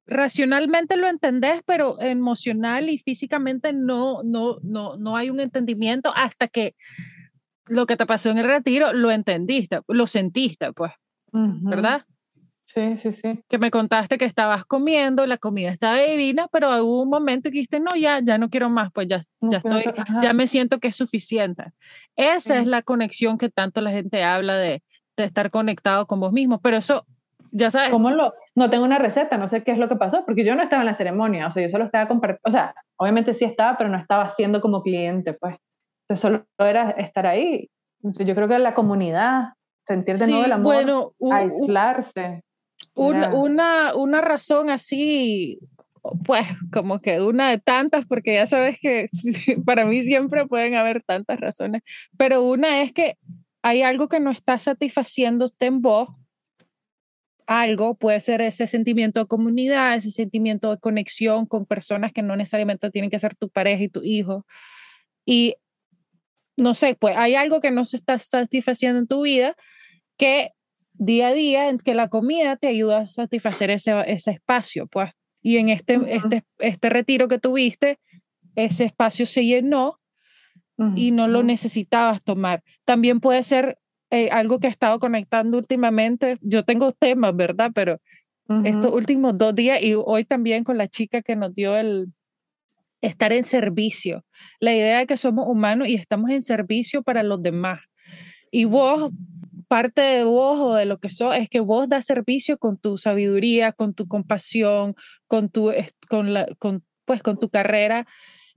racionalmente 0.04 0.96
lo 0.96 1.06
entendés, 1.06 1.62
pero 1.64 2.00
emocional 2.00 2.88
y 2.88 2.98
físicamente 2.98 3.72
no, 3.72 4.24
no, 4.24 4.58
no, 4.62 4.96
no 4.96 5.16
hay 5.16 5.30
un 5.30 5.38
entendimiento 5.38 6.12
hasta 6.16 6.48
que 6.48 6.74
lo 7.66 7.86
que 7.86 7.96
te 7.96 8.06
pasó 8.06 8.30
en 8.30 8.38
el 8.38 8.44
retiro 8.46 8.92
lo 8.94 9.12
entendiste, 9.12 9.80
lo 9.86 10.08
sentiste, 10.08 10.72
pues, 10.72 10.90
¿verdad? 11.32 12.04
Sí, 12.68 12.98
sí, 12.98 13.12
sí. 13.12 13.40
Que 13.48 13.56
me 13.56 13.70
contaste 13.70 14.18
que 14.18 14.26
estabas 14.26 14.66
comiendo, 14.66 15.26
la 15.26 15.38
comida 15.38 15.70
estaba 15.70 15.96
divina, 15.96 16.48
pero 16.52 16.68
hubo 16.84 17.02
un 17.02 17.08
momento 17.08 17.48
que 17.48 17.54
dijiste, 17.54 17.80
no, 17.80 17.96
ya, 17.96 18.20
ya 18.22 18.36
no 18.36 18.50
quiero 18.50 18.68
más, 18.68 18.90
pues 18.92 19.08
ya, 19.08 19.22
ya 19.40 19.58
estoy, 19.58 19.84
ya 20.20 20.34
me 20.34 20.46
siento 20.46 20.78
que 20.78 20.88
es 20.88 20.96
suficiente. 20.96 21.72
Esa 22.14 22.58
es 22.58 22.66
la 22.66 22.82
conexión 22.82 23.38
que 23.38 23.48
tanto 23.48 23.80
la 23.80 23.90
gente 23.90 24.22
habla 24.22 24.56
de, 24.56 24.82
de 25.16 25.24
estar 25.24 25.50
conectado 25.50 26.06
con 26.06 26.20
vos 26.20 26.30
mismo, 26.30 26.60
pero 26.60 26.76
eso, 26.76 27.06
ya 27.52 27.70
sabes. 27.70 27.88
¿Cómo 27.88 28.10
lo? 28.10 28.34
No 28.54 28.68
tengo 28.68 28.84
una 28.84 28.98
receta, 28.98 29.38
no 29.38 29.48
sé 29.48 29.64
qué 29.64 29.72
es 29.72 29.78
lo 29.78 29.88
que 29.88 29.96
pasó, 29.96 30.26
porque 30.26 30.44
yo 30.44 30.54
no 30.54 30.62
estaba 30.62 30.82
en 30.82 30.88
la 30.88 30.94
ceremonia, 30.94 31.46
o 31.46 31.50
sea, 31.50 31.62
yo 31.62 31.70
solo 31.70 31.86
estaba 31.86 32.06
compartiendo, 32.06 32.42
o 32.44 32.50
sea, 32.50 32.74
obviamente 32.98 33.32
sí 33.32 33.46
estaba, 33.46 33.78
pero 33.78 33.88
no 33.88 33.96
estaba 33.96 34.28
siendo 34.34 34.60
como 34.60 34.82
cliente, 34.82 35.32
pues. 35.32 35.56
Entonces 36.02 36.20
solo 36.20 36.44
era 36.58 36.90
estar 36.90 37.26
ahí. 37.26 37.70
Entonces, 38.02 38.26
yo 38.26 38.34
creo 38.34 38.46
que 38.46 38.58
la 38.58 38.74
comunidad, 38.74 39.54
sentir 39.86 40.18
de 40.18 40.26
nuevo 40.26 40.44
el 40.44 40.52
amor, 40.52 40.74
bueno, 40.74 41.12
aislarse 41.32 42.42
una, 42.98 43.94
una 43.94 44.20
razón 44.20 44.70
así, 44.70 45.58
pues 46.24 46.46
como 46.72 47.00
que 47.00 47.20
una 47.20 47.50
de 47.50 47.58
tantas, 47.58 48.06
porque 48.06 48.34
ya 48.34 48.46
sabes 48.46 48.78
que 48.80 49.06
para 49.64 49.84
mí 49.84 50.02
siempre 50.02 50.46
pueden 50.46 50.74
haber 50.74 51.02
tantas 51.02 51.38
razones, 51.40 51.82
pero 52.16 52.42
una 52.42 52.82
es 52.82 52.92
que 52.92 53.16
hay 53.62 53.82
algo 53.82 54.08
que 54.08 54.20
no 54.20 54.30
está 54.30 54.58
satisfaciéndote 54.58 55.66
en 55.66 55.82
vos, 55.82 56.08
algo 57.46 57.94
puede 57.94 58.20
ser 58.20 58.42
ese 58.42 58.66
sentimiento 58.66 59.20
de 59.20 59.26
comunidad, 59.26 59.94
ese 59.94 60.10
sentimiento 60.10 60.70
de 60.70 60.78
conexión 60.78 61.46
con 61.46 61.64
personas 61.64 62.12
que 62.12 62.22
no 62.22 62.36
necesariamente 62.36 62.90
tienen 62.90 63.10
que 63.10 63.18
ser 63.18 63.34
tu 63.34 63.48
pareja 63.48 63.84
y 63.84 63.88
tu 63.88 64.02
hijo. 64.02 64.44
Y 65.24 65.56
no 66.58 66.74
sé, 66.74 66.94
pues 66.94 67.16
hay 67.16 67.36
algo 67.36 67.60
que 67.60 67.70
no 67.70 67.86
se 67.86 67.96
está 67.96 68.18
satisfaciendo 68.18 68.98
en 68.98 69.06
tu 69.06 69.22
vida 69.22 69.54
que 70.18 70.50
día 70.98 71.28
a 71.28 71.32
día 71.32 71.68
en 71.68 71.78
que 71.78 71.94
la 71.94 72.08
comida 72.08 72.56
te 72.56 72.68
ayuda 72.68 72.98
a 72.98 73.06
satisfacer 73.06 73.70
ese, 73.70 73.94
ese 74.06 74.32
espacio, 74.32 74.86
pues. 74.86 75.12
Y 75.42 75.56
en 75.56 75.68
este, 75.68 75.98
este, 76.08 76.44
este 76.58 76.88
retiro 76.90 77.28
que 77.28 77.38
tuviste, 77.38 77.98
ese 78.56 78.84
espacio 78.84 79.24
se 79.24 79.44
llenó 79.44 80.00
y 80.94 81.10
no 81.10 81.26
lo 81.26 81.42
necesitabas 81.42 82.22
tomar. 82.22 82.62
También 82.84 83.18
puede 83.18 83.42
ser 83.42 83.78
eh, 84.10 84.30
algo 84.30 84.60
que 84.60 84.68
he 84.68 84.70
estado 84.70 85.00
conectando 85.00 85.58
últimamente. 85.58 86.38
Yo 86.40 86.64
tengo 86.64 86.92
temas, 86.92 87.34
¿verdad? 87.34 87.72
Pero 87.74 88.00
estos 88.64 88.92
últimos 88.94 89.36
dos 89.36 89.54
días 89.54 89.82
y 89.82 89.94
hoy 89.94 90.24
también 90.24 90.64
con 90.64 90.78
la 90.78 90.88
chica 90.88 91.20
que 91.20 91.36
nos 91.36 91.52
dio 91.52 91.76
el 91.76 92.12
estar 93.02 93.32
en 93.32 93.44
servicio. 93.44 94.24
La 94.60 94.72
idea 94.72 94.98
de 94.98 95.06
que 95.06 95.16
somos 95.16 95.46
humanos 95.46 95.88
y 95.88 95.94
estamos 95.94 96.30
en 96.30 96.42
servicio 96.42 97.02
para 97.02 97.22
los 97.22 97.42
demás. 97.42 97.80
Y 98.50 98.64
vos, 98.64 99.10
parte 99.68 100.00
de 100.00 100.24
vos 100.24 100.58
o 100.60 100.74
de 100.74 100.86
lo 100.86 100.98
que 100.98 101.10
sos, 101.10 101.34
es 101.36 101.48
que 101.48 101.60
vos 101.60 101.88
das 101.88 102.06
servicio 102.06 102.58
con 102.58 102.78
tu 102.78 102.98
sabiduría, 102.98 103.72
con 103.72 103.94
tu 103.94 104.08
compasión, 104.08 104.94
con 105.26 105.50
tu, 105.50 105.72
con 106.08 106.34
la, 106.34 106.46
con, 106.58 106.84
pues, 107.04 107.22
con 107.22 107.38
tu 107.38 107.50
carrera. 107.50 108.06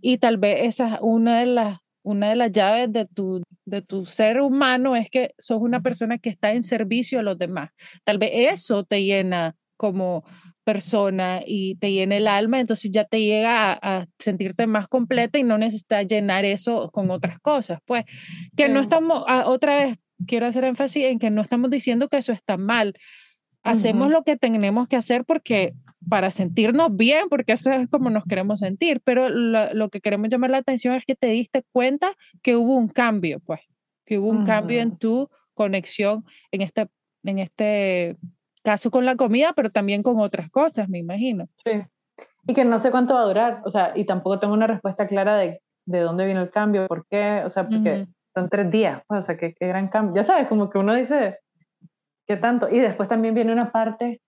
Y 0.02 0.18
tal 0.18 0.38
vez 0.38 0.66
esa 0.66 0.96
es 0.96 1.00
una 1.02 1.40
de 1.40 1.46
las 1.48 1.80
una 2.04 2.30
de 2.30 2.36
las 2.36 2.52
llaves 2.52 2.92
de 2.92 3.06
tu, 3.06 3.44
de 3.66 3.82
tu 3.82 4.06
ser 4.06 4.42
humano 4.42 4.96
es 4.96 5.10
que 5.10 5.34
sos 5.38 5.62
una 5.62 5.82
persona 5.82 6.18
que 6.18 6.30
está 6.30 6.54
en 6.54 6.64
servicio 6.64 7.20
a 7.20 7.24
los 7.24 7.38
demás. 7.38 7.70
Tal 8.04 8.18
vez 8.18 8.32
eso 8.34 8.84
te 8.84 9.04
llena 9.04 9.56
como 9.78 10.24
persona 10.64 11.42
y 11.46 11.76
te 11.76 11.92
llena 11.92 12.18
el 12.18 12.28
alma, 12.28 12.60
entonces 12.60 12.92
ya 12.92 13.06
te 13.06 13.22
llega 13.22 13.74
a, 13.82 14.06
sentirte 14.20 14.68
más 14.68 14.88
completa 14.88 15.40
y 15.40 15.44
no 15.44 15.58
necesitas 15.58 16.08
llenar 16.08 16.46
eso 16.46 16.92
con 16.92 17.10
otras 17.12 17.40
cosas. 17.40 17.80
Pues 17.86 18.06
que 18.56 18.70
no 18.70 18.80
estamos, 18.80 19.24
ah, 19.28 19.44
otra 19.48 19.76
vez 19.76 19.98
quiero 20.28 20.46
hacer 20.46 20.64
énfasis 20.64 21.06
en 21.06 21.20
que 21.20 21.30
no 21.30 21.42
estamos 21.42 21.70
diciendo 21.70 22.08
que 22.10 22.18
eso 22.18 22.32
está 22.32 22.58
mal. 22.58 22.96
Hacemos 23.64 24.10
lo 24.10 24.24
que 24.24 24.38
tenemos 24.38 24.88
que 24.88 24.96
hacer 24.96 25.24
porque 25.24 25.74
para 26.10 26.32
sentirnos 26.32 26.96
bien, 26.96 27.30
porque 27.30 27.54
eso 27.54 27.72
es 27.72 27.88
como 27.90 28.10
nos 28.10 28.24
queremos 28.26 28.60
sentir, 28.60 29.02
pero 29.04 29.30
lo, 29.30 29.90
que 29.90 30.02
queremos 30.02 30.30
llamar 30.30 30.50
la 30.50 30.58
atención 30.58 30.96
es 30.96 31.06
que 31.06 31.16
te 31.16 31.28
diste 31.28 31.64
cuenta 31.72 32.12
que 32.42 32.56
hubo 32.56 32.76
un 32.76 32.88
cambio, 32.88 33.40
pues, 33.40 33.62
que 34.06 34.18
hubo 34.18 34.30
un 34.30 34.46
cambio 34.46 34.82
en 34.82 34.98
tu 34.98 35.30
conexión 35.54 36.26
en 36.52 36.62
este, 36.62 36.88
en 37.24 37.38
este 37.38 38.18
caso 38.64 38.90
con 38.90 39.06
la 39.06 39.16
comida, 39.16 39.54
pero 39.56 39.70
también 39.70 40.02
con 40.02 40.20
otras 40.20 40.50
cosas, 40.50 40.90
me 40.90 40.98
imagino. 40.98 41.48
Sí. 41.64 41.84
Y 42.48 42.54
que 42.56 42.66
no 42.66 42.80
sé 42.80 42.90
cuánto 42.90 43.14
va 43.14 43.22
a 43.22 43.26
durar, 43.26 43.62
o 43.66 43.70
sea, 43.70 43.94
y 43.96 44.06
tampoco 44.06 44.40
tengo 44.40 44.56
una 44.56 44.68
respuesta 44.68 45.06
clara 45.06 45.38
de, 45.38 45.62
de 45.86 46.00
dónde 46.00 46.26
vino 46.26 46.42
el 46.42 46.50
cambio, 46.50 46.88
por 46.88 47.06
qué, 47.08 47.44
o 47.46 47.50
sea, 47.50 47.68
porque 47.68 48.08
son 48.34 48.50
tres 48.50 48.72
días, 48.72 49.02
pues, 49.08 49.20
o 49.20 49.24
sea, 49.24 49.38
qué, 49.38 49.54
qué 49.54 49.68
gran 49.68 49.90
cambio. 49.90 50.22
Ya 50.22 50.24
sabes, 50.24 50.48
como 50.48 50.70
que 50.70 50.78
uno 50.78 50.94
dice, 50.94 51.40
¿qué 52.28 52.38
tanto? 52.38 52.68
Y 52.70 52.80
después 52.80 53.10
también 53.10 53.36
viene 53.36 53.54
una 53.54 53.72
parte 53.72 54.22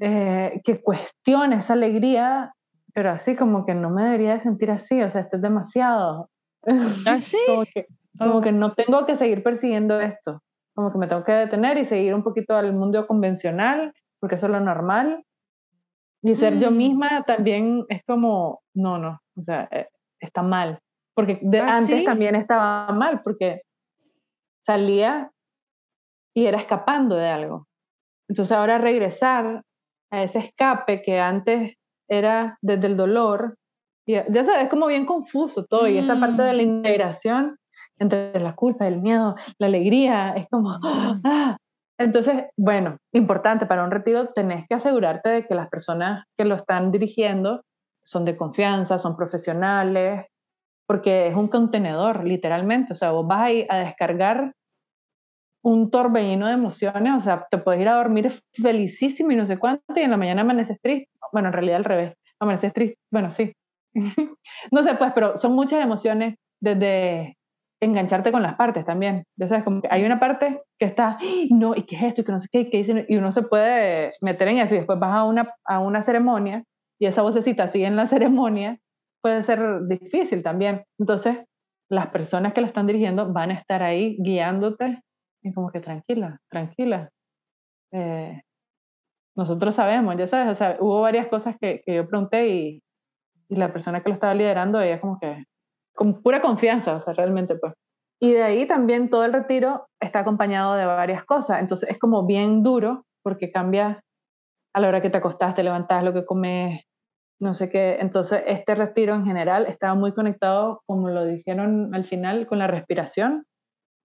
eh, 0.00 0.60
que 0.64 0.82
cuestione 0.82 1.56
esa 1.56 1.74
alegría, 1.74 2.54
pero 2.92 3.10
así 3.10 3.36
como 3.36 3.64
que 3.64 3.74
no 3.74 3.90
me 3.90 4.04
debería 4.04 4.34
de 4.34 4.40
sentir 4.40 4.70
así, 4.70 5.00
o 5.00 5.08
sea, 5.08 5.22
esto 5.22 5.36
es 5.36 5.42
demasiado. 5.42 6.30
¿Así? 7.06 7.38
¿Ah, 7.38 7.46
como, 7.46 7.64
que, 7.64 7.86
como 8.18 8.40
que 8.40 8.52
no 8.52 8.74
tengo 8.74 9.06
que 9.06 9.16
seguir 9.16 9.42
persiguiendo 9.42 10.00
esto, 10.00 10.42
como 10.74 10.92
que 10.92 10.98
me 10.98 11.06
tengo 11.06 11.24
que 11.24 11.32
detener 11.32 11.78
y 11.78 11.84
seguir 11.84 12.14
un 12.14 12.22
poquito 12.22 12.56
al 12.56 12.72
mundo 12.72 13.06
convencional, 13.06 13.92
porque 14.20 14.34
eso 14.34 14.46
es 14.46 14.52
lo 14.52 14.60
normal. 14.60 15.24
Y 16.22 16.34
ser 16.34 16.58
yo 16.58 16.70
mm. 16.70 16.76
misma 16.76 17.22
también 17.22 17.84
es 17.88 18.02
como, 18.06 18.62
no, 18.74 18.98
no, 18.98 19.20
o 19.36 19.42
sea, 19.42 19.68
eh, 19.70 19.88
está 20.20 20.42
mal. 20.42 20.80
Porque 21.14 21.38
de, 21.42 21.60
¿Ah, 21.60 21.76
antes 21.76 22.04
también 22.04 22.34
estaba 22.34 22.92
mal, 22.92 23.22
porque 23.22 23.62
salía 24.66 25.30
y 26.34 26.46
era 26.46 26.58
escapando 26.58 27.16
de 27.16 27.28
algo. 27.28 27.66
Entonces 28.28 28.56
ahora 28.56 28.78
regresar 28.78 29.62
a 30.10 30.22
ese 30.22 30.40
escape 30.40 31.02
que 31.02 31.20
antes 31.20 31.74
era 32.08 32.58
desde 32.62 32.86
el 32.86 32.96
dolor. 32.96 33.56
Ya, 34.06 34.26
ya 34.28 34.44
sabes, 34.44 34.64
es 34.64 34.68
como 34.68 34.86
bien 34.86 35.06
confuso 35.06 35.64
todo 35.64 35.88
y 35.88 35.98
esa 35.98 36.18
parte 36.18 36.42
de 36.42 36.52
la 36.52 36.62
mm. 36.62 36.66
integración 36.66 37.56
entre 37.98 38.38
la 38.40 38.54
culpa, 38.54 38.86
el 38.86 39.00
miedo, 39.00 39.34
la 39.58 39.66
alegría, 39.66 40.34
es 40.36 40.46
como... 40.50 40.78
Mm. 40.78 41.20
¡ah! 41.24 41.56
Entonces, 41.98 42.46
bueno, 42.56 42.98
importante 43.12 43.66
para 43.66 43.84
un 43.84 43.90
retiro, 43.90 44.28
tenés 44.32 44.66
que 44.68 44.74
asegurarte 44.74 45.28
de 45.28 45.46
que 45.46 45.54
las 45.54 45.68
personas 45.68 46.24
que 46.36 46.44
lo 46.44 46.56
están 46.56 46.90
dirigiendo 46.90 47.62
son 48.04 48.24
de 48.24 48.36
confianza, 48.36 48.98
son 48.98 49.16
profesionales, 49.16 50.26
porque 50.86 51.28
es 51.28 51.34
un 51.34 51.48
contenedor, 51.48 52.24
literalmente. 52.24 52.92
O 52.92 52.96
sea, 52.96 53.12
vos 53.12 53.26
vas 53.26 53.50
a, 53.68 53.74
a 53.74 53.78
descargar 53.78 54.52
un 55.62 55.90
torbellino 55.90 56.46
de 56.46 56.52
emociones, 56.52 57.12
o 57.16 57.20
sea, 57.20 57.46
te 57.50 57.56
puedes 57.56 57.80
ir 57.80 57.88
a 57.88 57.96
dormir 57.96 58.30
felicísimo 58.52 59.30
y 59.32 59.36
no 59.36 59.46
sé 59.46 59.58
cuánto, 59.58 59.82
y 59.96 60.00
en 60.00 60.10
la 60.10 60.18
mañana 60.18 60.42
amaneces 60.42 60.78
triste. 60.82 61.08
Bueno, 61.32 61.48
en 61.48 61.54
realidad 61.54 61.76
al 61.76 61.84
revés, 61.84 62.14
amaneces 62.38 62.72
triste, 62.74 62.98
bueno, 63.10 63.30
sí. 63.30 63.54
no 64.70 64.82
sé, 64.82 64.94
pues, 64.94 65.12
pero 65.14 65.38
son 65.38 65.54
muchas 65.54 65.82
emociones 65.82 66.34
desde 66.60 67.38
engancharte 67.80 68.30
con 68.30 68.42
las 68.42 68.56
partes 68.56 68.84
también. 68.84 69.24
Ya 69.36 69.48
sabes, 69.48 69.64
como 69.64 69.80
que 69.80 69.88
hay 69.90 70.04
una 70.04 70.20
parte 70.20 70.62
que 70.78 70.86
está, 70.86 71.18
no, 71.50 71.74
¿y 71.74 71.84
qué 71.84 71.96
es 71.96 72.02
esto? 72.02 72.20
Y 72.20 72.24
que 72.24 72.32
no 72.32 72.40
sé 72.40 72.48
qué, 72.52 72.68
qué 72.68 72.78
dicen, 72.78 73.06
y 73.08 73.16
uno 73.16 73.32
se 73.32 73.42
puede 73.42 74.10
meter 74.20 74.48
en 74.48 74.58
eso 74.58 74.74
y 74.74 74.78
después 74.78 74.98
vas 75.00 75.12
a 75.12 75.24
una, 75.24 75.46
a 75.64 75.78
una 75.78 76.02
ceremonia 76.02 76.64
y 76.98 77.06
esa 77.06 77.22
vocecita 77.22 77.68
sigue 77.68 77.86
en 77.86 77.96
la 77.96 78.06
ceremonia, 78.06 78.78
puede 79.24 79.42
ser 79.42 79.86
difícil 79.86 80.42
también. 80.42 80.84
Entonces, 80.98 81.38
las 81.88 82.08
personas 82.08 82.52
que 82.52 82.60
la 82.60 82.66
están 82.66 82.86
dirigiendo 82.86 83.32
van 83.32 83.52
a 83.52 83.54
estar 83.54 83.82
ahí 83.82 84.18
guiándote 84.20 85.00
y 85.42 85.50
como 85.54 85.70
que 85.70 85.80
tranquila, 85.80 86.38
tranquila. 86.50 87.08
Eh, 87.90 88.42
nosotros 89.34 89.76
sabemos, 89.76 90.14
ya 90.18 90.28
sabes, 90.28 90.52
o 90.52 90.54
sea, 90.54 90.76
hubo 90.78 91.00
varias 91.00 91.28
cosas 91.28 91.56
que, 91.58 91.82
que 91.86 91.94
yo 91.94 92.06
pregunté 92.06 92.48
y, 92.48 92.82
y, 93.48 93.56
la 93.56 93.72
persona 93.72 94.02
que 94.02 94.10
lo 94.10 94.14
estaba 94.14 94.34
liderando, 94.34 94.78
ella 94.78 95.00
como 95.00 95.18
que, 95.18 95.44
con 95.94 96.20
pura 96.20 96.42
confianza, 96.42 96.92
o 96.92 97.00
sea, 97.00 97.14
realmente 97.14 97.54
pues. 97.56 97.72
Y 98.20 98.32
de 98.32 98.42
ahí 98.42 98.66
también 98.66 99.08
todo 99.08 99.24
el 99.24 99.32
retiro 99.32 99.86
está 100.00 100.18
acompañado 100.18 100.74
de 100.74 100.84
varias 100.84 101.24
cosas, 101.24 101.60
entonces 101.60 101.88
es 101.88 101.98
como 101.98 102.26
bien 102.26 102.62
duro 102.62 103.06
porque 103.22 103.50
cambia 103.50 104.02
a 104.74 104.80
la 104.80 104.88
hora 104.88 105.00
que 105.00 105.08
te 105.08 105.16
acostás, 105.16 105.54
te 105.54 105.62
levantás, 105.62 106.04
lo 106.04 106.12
que 106.12 106.26
comes, 106.26 106.82
no 107.44 107.54
sé 107.54 107.70
qué. 107.70 107.98
Entonces 108.00 108.42
este 108.46 108.74
retiro 108.74 109.14
en 109.14 109.24
general 109.24 109.66
estaba 109.66 109.94
muy 109.94 110.12
conectado, 110.12 110.82
como 110.86 111.10
lo 111.10 111.24
dijeron 111.24 111.94
al 111.94 112.04
final, 112.04 112.46
con 112.46 112.58
la 112.58 112.66
respiración 112.66 113.46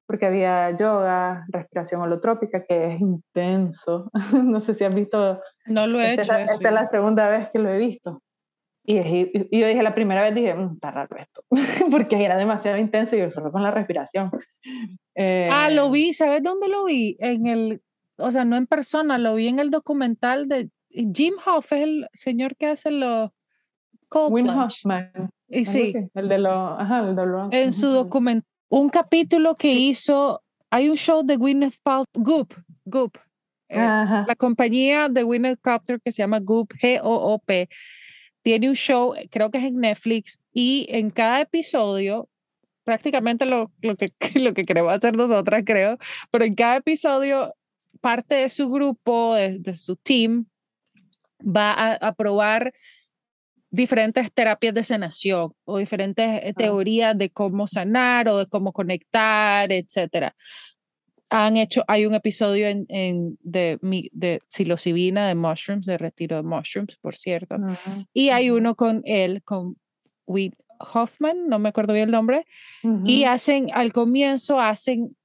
porque 0.10 0.26
había 0.26 0.76
yoga, 0.76 1.46
respiración 1.50 2.02
holotrópica, 2.02 2.66
que 2.66 2.96
es 2.96 3.00
intenso. 3.00 4.10
no 4.44 4.60
sé 4.60 4.74
si 4.74 4.84
has 4.84 4.96
visto. 4.96 5.40
No 5.68 5.86
lo 5.86 6.02
he 6.02 6.16
esta, 6.16 6.42
hecho. 6.42 6.54
Esta 6.54 6.70
es 6.70 6.74
la 6.74 6.88
segunda 6.88 7.30
vez 7.30 7.50
que 7.54 7.60
lo 7.60 7.70
he 7.70 7.78
visto. 7.78 8.20
Y, 8.84 8.96
yo 8.96 9.68
dije, 9.68 9.84
la 9.84 9.94
primera 9.94 10.24
vez 10.24 10.34
dije, 10.34 10.56
mmm, 10.56 10.74
está 10.74 10.90
raro 10.90 11.16
esto, 11.16 11.44
porque 11.92 12.26
era 12.26 12.38
demasiado 12.38 12.80
intenso 12.80 13.16
y 13.16 13.20
yo 13.20 13.30
solo 13.30 13.52
con 13.52 13.62
la 13.62 13.70
respiración. 13.70 14.32
ah, 15.52 15.70
lo 15.70 15.88
eh, 15.90 15.92
vi, 15.92 16.14
¿sabes 16.16 16.42
dónde 16.42 16.70
lo 16.70 16.86
vi? 16.86 17.16
En 17.20 17.46
el, 17.46 17.84
o 18.18 18.32
sea, 18.32 18.46
no 18.46 18.56
en 18.56 18.66
persona, 18.66 19.20
lo 19.20 19.36
vi 19.36 19.48
en 19.48 19.60
el 19.60 19.70
documental 19.70 20.48
de 20.48 20.72
Jim 20.90 21.36
Hoff, 21.46 21.72
es 21.72 21.82
el 21.82 22.08
señor 22.14 22.56
que 22.56 22.68
hace 22.68 22.92
los 22.92 23.32
cold 24.08 24.34
Wim 24.34 24.50
Hoffman. 24.50 25.30
Y 25.48 25.66
sí. 25.66 25.94
El 26.14 26.30
de 26.30 26.38
los, 26.38 26.80
ajá, 26.80 27.10
el 27.10 27.16
de 27.16 27.26
los. 27.26 27.52
En 27.52 27.74
su 27.74 27.88
documental 27.88 28.50
un 28.70 28.90
capítulo 28.90 29.56
que 29.56 29.74
hizo, 29.74 30.44
hay 30.70 30.90
un 30.90 30.96
show 30.96 31.24
de 31.24 31.36
Gwyneth 31.36 31.76
Paltrow, 31.82 32.24
Goop, 32.24 32.54
Goop, 32.86 33.18
eh, 33.68 33.78
la 33.78 34.36
compañía 34.38 35.10
de 35.10 35.24
Gwyneth 35.24 35.60
Paltrow 35.60 36.00
que 36.00 36.12
se 36.12 36.22
llama 36.22 36.40
Goop, 36.40 36.72
G-O-O-P, 36.74 37.68
tiene 38.44 38.70
un 38.70 38.76
show, 38.76 39.16
creo 39.32 39.50
que 39.50 39.58
es 39.58 39.66
en 39.66 39.80
Netflix, 39.80 40.40
y 40.54 40.86
en 40.90 41.10
cada 41.10 41.42
episodio, 41.42 42.30
prácticamente 42.84 43.46
lo, 43.46 43.72
lo, 43.82 43.96
que, 43.98 44.10
lo 44.40 44.54
que 44.54 44.66
queremos 44.66 44.94
hacer 44.94 45.16
nosotras, 45.16 45.64
creo, 45.66 45.98
pero 46.32 46.46
en 46.46 46.54
cada 46.54 46.78
episodio, 46.78 47.54
parte 48.02 48.36
de 48.36 48.50
su 48.50 48.70
grupo, 48.70 49.34
de, 49.34 49.76
su 49.76 49.96
team, 49.96 50.46
va 51.40 51.72
a, 51.74 51.94
a 51.96 52.14
probar 52.14 52.72
diferentes 53.72 54.32
terapias 54.32 54.74
de 54.74 54.84
sanación 54.84 55.54
o 55.66 55.78
diferentes 55.78 56.42
eh, 56.44 56.54
teorías 56.56 57.18
de 57.18 57.30
cómo 57.30 57.68
sanar 57.68 58.28
o 58.28 58.40
de 58.40 58.48
cómo 58.48 58.74
conectar, 58.74 59.72
etcétera. 59.72 60.36
Han 61.30 61.58
hecho, 61.58 61.84
hay 61.88 62.08
un 62.08 62.16
episodio 62.16 62.68
en, 62.68 62.86
en 62.90 63.38
de, 63.42 63.78
de 64.12 64.42
psilocibina, 64.48 65.28
de 65.28 65.36
mushrooms, 65.36 65.86
de 65.86 66.00
retiro 66.00 66.38
de 66.38 66.44
mushrooms, 66.44 66.98
por 66.98 67.16
cierto. 67.16 67.58
Y 68.14 68.30
hay 68.30 68.50
uno 68.50 68.74
con 68.74 69.04
él, 69.06 69.44
con 69.44 69.78
Whit 70.26 70.56
Hoffman, 70.80 71.48
no 71.48 71.60
me 71.60 71.70
acuerdo 71.70 71.94
bien 71.94 72.06
el 72.06 72.12
nombre, 72.12 72.48
y 73.06 73.26
hacen, 73.26 73.68
al 73.74 73.94
comienzo 73.94 74.60
hacen 74.60 75.16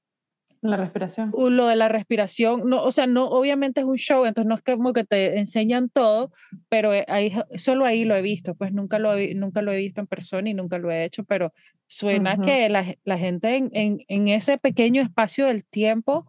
la 0.69 0.77
respiración. 0.77 1.31
Lo 1.35 1.67
de 1.67 1.75
la 1.75 1.87
respiración, 1.87 2.63
no, 2.65 2.83
o 2.83 2.91
sea, 2.91 3.07
no, 3.07 3.27
obviamente 3.27 3.81
es 3.81 3.85
un 3.85 3.97
show, 3.97 4.25
entonces 4.25 4.47
no 4.47 4.55
es 4.55 4.61
como 4.61 4.93
que 4.93 5.03
te 5.03 5.39
enseñan 5.39 5.89
todo, 5.89 6.31
pero 6.69 6.93
eh, 6.93 7.05
ahí, 7.07 7.33
solo 7.55 7.85
ahí 7.85 8.05
lo 8.05 8.15
he 8.15 8.21
visto, 8.21 8.55
pues 8.55 8.71
nunca 8.71 8.99
lo, 8.99 9.13
he, 9.13 9.35
nunca 9.35 9.61
lo 9.61 9.71
he 9.71 9.77
visto 9.77 10.01
en 10.01 10.07
persona 10.07 10.49
y 10.49 10.53
nunca 10.53 10.77
lo 10.77 10.91
he 10.91 11.03
hecho, 11.03 11.23
pero 11.23 11.53
suena 11.87 12.37
que 12.37 12.67
la, 12.69 12.95
la 13.03 13.17
gente 13.17 13.55
en, 13.55 13.69
en, 13.73 13.99
en, 14.07 14.27
ese 14.27 14.57
pequeño 14.57 15.01
espacio 15.01 15.45
del 15.45 15.65
tiempo 15.65 16.25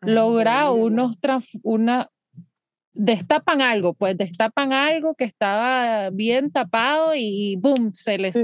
logra 0.00 0.70
unos, 0.70 1.16
una, 1.62 2.10
destapan 2.92 3.60
algo, 3.60 3.94
pues 3.94 4.16
destapan 4.16 4.72
algo 4.72 5.14
que 5.14 5.24
estaba 5.24 6.10
bien 6.10 6.50
tapado 6.50 7.14
y, 7.14 7.56
boom, 7.56 7.92
se 7.92 8.18
les 8.18 8.36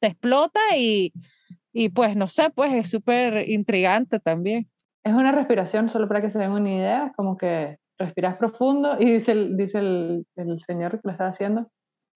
explota 0.00 0.60
y, 0.76 1.12
y 1.72 1.90
pues 1.90 2.16
no 2.16 2.28
sé, 2.28 2.50
pues 2.50 2.72
es 2.72 2.90
súper 2.90 3.48
intrigante 3.48 4.18
también. 4.18 4.68
Es 5.08 5.14
una 5.14 5.32
respiración, 5.32 5.88
solo 5.88 6.06
para 6.06 6.20
que 6.20 6.30
se 6.30 6.38
den 6.38 6.50
una 6.50 6.70
idea, 6.70 7.12
como 7.16 7.38
que 7.38 7.78
respiras 7.98 8.36
profundo 8.36 8.98
y 9.00 9.10
dice 9.10 9.32
el, 9.32 9.56
dice 9.56 9.78
el, 9.78 10.26
el 10.36 10.60
señor 10.60 10.92
que 10.92 11.00
lo 11.04 11.12
está 11.12 11.28
haciendo, 11.28 11.66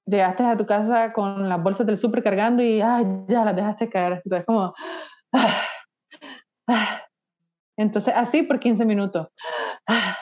llegaste 0.04 0.44
a 0.44 0.58
tu 0.58 0.66
casa 0.66 1.14
con 1.14 1.48
las 1.48 1.62
bolsas 1.62 1.86
del 1.86 1.96
súper 1.96 2.22
cargando 2.22 2.62
y 2.62 2.82
ay, 2.82 3.06
ya 3.28 3.46
las 3.46 3.56
dejaste 3.56 3.88
caer. 3.88 4.20
Entonces 4.22 4.44
como... 4.44 4.74
Ah, 5.32 5.62
ah. 6.68 7.00
Entonces 7.78 8.12
así 8.14 8.42
por 8.42 8.60
15 8.60 8.84
minutos. 8.84 9.28
Ah. 9.86 10.14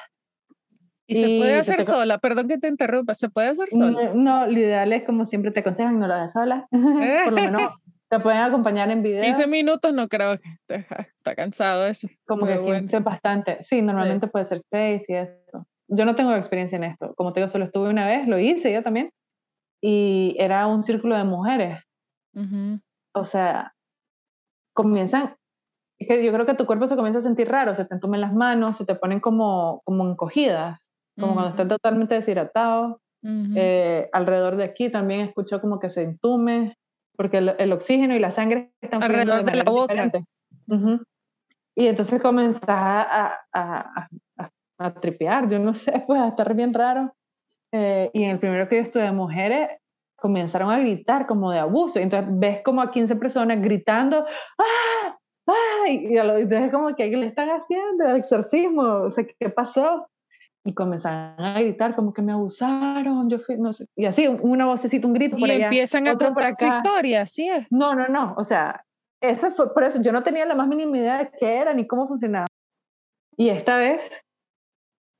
Y, 1.08 1.16
se 1.16 1.38
puede 1.40 1.58
hacer 1.58 1.84
sola, 1.84 2.18
perdón 2.18 2.46
que 2.46 2.56
te 2.56 2.68
interrumpa, 2.68 3.16
¿se 3.16 3.28
puede 3.28 3.48
hacer 3.48 3.68
sola? 3.68 4.12
No, 4.14 4.46
lo 4.46 4.52
ideal 4.52 4.92
es 4.92 5.02
como 5.02 5.24
siempre 5.24 5.50
te 5.50 5.58
aconsejan, 5.58 5.98
no 5.98 6.06
lo 6.06 6.14
hagas 6.14 6.34
sola. 6.34 6.68
por 6.70 7.32
lo 7.32 7.42
menos 7.42 7.72
te 8.10 8.18
pueden 8.18 8.40
acompañar 8.40 8.90
en 8.90 9.02
video. 9.02 9.22
15 9.22 9.46
minutos 9.46 9.92
no 9.94 10.08
creo 10.08 10.36
que 10.38 10.48
esté, 10.48 10.86
está 11.16 11.34
cansado 11.36 11.86
eso. 11.86 12.08
Como 12.26 12.44
que 12.44 12.58
15 12.58 12.96
es 12.96 13.04
bastante. 13.04 13.62
Sí, 13.62 13.80
normalmente 13.82 14.26
puede 14.26 14.46
ser 14.46 14.60
6 14.70 15.02
y 15.08 15.14
eso. 15.14 15.66
Yo 15.88 16.04
no 16.04 16.14
tengo 16.14 16.34
experiencia 16.34 16.76
en 16.76 16.84
esto. 16.84 17.14
Como 17.14 17.32
te 17.32 17.40
digo, 17.40 17.48
solo 17.48 17.66
estuve 17.66 17.88
una 17.88 18.06
vez, 18.06 18.26
lo 18.26 18.38
hice 18.38 18.72
yo 18.72 18.82
también. 18.82 19.10
Y 19.80 20.36
era 20.38 20.66
un 20.66 20.82
círculo 20.82 21.16
de 21.16 21.24
mujeres. 21.24 21.82
O 23.12 23.24
sea, 23.24 23.74
comienzan 24.74 25.36
es 25.98 26.08
que 26.08 26.24
yo 26.24 26.32
creo 26.32 26.46
que 26.46 26.54
tu 26.54 26.64
cuerpo 26.64 26.86
se 26.86 26.96
comienza 26.96 27.18
a 27.18 27.22
sentir 27.22 27.48
raro, 27.48 27.74
se 27.74 27.84
te 27.84 27.94
entumen 27.94 28.22
las 28.22 28.32
manos, 28.32 28.78
se 28.78 28.86
te 28.86 28.94
ponen 28.94 29.20
como, 29.20 29.82
como 29.84 30.08
encogidas 30.08 30.90
como 31.18 31.34
cuando 31.34 31.50
estás 31.50 31.68
totalmente 31.68 32.14
deshidratado. 32.14 33.00
Eh, 33.22 34.08
alrededor 34.12 34.56
de 34.56 34.64
aquí 34.64 34.90
también 34.90 35.20
escucho 35.20 35.60
como 35.60 35.78
que 35.78 35.90
se 35.90 36.02
entume, 36.02 36.78
porque 37.20 37.36
el, 37.36 37.72
oxígeno 37.74 38.16
y 38.16 38.18
la 38.18 38.30
sangre 38.30 38.72
están 38.80 39.02
alrededor 39.02 39.44
de, 39.44 39.58
la 39.58 39.64
boca. 39.64 40.10
Y 41.76 41.86
entonces 41.86 42.18
comenzás 42.22 42.66
a, 42.66 43.36
a, 43.52 44.08
a, 44.38 44.50
a, 44.78 44.94
tripear, 44.94 45.46
yo 45.46 45.58
no 45.58 45.74
sé, 45.74 46.02
pues 46.06 46.18
a 46.18 46.28
estar 46.28 46.54
bien 46.54 46.72
raro. 46.72 47.14
Eh, 47.72 48.10
y 48.14 48.24
en 48.24 48.30
el 48.30 48.38
primero 48.38 48.66
que 48.66 48.76
yo 48.76 48.82
estuve 48.84 49.12
mujeres, 49.12 49.68
comenzaron 50.16 50.70
a 50.70 50.78
gritar 50.78 51.26
como 51.26 51.52
de 51.52 51.58
abuso. 51.58 52.00
Y 52.00 52.04
entonces 52.04 52.26
ves 52.32 52.62
como 52.64 52.80
a 52.80 52.90
15 52.90 53.14
personas 53.16 53.60
gritando, 53.60 54.24
¡ah! 54.56 55.18
¡ah! 55.46 55.88
Y, 55.90 56.16
entonces 56.16 56.72
como 56.72 56.96
que, 56.96 57.10
¿qué 57.10 57.16
le 57.18 57.26
están 57.26 57.50
haciendo? 57.50 58.16
¿Exorcismo? 58.16 58.82
O 58.82 59.10
sea, 59.10 59.26
¿qué 59.38 59.50
pasó? 59.50 60.09
Y 60.64 60.74
comenzaron 60.74 61.42
a 61.44 61.60
gritar 61.60 61.94
como 61.94 62.12
que 62.12 62.22
me 62.22 62.32
abusaron, 62.32 63.30
yo 63.30 63.38
fui, 63.38 63.56
no 63.56 63.72
sé, 63.72 63.86
y 63.96 64.04
así, 64.04 64.28
una 64.28 64.66
vocecita, 64.66 65.06
un 65.06 65.14
grito 65.14 65.36
y 65.36 65.40
por 65.40 65.50
allá. 65.50 65.66
Empiezan 65.66 66.06
a 66.08 66.16
contar 66.16 66.54
su 66.58 66.66
historia, 66.66 67.22
así 67.22 67.48
es. 67.48 67.66
No, 67.70 67.94
no, 67.94 68.08
no, 68.08 68.34
o 68.36 68.44
sea, 68.44 68.84
eso 69.22 69.50
fue, 69.50 69.72
por 69.72 69.84
eso 69.84 70.00
yo 70.02 70.12
no 70.12 70.22
tenía 70.22 70.44
la 70.46 70.54
más 70.54 70.68
mínima 70.68 70.98
idea 70.98 71.18
de 71.18 71.30
qué 71.38 71.56
era 71.56 71.72
ni 71.72 71.86
cómo 71.86 72.06
funcionaba. 72.06 72.46
Y 73.36 73.48
esta 73.48 73.78
vez, 73.78 74.22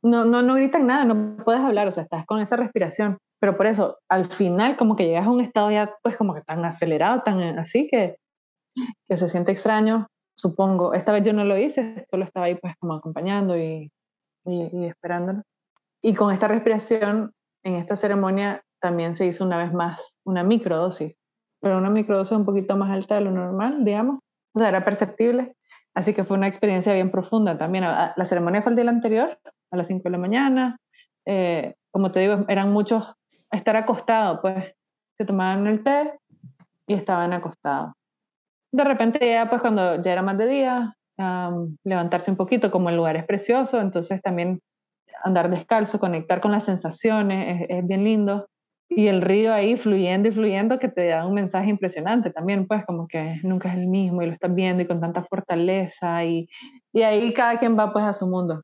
no, 0.02 0.24
no, 0.24 0.42
no 0.42 0.54
gritan 0.54 0.86
nada, 0.86 1.04
no 1.04 1.42
puedes 1.42 1.62
hablar, 1.62 1.88
o 1.88 1.92
sea, 1.92 2.02
estás 2.02 2.26
con 2.26 2.40
esa 2.40 2.56
respiración, 2.56 3.18
pero 3.40 3.56
por 3.56 3.66
eso, 3.66 3.98
al 4.10 4.26
final, 4.26 4.76
como 4.76 4.96
que 4.96 5.06
llegas 5.06 5.26
a 5.26 5.30
un 5.30 5.40
estado 5.40 5.70
ya, 5.70 5.94
pues 6.02 6.16
como 6.18 6.34
que 6.34 6.42
tan 6.42 6.62
acelerado, 6.66 7.22
tan 7.22 7.40
así, 7.58 7.88
que, 7.88 8.16
que 9.08 9.16
se 9.16 9.28
siente 9.28 9.52
extraño, 9.52 10.06
supongo. 10.36 10.92
Esta 10.92 11.12
vez 11.12 11.24
yo 11.24 11.32
no 11.32 11.44
lo 11.44 11.56
hice, 11.56 12.04
solo 12.10 12.24
estaba 12.24 12.46
ahí 12.46 12.56
pues 12.56 12.74
como 12.78 12.94
acompañando 12.94 13.56
y 13.56 13.90
y, 14.44 14.86
esperándolo. 14.86 15.42
Y 16.02 16.14
con 16.14 16.32
esta 16.32 16.48
respiración, 16.48 17.32
en 17.62 17.74
esta 17.74 17.96
ceremonia 17.96 18.62
también 18.80 19.14
se 19.14 19.26
hizo 19.26 19.44
una 19.44 19.58
vez 19.58 19.72
más 19.72 20.18
una 20.24 20.42
microdosis, 20.42 21.14
pero 21.60 21.78
una 21.78 21.90
microdosis 21.90 22.32
un 22.32 22.44
poquito 22.44 22.76
más 22.76 22.90
alta 22.90 23.16
de 23.16 23.20
lo 23.22 23.30
normal, 23.30 23.84
digamos. 23.84 24.20
O 24.54 24.58
sea, 24.58 24.68
era 24.68 24.84
perceptible. 24.84 25.54
Así 25.94 26.14
que 26.14 26.24
fue 26.24 26.36
una 26.36 26.48
experiencia 26.48 26.94
bien 26.94 27.10
profunda 27.10 27.58
también. 27.58 27.84
La 27.84 28.26
ceremonia 28.26 28.62
fue 28.62 28.70
el 28.72 28.76
día 28.76 28.88
anterior, 28.88 29.38
a 29.70 29.76
las 29.76 29.86
5 29.88 30.02
de 30.04 30.10
la 30.10 30.18
mañana. 30.18 30.78
Eh, 31.26 31.74
como 31.90 32.12
te 32.12 32.20
digo, 32.20 32.44
eran 32.48 32.72
muchos 32.72 33.14
estar 33.50 33.76
acostados, 33.76 34.40
pues 34.40 34.74
se 35.18 35.24
tomaban 35.24 35.66
el 35.66 35.82
té 35.82 36.18
y 36.86 36.94
estaban 36.94 37.32
acostados. 37.32 37.92
De 38.72 38.84
repente 38.84 39.18
ya, 39.28 39.48
pues 39.48 39.60
cuando 39.60 40.00
ya 40.00 40.12
era 40.12 40.22
más 40.22 40.38
de 40.38 40.46
día, 40.46 40.96
levantarse 41.84 42.30
un 42.30 42.36
poquito, 42.36 42.70
como 42.70 42.88
el 42.88 42.96
lugar 42.96 43.16
es 43.16 43.24
precioso, 43.24 43.80
entonces 43.80 44.22
también 44.22 44.60
andar 45.22 45.50
descalzo, 45.50 46.00
conectar 46.00 46.40
con 46.40 46.52
las 46.52 46.64
sensaciones, 46.64 47.66
es, 47.68 47.86
bien 47.86 48.04
lindo. 48.04 48.48
Y 48.88 49.06
el 49.06 49.22
río 49.22 49.52
ahí 49.52 49.76
fluyendo 49.76 50.28
y 50.28 50.32
fluyendo 50.32 50.80
que 50.80 50.88
te 50.88 51.06
da 51.06 51.24
un 51.24 51.34
mensaje 51.34 51.70
impresionante 51.70 52.30
también, 52.30 52.66
pues 52.66 52.84
como 52.84 53.06
que 53.06 53.38
nunca 53.44 53.68
es 53.68 53.78
el 53.78 53.86
mismo 53.86 54.22
y 54.22 54.26
lo 54.26 54.32
estás 54.32 54.52
viendo 54.52 54.82
y 54.82 54.86
con 54.86 55.00
tanta 55.00 55.22
fortaleza 55.22 56.24
y, 56.24 56.48
y 56.92 57.02
ahí 57.02 57.32
cada 57.32 57.58
quien 57.58 57.78
va 57.78 57.92
pues 57.92 58.04
a 58.04 58.12
su 58.12 58.26
mundo. 58.26 58.62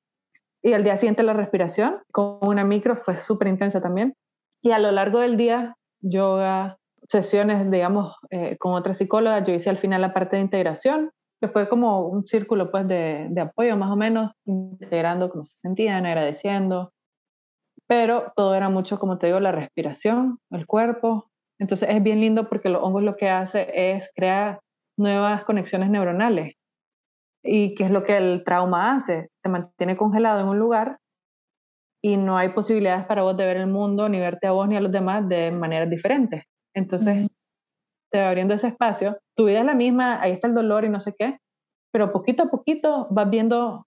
Y 0.63 0.73
al 0.73 0.83
día 0.83 0.97
siguiente 0.97 1.23
la 1.23 1.33
respiración 1.33 1.99
con 2.11 2.39
una 2.41 2.65
micro 2.65 2.97
fue 2.97 3.19
súper 3.19 3.47
intensa 3.47 3.81
también. 3.81 4.15
Y 4.63 4.73
a 4.73 4.81
lo 4.81 4.91
largo 4.91 5.21
del 5.21 5.37
día, 5.37 5.77
yoga, 6.01 6.77
sesiones, 7.09 7.71
digamos, 7.71 8.17
eh, 8.31 8.57
con 8.59 8.73
otra 8.73 8.95
psicóloga, 8.95 9.45
yo 9.45 9.55
hice 9.55 9.71
al 9.71 9.77
final 9.77 10.01
la 10.01 10.13
parte 10.13 10.37
de 10.37 10.43
integración, 10.43 11.13
que 11.41 11.49
fue 11.49 11.69
como 11.69 12.07
un 12.09 12.27
círculo 12.27 12.71
pues 12.71 12.87
de, 12.89 13.27
de, 13.31 13.41
apoyo 13.41 13.77
más 13.77 13.91
o 13.91 13.97
menos, 13.97 14.33
integrando 14.45 15.31
cómo 15.31 15.45
se 15.45 15.57
sentían, 15.59 16.07
agradeciendo, 16.07 16.93
pero 17.87 18.33
todo 18.35 18.55
era 18.55 18.69
mucho, 18.69 18.99
como 18.99 19.19
te 19.19 19.29
digo, 19.29 19.41
la 19.41 19.53
respiración, 19.53 20.39
el 20.51 20.67
cuerpo. 20.67 21.31
Entonces 21.59 21.89
es 21.91 22.03
bien 22.03 22.21
lindo 22.21 22.49
porque 22.49 22.69
los 22.69 22.83
hongos 22.83 23.03
lo 23.03 23.17
que 23.17 23.31
hace 23.31 23.69
es 23.73 24.11
crear 24.15 24.61
nuevas 24.99 25.45
conexiones 25.45 25.91
neuronales. 25.91 26.55
¿Y 27.45 27.75
qué 27.75 27.85
es 27.85 27.91
lo 27.91 28.03
que 28.03 28.17
el 28.17 28.43
trauma 28.45 28.97
hace? 28.97 29.29
Te 29.43 29.49
mantiene 29.49 29.97
congelado 29.97 30.41
en 30.41 30.49
un 30.49 30.59
lugar 30.59 30.99
y 32.03 32.17
no 32.17 32.37
hay 32.37 32.51
posibilidades 32.51 33.07
para 33.07 33.23
vos 33.23 33.37
de 33.37 33.45
ver 33.45 33.57
el 33.57 33.69
mundo, 33.69 34.09
ni 34.09 34.19
verte 34.19 34.47
a 34.49 34.53
vos 34.53 34.69
ni 34.69 34.77
a 34.77 34.81
los 34.81 34.93
demás 34.93 35.29
de 35.29 35.51
maneras 35.53 35.89
diferentes. 35.89 36.45
Entonces, 36.75 37.29
te 38.11 38.21
va 38.21 38.29
abriendo 38.29 38.55
ese 38.55 38.69
espacio. 38.69 39.19
Tu 39.35 39.47
vida 39.47 39.61
es 39.61 39.65
la 39.65 39.75
misma, 39.75 40.21
ahí 40.21 40.33
está 40.33 40.47
el 40.49 40.55
dolor 40.55 40.85
y 40.85 40.89
no 40.89 41.01
sé 41.01 41.15
qué, 41.19 41.39
pero 41.93 42.13
poquito 42.13 42.45
a 42.45 42.51
poquito 42.51 43.07
vas 43.11 43.29
viendo 43.31 43.87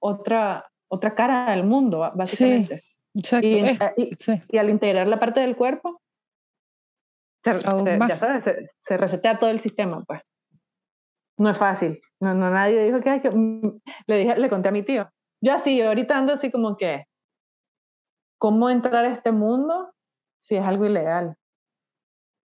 otra, 0.00 0.70
otra 0.88 1.14
cara 1.14 1.50
del 1.50 1.64
mundo, 1.64 1.98
básicamente. 2.14 2.80
Sí, 3.22 3.58
exacto. 3.58 4.02
Y, 4.48 4.58
al 4.58 4.70
integrar 4.70 5.06
la 5.06 5.20
parte 5.20 5.40
del 5.40 5.56
cuerpo, 5.56 6.00
se, 7.44 7.60
ya 7.60 8.18
sabes, 8.18 8.44
se, 8.78 8.96
resetea 8.96 9.38
todo 9.38 9.50
el 9.50 9.60
sistema, 9.60 10.02
pues. 10.04 10.20
No 11.36 11.50
es 11.50 11.58
fácil. 11.58 12.00
No, 12.20 12.34
no 12.34 12.50
nadie 12.50 12.84
dijo 12.84 13.00
que, 13.00 13.20
que 13.20 13.30
mm, 13.30 13.80
le 14.06 14.16
dije, 14.16 14.36
le 14.38 14.48
conté 14.48 14.68
a 14.68 14.72
mi 14.72 14.82
tío. 14.82 15.10
Yo 15.42 15.52
así, 15.52 15.80
ahorita 15.82 16.16
ando 16.16 16.32
así 16.32 16.50
como 16.50 16.76
que, 16.76 17.04
¿cómo 18.38 18.70
entrar 18.70 19.04
a 19.04 19.12
este 19.12 19.32
mundo 19.32 19.92
si 20.40 20.56
es 20.56 20.62
algo 20.62 20.86
ilegal? 20.86 21.36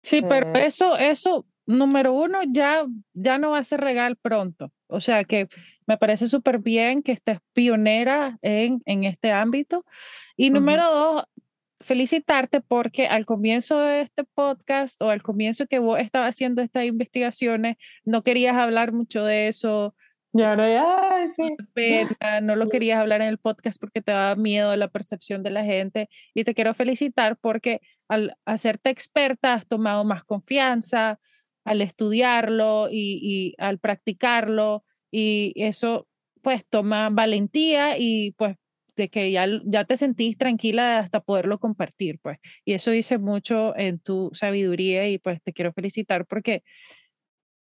Sí, 0.02 0.22
pero 0.22 0.54
eh, 0.54 0.66
eso, 0.66 0.96
eso, 0.96 1.46
número 1.66 2.12
uno, 2.12 2.40
ya, 2.48 2.86
ya 3.12 3.38
no 3.38 3.50
va 3.50 3.58
a 3.58 3.64
ser 3.64 3.82
legal 3.84 4.16
pronto. 4.16 4.72
O 4.86 5.00
sea 5.00 5.24
que 5.24 5.48
me 5.86 5.98
parece 5.98 6.28
súper 6.28 6.58
bien 6.58 7.02
que 7.02 7.12
estés 7.12 7.38
pionera 7.52 8.38
en, 8.42 8.82
en 8.86 9.04
este 9.04 9.32
ámbito. 9.32 9.84
Y 10.36 10.50
número 10.50 10.84
dos, 10.90 11.24
felicitarte 11.80 12.60
porque 12.60 13.06
al 13.06 13.24
comienzo 13.24 13.78
de 13.78 14.02
este 14.02 14.24
podcast 14.24 15.00
o 15.02 15.10
al 15.10 15.22
comienzo 15.22 15.66
que 15.66 15.78
vos 15.78 15.98
estabas 15.98 16.30
haciendo 16.30 16.62
estas 16.62 16.84
investigaciones, 16.84 17.76
no 18.04 18.22
querías 18.22 18.56
hablar 18.56 18.92
mucho 18.92 19.24
de 19.24 19.48
eso, 19.48 19.94
y 20.32 20.42
ahora 20.42 20.72
ya, 20.72 21.28
sí. 21.34 21.56
No 22.42 22.56
lo 22.56 22.68
querías 22.68 22.98
hablar 22.98 23.20
en 23.22 23.28
el 23.28 23.38
podcast 23.38 23.80
porque 23.80 24.00
te 24.00 24.12
daba 24.12 24.36
miedo 24.36 24.74
la 24.76 24.88
percepción 24.88 25.42
de 25.42 25.50
la 25.50 25.64
gente. 25.64 26.08
Y 26.34 26.44
te 26.44 26.54
quiero 26.54 26.74
felicitar 26.74 27.36
porque 27.40 27.80
al 28.08 28.34
hacerte 28.44 28.90
experta 28.90 29.54
has 29.54 29.66
tomado 29.66 30.04
más 30.04 30.24
confianza 30.24 31.18
al 31.64 31.82
estudiarlo 31.82 32.88
y, 32.90 33.18
y 33.22 33.54
al 33.58 33.78
practicarlo. 33.78 34.84
Y 35.10 35.52
eso 35.56 36.06
pues 36.42 36.64
toma 36.68 37.10
valentía 37.10 37.98
y 37.98 38.32
pues 38.32 38.56
de 38.96 39.08
que 39.08 39.30
ya, 39.32 39.46
ya 39.64 39.84
te 39.84 39.96
sentís 39.96 40.36
tranquila 40.36 40.98
hasta 40.98 41.20
poderlo 41.20 41.58
compartir, 41.58 42.18
pues. 42.20 42.38
Y 42.64 42.74
eso 42.74 42.90
dice 42.90 43.18
mucho 43.18 43.76
en 43.76 43.98
tu 43.98 44.30
sabiduría 44.32 45.08
y 45.08 45.18
pues 45.18 45.42
te 45.42 45.52
quiero 45.52 45.72
felicitar 45.72 46.26
porque 46.26 46.62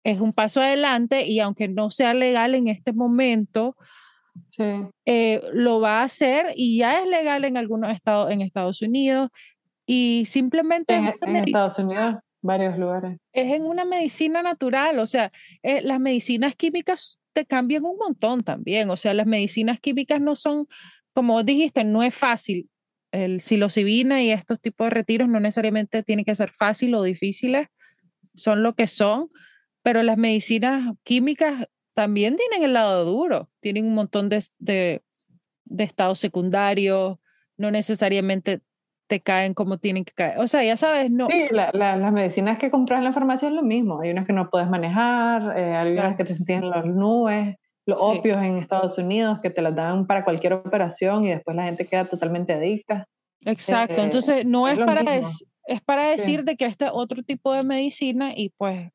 es 0.03 0.19
un 0.19 0.33
paso 0.33 0.61
adelante 0.61 1.25
y 1.25 1.39
aunque 1.39 1.67
no 1.67 1.89
sea 1.89 2.13
legal 2.13 2.55
en 2.55 2.67
este 2.67 2.93
momento, 2.93 3.75
eh, 5.05 5.41
lo 5.53 5.79
va 5.79 6.01
a 6.01 6.03
hacer 6.03 6.53
y 6.55 6.77
ya 6.77 7.01
es 7.01 7.07
legal 7.07 7.43
en 7.45 7.57
algunos 7.57 7.93
estados 7.93 8.31
en 8.31 8.41
Estados 8.41 8.81
Unidos 8.81 9.29
y 9.85 10.23
simplemente 10.27 10.95
en, 10.95 11.07
Estados 11.35 11.79
Unidos 11.79 12.15
varios 12.41 12.77
lugares. 12.77 13.17
Es 13.33 13.51
en 13.53 13.63
una 13.63 13.85
medicina 13.85 14.41
natural, 14.41 14.99
o 14.99 15.05
sea, 15.05 15.31
eh, 15.63 15.81
las 15.81 15.99
medicinas 15.99 16.55
químicas 16.55 17.19
te 17.33 17.45
cambian 17.45 17.85
un 17.85 17.97
montón 17.97 18.43
también, 18.43 18.89
o 18.89 18.97
sea, 18.97 19.13
las 19.13 19.27
medicinas 19.27 19.79
químicas 19.79 20.21
no 20.21 20.35
son, 20.35 20.67
como 21.13 21.43
dijiste, 21.43 21.83
no 21.83 22.03
es 22.03 22.15
fácil. 22.15 22.69
El 23.11 23.41
psilocibina 23.41 24.21
y 24.21 24.31
estos 24.31 24.61
tipos 24.61 24.85
de 24.85 24.91
retiros 24.91 25.27
no 25.27 25.39
necesariamente 25.39 26.03
tienen 26.03 26.23
que 26.23 26.35
ser 26.35 26.51
fácil 26.51 26.93
o 26.95 27.03
difíciles, 27.03 27.67
son 28.35 28.61
lo 28.63 28.75
que 28.75 28.87
son, 28.87 29.29
pero 29.81 30.03
las 30.03 30.17
medicinas 30.17 30.95
químicas 31.03 31.67
también 31.93 32.37
tienen 32.37 32.63
el 32.63 32.73
lado 32.73 33.05
duro, 33.05 33.49
tienen 33.59 33.85
un 33.85 33.95
montón 33.95 34.29
de, 34.29 34.43
de, 34.57 35.03
de 35.65 35.83
estados 35.83 36.19
secundarios, 36.19 37.17
no 37.57 37.71
necesariamente 37.71 38.61
te 39.07 39.21
caen 39.21 39.53
como 39.55 39.79
tienen 39.79 40.05
que 40.05 40.13
caer. 40.13 40.39
O 40.39 40.47
sea, 40.47 40.63
ya 40.63 40.77
sabes, 40.77 41.09
no. 41.09 41.27
Sí, 41.27 41.47
las 41.51 42.13
medicinas 42.13 42.59
que 42.59 42.69
compras 42.69 42.99
en 42.99 43.05
la 43.05 43.11
farmacia 43.11 43.47
es 43.47 43.53
lo 43.53 43.63
mismo. 43.63 43.99
Hay 44.01 44.11
unas 44.11 44.25
que 44.27 44.33
no 44.33 44.49
puedes 44.49 44.69
manejar, 44.69 45.57
eh, 45.57 45.75
hay 45.75 45.93
unas 45.93 46.15
que 46.15 46.23
te 46.23 46.35
sentían 46.35 46.63
en 46.63 46.69
las 46.69 46.85
nubes, 46.85 47.57
los 47.87 47.99
opios 47.99 48.37
en 48.37 48.57
Estados 48.57 48.97
Unidos 48.99 49.39
que 49.41 49.49
te 49.49 49.63
las 49.63 49.75
dan 49.75 50.05
para 50.05 50.23
cualquier 50.23 50.53
operación 50.53 51.25
y 51.25 51.31
después 51.31 51.57
la 51.57 51.63
gente 51.63 51.87
queda 51.87 52.05
totalmente 52.05 52.53
adicta. 52.53 53.07
Exacto, 53.41 53.95
eh, 53.95 54.03
entonces 54.03 54.45
no 54.45 54.67
es, 54.67 54.77
para, 54.77 55.01
es, 55.15 55.81
para 55.85 56.09
decir 56.09 56.43
de 56.43 56.55
que 56.55 56.65
este 56.65 56.87
otro 56.91 57.23
tipo 57.23 57.53
de 57.53 57.63
medicina 57.63 58.33
y 58.35 58.49
pues 58.57 58.91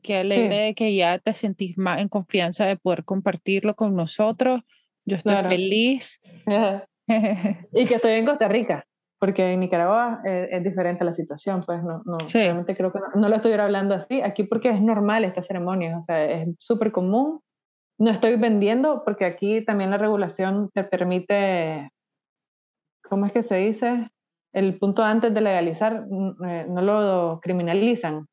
que 0.00 0.16
alegre 0.16 0.56
de 0.56 0.74
que 0.74 0.94
ya 0.94 1.18
te 1.18 1.34
sentís 1.34 1.78
más 1.78 2.00
en 2.00 2.08
confianza 2.08 2.66
de 2.66 2.76
poder 2.76 3.04
compartirlo 3.04 3.74
con 3.74 3.94
nosotros. 3.94 4.60
Yo 5.04 5.16
estoy 5.16 5.36
feliz. 5.44 6.20
y 7.72 7.86
que 7.86 7.94
estoy 7.94 8.12
en 8.12 8.26
Costa 8.26 8.48
Rica 8.48 8.86
porque 9.20 9.52
en 9.52 9.60
Nicaragua 9.60 10.22
eh, 10.24 10.48
es, 10.50 10.64
diferente 10.64 11.04
la 11.04 11.12
situación, 11.12 11.60
pues 11.64 11.82
no, 11.82 12.02
no 12.06 12.16
realmente 12.32 12.74
creo 12.74 12.90
que 12.90 13.00
no, 13.14 13.28
lo 13.28 13.36
estuviera 13.36 13.64
hablando 13.64 13.94
así, 13.94 14.22
aquí 14.22 14.44
porque 14.44 14.70
es 14.70 14.80
normal 14.80 15.24
esta 15.24 15.42
ceremonia, 15.42 15.96
o 15.98 16.00
sea, 16.00 16.24
es 16.24 16.48
súper 16.58 16.90
común. 16.90 17.40
No 17.98 18.10
estoy 18.10 18.36
vendiendo 18.36 19.02
porque 19.04 19.26
aquí 19.26 19.62
también 19.62 19.90
la 19.90 19.98
regulación 19.98 20.70
te 20.72 20.84
permite, 20.84 21.90
¿cómo 23.02 23.26
es 23.26 23.32
que 23.32 23.42
se 23.42 23.56
dice? 23.56 24.08
El 24.54 24.78
punto 24.78 25.04
antes 25.04 25.34
de 25.34 25.40
legalizar, 25.42 26.06
eh, 26.46 26.66
no 26.66 26.80
lo 26.80 27.40
criminalizan. 27.42 28.26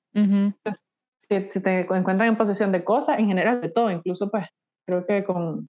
Si, 1.29 1.61
te 1.61 1.79
encuentran 1.81 2.29
en 2.29 2.37
posesión 2.37 2.71
de 2.71 2.83
cosas, 2.83 3.19
en 3.19 3.27
general 3.27 3.61
de 3.61 3.69
todo, 3.69 3.91
incluso 3.91 4.29
pues 4.29 4.47
creo 4.85 5.05
que 5.05 5.23
con, 5.23 5.67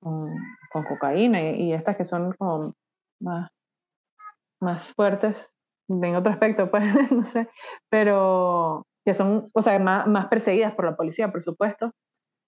con, 0.00 0.84
cocaína 0.88 1.40
y, 1.42 1.62
y 1.62 1.72
estas 1.72 1.96
que 1.96 2.04
son 2.04 2.32
como 2.34 2.74
más 3.20 3.50
más 4.60 4.92
fuertes, 4.94 5.54
en 5.88 6.16
otro 6.16 6.32
aspecto, 6.32 6.70
pues, 6.70 6.84
no 7.12 7.24
sé, 7.24 7.48
pero 7.88 8.86
que 9.04 9.14
son, 9.14 9.50
o 9.52 9.62
sea, 9.62 9.78
más, 9.78 10.06
más 10.06 10.26
perseguidas 10.26 10.74
por 10.74 10.84
la 10.84 10.96
policía, 10.96 11.30
por 11.30 11.42
supuesto. 11.42 11.92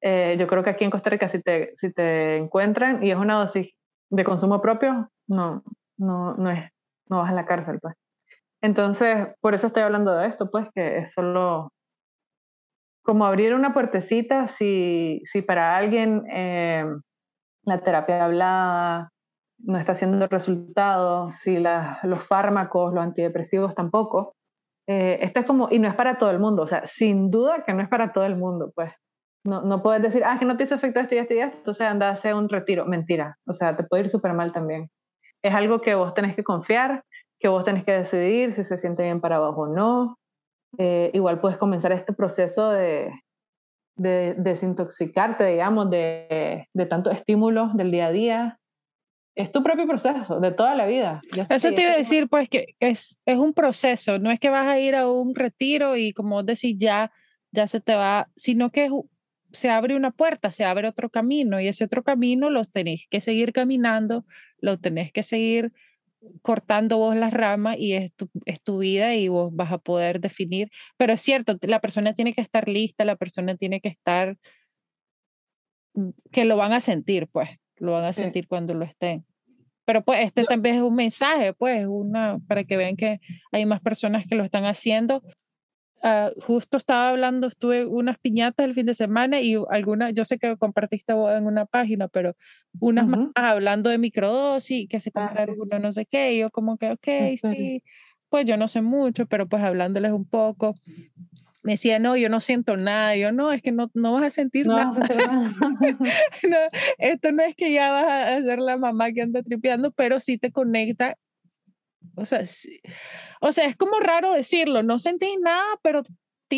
Eh, 0.02 0.36
yo 0.38 0.46
creo 0.46 0.62
que 0.62 0.70
aquí 0.70 0.84
en 0.84 0.90
Costa 0.90 1.10
Rica, 1.10 1.28
si 1.28 1.42
te, 1.42 1.72
si 1.76 1.92
te 1.92 2.36
encuentran 2.36 3.02
y 3.04 3.10
es 3.10 3.16
una 3.16 3.38
dosis 3.38 3.70
de 4.10 4.24
consumo 4.24 4.60
propio, 4.60 5.10
no, 5.28 5.62
no, 5.98 6.34
no, 6.34 6.50
es, 6.50 6.70
no 7.08 7.18
vas 7.18 7.30
a 7.30 7.34
la 7.34 7.46
cárcel, 7.46 7.78
pues. 7.80 7.94
Entonces, 8.62 9.28
por 9.40 9.54
eso 9.54 9.68
estoy 9.68 9.82
hablando 9.82 10.14
de 10.14 10.26
esto, 10.26 10.50
pues, 10.50 10.68
que 10.74 10.98
es 10.98 11.12
solo 11.12 11.70
como 13.02 13.24
abrir 13.24 13.54
una 13.54 13.72
puertecita 13.72 14.48
si, 14.48 15.22
si 15.24 15.42
para 15.42 15.76
alguien 15.76 16.24
eh, 16.30 16.84
la 17.64 17.82
terapia 17.82 18.24
hablada, 18.24 19.10
no 19.58 19.78
está 19.78 19.92
haciendo 19.92 20.26
resultados, 20.26 21.34
si 21.36 21.58
los 21.58 22.26
fármacos, 22.26 22.94
los 22.94 23.02
antidepresivos 23.02 23.74
tampoco. 23.74 24.34
Eh, 24.88 25.18
esto 25.22 25.40
es 25.40 25.46
como, 25.46 25.68
y 25.70 25.78
no 25.78 25.88
es 25.88 25.94
para 25.94 26.18
todo 26.18 26.30
el 26.30 26.38
mundo, 26.38 26.62
o 26.62 26.66
sea, 26.66 26.86
sin 26.86 27.30
duda 27.30 27.64
que 27.64 27.74
no 27.74 27.82
es 27.82 27.88
para 27.88 28.12
todo 28.12 28.24
el 28.24 28.36
mundo, 28.36 28.72
pues. 28.74 28.92
No, 29.44 29.62
no 29.62 29.82
puedes 29.82 30.02
decir, 30.02 30.22
ah, 30.24 30.38
que 30.38 30.44
no 30.44 30.56
te 30.56 30.64
hizo 30.64 30.74
efecto 30.74 31.00
esto 31.00 31.14
y 31.14 31.18
esto 31.18 31.34
y 31.34 31.38
esto, 31.38 31.56
entonces 31.56 31.86
anda 31.86 32.08
a 32.08 32.12
hacer 32.12 32.34
un 32.34 32.48
retiro. 32.48 32.84
Mentira, 32.86 33.38
o 33.46 33.52
sea, 33.54 33.76
te 33.76 33.84
puede 33.84 34.04
ir 34.04 34.08
súper 34.10 34.34
mal 34.34 34.52
también. 34.52 34.90
Es 35.42 35.54
algo 35.54 35.80
que 35.80 35.94
vos 35.94 36.12
tenés 36.12 36.36
que 36.36 36.44
confiar, 36.44 37.04
que 37.40 37.48
vos 37.48 37.64
tenés 37.64 37.84
que 37.84 37.92
decidir 37.92 38.52
si 38.52 38.62
se 38.64 38.78
siente 38.78 39.02
bien 39.02 39.20
para 39.20 39.40
vos 39.40 39.54
o 39.56 39.66
no. 39.66 40.18
Eh, 40.78 41.10
igual 41.14 41.40
puedes 41.40 41.58
comenzar 41.58 41.90
este 41.92 42.12
proceso 42.12 42.70
de, 42.70 43.10
de 43.96 44.34
desintoxicarte, 44.34 45.44
digamos, 45.44 45.90
de, 45.90 46.68
de 46.72 46.86
tantos 46.86 47.14
estímulos 47.14 47.76
del 47.76 47.90
día 47.90 48.06
a 48.06 48.12
día, 48.12 48.60
es 49.34 49.52
tu 49.52 49.62
propio 49.62 49.86
proceso 49.86 50.40
de 50.40 50.52
toda 50.52 50.74
la 50.74 50.86
vida. 50.86 51.20
Eso 51.48 51.72
te 51.72 51.82
iba 51.82 51.92
a 51.92 51.96
decir, 51.96 52.28
pues, 52.28 52.48
que 52.48 52.74
es, 52.78 53.18
es 53.24 53.38
un 53.38 53.54
proceso, 53.54 54.18
no 54.18 54.30
es 54.30 54.38
que 54.38 54.50
vas 54.50 54.66
a 54.66 54.78
ir 54.78 54.94
a 54.94 55.10
un 55.10 55.34
retiro 55.34 55.96
y 55.96 56.12
como 56.12 56.42
decís, 56.42 56.76
ya, 56.78 57.10
ya 57.52 57.66
se 57.66 57.80
te 57.80 57.94
va, 57.94 58.28
sino 58.36 58.70
que 58.70 58.90
se 59.52 59.70
abre 59.70 59.96
una 59.96 60.10
puerta, 60.10 60.50
se 60.50 60.64
abre 60.64 60.88
otro 60.88 61.10
camino 61.10 61.60
y 61.60 61.68
ese 61.68 61.84
otro 61.84 62.02
camino 62.02 62.50
los 62.50 62.70
tenés 62.70 63.06
que 63.10 63.20
seguir 63.20 63.52
caminando, 63.52 64.24
lo 64.60 64.78
tenés 64.78 65.12
que 65.12 65.22
seguir 65.22 65.72
cortando 66.42 66.98
vos 66.98 67.16
las 67.16 67.32
ramas 67.32 67.76
y 67.78 67.94
es 67.94 68.12
tu, 68.14 68.28
es 68.44 68.62
tu 68.62 68.78
vida 68.78 69.14
y 69.14 69.28
vos 69.28 69.54
vas 69.54 69.72
a 69.72 69.78
poder 69.78 70.20
definir. 70.20 70.70
Pero 70.96 71.12
es 71.12 71.20
cierto, 71.20 71.56
la 71.62 71.80
persona 71.80 72.14
tiene 72.14 72.34
que 72.34 72.40
estar 72.40 72.68
lista, 72.68 73.04
la 73.04 73.16
persona 73.16 73.56
tiene 73.56 73.80
que 73.80 73.88
estar, 73.88 74.36
mm, 75.94 76.10
que 76.30 76.44
lo 76.44 76.56
van 76.56 76.72
a 76.72 76.80
sentir, 76.80 77.28
pues 77.28 77.50
lo 77.76 77.92
van 77.92 78.04
a 78.04 78.12
sentir 78.12 78.46
cuando 78.46 78.74
lo 78.74 78.84
estén. 78.84 79.24
Pero 79.86 80.04
pues 80.04 80.24
este 80.24 80.44
también 80.44 80.76
es 80.76 80.82
un 80.82 80.94
mensaje, 80.94 81.52
pues, 81.54 81.86
una, 81.88 82.38
para 82.46 82.64
que 82.64 82.76
vean 82.76 82.96
que 82.96 83.18
hay 83.50 83.66
más 83.66 83.80
personas 83.80 84.24
que 84.26 84.36
lo 84.36 84.44
están 84.44 84.64
haciendo. 84.64 85.22
Uh, 86.02 86.40
justo 86.40 86.78
estaba 86.78 87.10
hablando, 87.10 87.46
estuve 87.46 87.84
unas 87.84 88.18
piñatas 88.18 88.64
el 88.64 88.72
fin 88.72 88.86
de 88.86 88.94
semana 88.94 89.42
y 89.42 89.56
algunas, 89.68 90.14
yo 90.14 90.24
sé 90.24 90.38
que 90.38 90.56
compartiste 90.56 91.12
en 91.12 91.46
una 91.46 91.66
página, 91.66 92.08
pero 92.08 92.34
unas 92.78 93.06
más 93.06 93.28
hablando 93.34 93.90
de 93.90 93.98
microdosis, 93.98 94.88
que 94.88 94.98
se 94.98 95.12
compraron 95.12 95.56
uno 95.60 95.78
no 95.78 95.92
sé 95.92 96.06
qué, 96.06 96.32
y 96.32 96.38
yo 96.38 96.50
como 96.50 96.78
que, 96.78 96.90
ok, 96.90 97.36
sí, 97.42 97.82
pues 98.30 98.46
yo 98.46 98.56
no 98.56 98.66
sé 98.66 98.80
mucho, 98.80 99.26
pero 99.26 99.46
pues 99.46 99.62
hablándoles 99.62 100.12
un 100.12 100.24
poco 100.24 100.74
me 101.62 101.72
decía, 101.72 101.98
no, 101.98 102.16
yo 102.16 102.28
no 102.28 102.40
siento 102.40 102.76
nada. 102.76 103.16
Yo, 103.16 103.32
no, 103.32 103.52
es 103.52 103.62
que 103.62 103.72
no, 103.72 103.90
no 103.94 104.14
vas 104.14 104.22
a 104.22 104.30
sentir 104.30 104.66
nada. 104.66 104.90
no, 106.48 106.56
esto 106.98 107.32
no 107.32 107.42
es 107.42 107.54
que 107.54 107.72
ya 107.72 107.90
vas 107.92 108.06
a 108.06 108.40
ser 108.40 108.58
la 108.58 108.76
mamá 108.78 109.12
que 109.12 109.22
anda 109.22 109.42
tripeando, 109.42 109.90
pero 109.90 110.20
sí 110.20 110.38
te 110.38 110.50
conecta. 110.52 111.16
O 112.16 112.24
sea, 112.24 112.42
o 113.40 113.52
sea, 113.52 113.66
es 113.66 113.76
como 113.76 114.00
raro 114.00 114.32
decirlo, 114.32 114.82
no 114.82 114.98
sentí 114.98 115.36
nada, 115.42 115.64
pero 115.82 116.02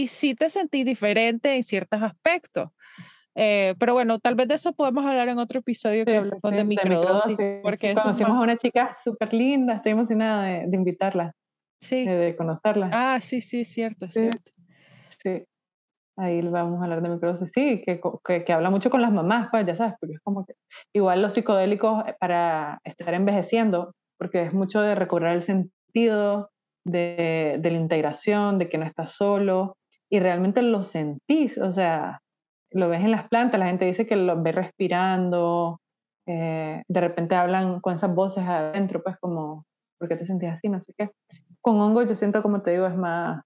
sí 0.06 0.34
te 0.34 0.50
sentí 0.50 0.84
diferente 0.84 1.54
en 1.54 1.62
ciertos 1.62 2.02
aspectos. 2.02 2.70
Eh, 3.34 3.74
pero 3.78 3.94
bueno, 3.94 4.18
tal 4.18 4.34
vez 4.34 4.48
de 4.48 4.54
eso 4.54 4.74
podemos 4.74 5.06
hablar 5.06 5.28
en 5.28 5.38
otro 5.38 5.60
episodio 5.60 6.04
que 6.04 6.16
hablamos 6.16 6.42
de 6.42 6.64
microdosis. 6.64 7.36
Porque 7.62 7.94
Conocimos 7.94 8.32
a 8.32 8.40
una 8.40 8.56
chica 8.56 8.92
súper 8.92 9.32
linda, 9.32 9.74
estoy 9.74 9.92
emocionada 9.92 10.44
de, 10.44 10.66
de 10.66 10.76
invitarla. 10.76 11.32
Sí. 11.80 12.04
De, 12.06 12.36
conocerla. 12.36 12.90
Ah, 12.92 13.20
sí, 13.20 13.40
sí, 13.40 13.64
cierto, 13.64 14.08
cierto. 14.10 14.52
Sí. 15.22 15.44
Ahí 16.16 16.42
vamos 16.42 16.80
a 16.80 16.84
hablar 16.84 17.02
de 17.02 17.08
microdosis, 17.08 17.50
sí, 17.54 17.82
que, 17.84 18.00
que, 18.24 18.44
que, 18.44 18.52
habla 18.52 18.68
mucho 18.68 18.90
con 18.90 19.00
las 19.00 19.10
mamás, 19.10 19.48
pues 19.50 19.66
ya 19.66 19.74
sabes, 19.74 19.94
porque 19.98 20.14
es 20.14 20.20
como 20.20 20.44
que 20.44 20.54
igual 20.92 21.22
los 21.22 21.32
psicodélicos 21.32 22.06
eh, 22.06 22.14
para 22.20 22.80
estar 22.84 23.14
envejeciendo, 23.14 23.94
porque 24.22 24.42
es 24.42 24.54
mucho 24.54 24.80
de 24.80 24.94
recobrar 24.94 25.34
el 25.34 25.42
sentido 25.42 26.52
de, 26.86 27.56
de 27.58 27.70
la 27.72 27.76
integración, 27.76 28.56
de 28.56 28.68
que 28.68 28.78
no 28.78 28.84
estás 28.84 29.16
solo, 29.16 29.76
y 30.08 30.20
realmente 30.20 30.62
lo 30.62 30.84
sentís, 30.84 31.58
o 31.58 31.72
sea, 31.72 32.20
lo 32.70 32.88
ves 32.88 33.00
en 33.00 33.10
las 33.10 33.28
plantas, 33.28 33.58
la 33.58 33.66
gente 33.66 33.84
dice 33.84 34.06
que 34.06 34.14
lo 34.14 34.40
ve 34.40 34.52
respirando, 34.52 35.80
eh, 36.28 36.84
de 36.86 37.00
repente 37.00 37.34
hablan 37.34 37.80
con 37.80 37.96
esas 37.96 38.14
voces 38.14 38.44
adentro, 38.44 39.02
pues 39.02 39.16
como, 39.18 39.64
¿por 39.98 40.08
qué 40.08 40.14
te 40.14 40.24
sentías 40.24 40.54
así? 40.54 40.68
No 40.68 40.80
sé 40.80 40.92
qué. 40.96 41.10
Con 41.60 41.80
hongo 41.80 42.02
yo 42.02 42.14
siento, 42.14 42.42
como 42.42 42.62
te 42.62 42.70
digo, 42.70 42.86
es 42.86 42.94
más, 42.94 43.42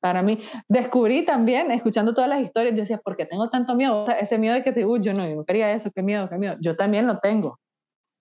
para 0.00 0.22
mí. 0.22 0.38
Descubrí 0.68 1.24
también, 1.24 1.72
escuchando 1.72 2.14
todas 2.14 2.30
las 2.30 2.42
historias, 2.42 2.76
yo 2.76 2.82
decía, 2.82 2.98
¿por 2.98 3.16
qué 3.16 3.26
tengo 3.26 3.50
tanto 3.50 3.74
miedo? 3.74 4.06
ese 4.20 4.38
miedo 4.38 4.54
de 4.54 4.62
que 4.62 4.70
te, 4.70 4.86
uy, 4.86 5.00
yo 5.00 5.14
no, 5.14 5.26
yo 5.28 5.34
no 5.34 5.44
quería 5.44 5.72
eso, 5.72 5.90
qué 5.92 6.04
miedo, 6.04 6.28
qué 6.28 6.38
miedo. 6.38 6.54
Yo 6.60 6.76
también 6.76 7.08
lo 7.08 7.18
tengo. 7.18 7.58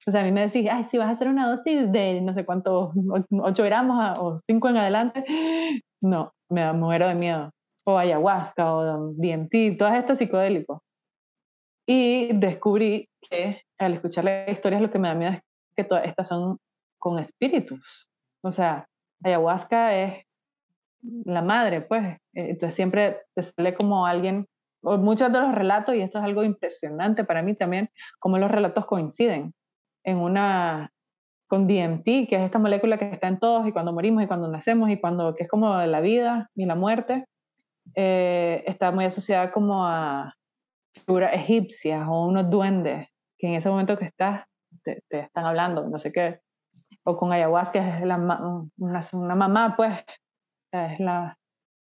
O 0.07 0.11
sea, 0.11 0.21
a 0.21 0.23
mí 0.23 0.31
me 0.31 0.41
decís, 0.41 0.67
ay, 0.71 0.85
si 0.89 0.97
vas 0.97 1.07
a 1.07 1.11
hacer 1.11 1.27
una 1.27 1.47
dosis 1.47 1.91
de 1.91 2.21
no 2.21 2.33
sé 2.33 2.43
cuánto, 2.43 2.91
8 3.29 3.63
gramos 3.63 4.17
o 4.19 4.39
5 4.47 4.69
en 4.69 4.77
adelante, 4.77 5.23
no, 6.01 6.33
me 6.49 6.73
muero 6.73 7.07
de 7.07 7.15
miedo. 7.15 7.51
O 7.83 7.97
ayahuasca 7.97 8.73
o 8.73 9.11
DMT, 9.13 9.77
todas 9.77 9.95
estas 9.95 10.17
psicodélicos. 10.17 10.79
Y 11.87 12.33
descubrí 12.33 13.09
que 13.21 13.61
al 13.77 13.93
escuchar 13.93 14.25
las 14.25 14.49
historias 14.49 14.81
lo 14.81 14.89
que 14.89 14.99
me 14.99 15.07
da 15.07 15.15
miedo 15.15 15.33
es 15.33 15.41
que 15.75 15.83
todas 15.83 16.05
estas 16.05 16.27
son 16.27 16.57
con 16.99 17.19
espíritus. 17.19 18.09
O 18.43 18.51
sea, 18.51 18.87
ayahuasca 19.23 19.95
es 19.95 20.23
la 21.25 21.41
madre, 21.41 21.81
pues. 21.81 22.17
Entonces 22.33 22.75
siempre 22.75 23.21
te 23.35 23.43
sale 23.43 23.75
como 23.75 24.05
alguien, 24.05 24.47
o 24.83 24.97
muchos 24.97 25.31
de 25.31 25.39
los 25.39 25.53
relatos, 25.53 25.93
y 25.93 26.01
esto 26.01 26.17
es 26.19 26.23
algo 26.23 26.43
impresionante 26.43 27.23
para 27.23 27.43
mí 27.43 27.55
también, 27.55 27.89
como 28.19 28.39
los 28.39 28.49
relatos 28.49 28.85
coinciden 28.85 29.53
en 30.03 30.17
una, 30.17 30.91
con 31.47 31.67
DMT, 31.67 32.03
que 32.03 32.35
es 32.35 32.41
esta 32.41 32.59
molécula 32.59 32.97
que 32.97 33.11
está 33.11 33.27
en 33.27 33.39
todos 33.39 33.67
y 33.67 33.71
cuando 33.71 33.93
morimos 33.93 34.23
y 34.23 34.27
cuando 34.27 34.47
nacemos 34.47 34.89
y 34.89 34.99
cuando, 34.99 35.35
que 35.35 35.43
es 35.43 35.49
como 35.49 35.75
la 35.75 36.01
vida 36.01 36.49
y 36.55 36.65
la 36.65 36.75
muerte, 36.75 37.25
eh, 37.95 38.63
está 38.67 38.91
muy 38.91 39.05
asociada 39.05 39.51
como 39.51 39.85
a 39.85 40.35
figuras 41.05 41.33
egipcias 41.33 42.07
o 42.07 42.25
unos 42.27 42.49
duendes 42.49 43.07
que 43.37 43.47
en 43.47 43.55
ese 43.55 43.69
momento 43.69 43.97
que 43.97 44.05
estás 44.05 44.45
te, 44.83 45.01
están 45.09 45.45
hablando, 45.45 45.87
no 45.87 45.99
sé 45.99 46.11
qué, 46.11 46.39
o 47.03 47.17
con 47.17 47.31
ayahuasca 47.31 47.97
es 47.97 48.05
la, 48.05 48.17
una, 48.77 49.01
una 49.13 49.35
mamá, 49.35 49.75
pues, 49.75 49.93
es 50.71 50.99
la 50.99 51.37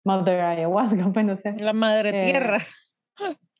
mother 0.04 0.40
ayahuasca, 0.40 1.10
pues 1.12 1.26
no 1.26 1.36
sé. 1.36 1.56
La 1.58 1.72
madre 1.72 2.10
eh, 2.10 2.32
tierra. 2.32 2.58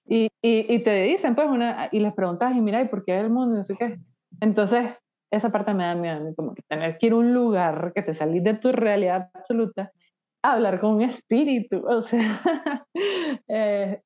Y, 0.06 0.30
y, 0.40 0.74
y, 0.74 0.78
te 0.78 1.02
dicen, 1.02 1.34
pues, 1.34 1.48
una, 1.48 1.88
y 1.92 2.00
les 2.00 2.14
preguntas, 2.14 2.56
y 2.56 2.60
mira, 2.60 2.80
¿y 2.80 2.86
por 2.86 3.04
qué 3.04 3.18
el 3.18 3.30
mundo? 3.30 3.58
No 3.58 3.64
sé 3.64 3.74
qué. 3.76 3.98
Entonces, 4.40 4.90
esa 5.30 5.50
parte 5.50 5.74
me 5.74 5.84
da 5.84 5.94
miedo, 5.94 6.34
como 6.34 6.54
que 6.54 6.62
tener 6.68 6.98
que 6.98 7.06
ir 7.08 7.12
a 7.12 7.16
un 7.16 7.34
lugar, 7.34 7.92
que 7.94 8.02
te 8.02 8.14
salís 8.14 8.42
de 8.44 8.54
tu 8.54 8.72
realidad 8.72 9.30
absoluta, 9.34 9.92
a 10.42 10.52
hablar 10.52 10.80
con 10.80 10.94
un 10.94 11.02
espíritu, 11.02 11.82
o 11.86 12.02
sea, 12.02 12.86
eh, 13.48 14.00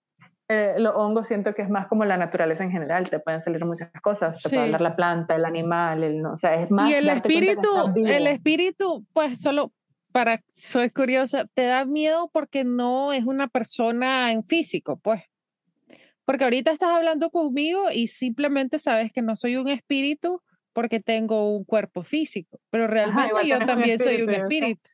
eh, 0.48 0.74
los 0.78 0.94
hongos 0.96 1.28
siento 1.28 1.54
que 1.54 1.62
es 1.62 1.70
más 1.70 1.86
como 1.86 2.04
la 2.04 2.16
naturaleza 2.16 2.64
en 2.64 2.70
general, 2.70 3.08
te 3.08 3.20
pueden 3.20 3.40
salir 3.40 3.64
muchas 3.64 3.90
cosas, 4.02 4.42
te 4.42 4.48
puede 4.50 4.62
hablar 4.64 4.80
la 4.80 4.96
planta, 4.96 5.36
el 5.36 5.44
animal, 5.44 6.02
el, 6.02 6.20
no, 6.20 6.32
o 6.32 6.36
sea, 6.36 6.60
es 6.60 6.70
más... 6.70 6.90
Y 6.90 6.94
el 6.94 7.08
espíritu, 7.08 7.68
el 7.96 8.26
espíritu, 8.26 9.06
pues 9.12 9.40
solo 9.40 9.72
para, 10.12 10.42
soy 10.52 10.90
curiosa, 10.90 11.46
te 11.54 11.64
da 11.64 11.84
miedo 11.84 12.28
porque 12.32 12.64
no 12.64 13.12
es 13.12 13.24
una 13.24 13.48
persona 13.48 14.30
en 14.32 14.44
físico, 14.44 14.96
pues. 14.96 15.22
Porque 16.24 16.44
ahorita 16.44 16.70
estás 16.70 16.90
hablando 16.90 17.30
conmigo 17.30 17.90
y 17.92 18.06
simplemente 18.06 18.78
sabes 18.78 19.12
que 19.12 19.22
no 19.22 19.36
soy 19.36 19.56
un 19.56 19.68
espíritu 19.68 20.40
porque 20.72 21.00
tengo 21.00 21.54
un 21.54 21.64
cuerpo 21.64 22.02
físico, 22.02 22.60
pero 22.70 22.86
realmente 22.86 23.46
yo 23.46 23.58
también 23.64 23.98
soy 23.98 24.22
un 24.22 24.30
espíritu. 24.30 24.90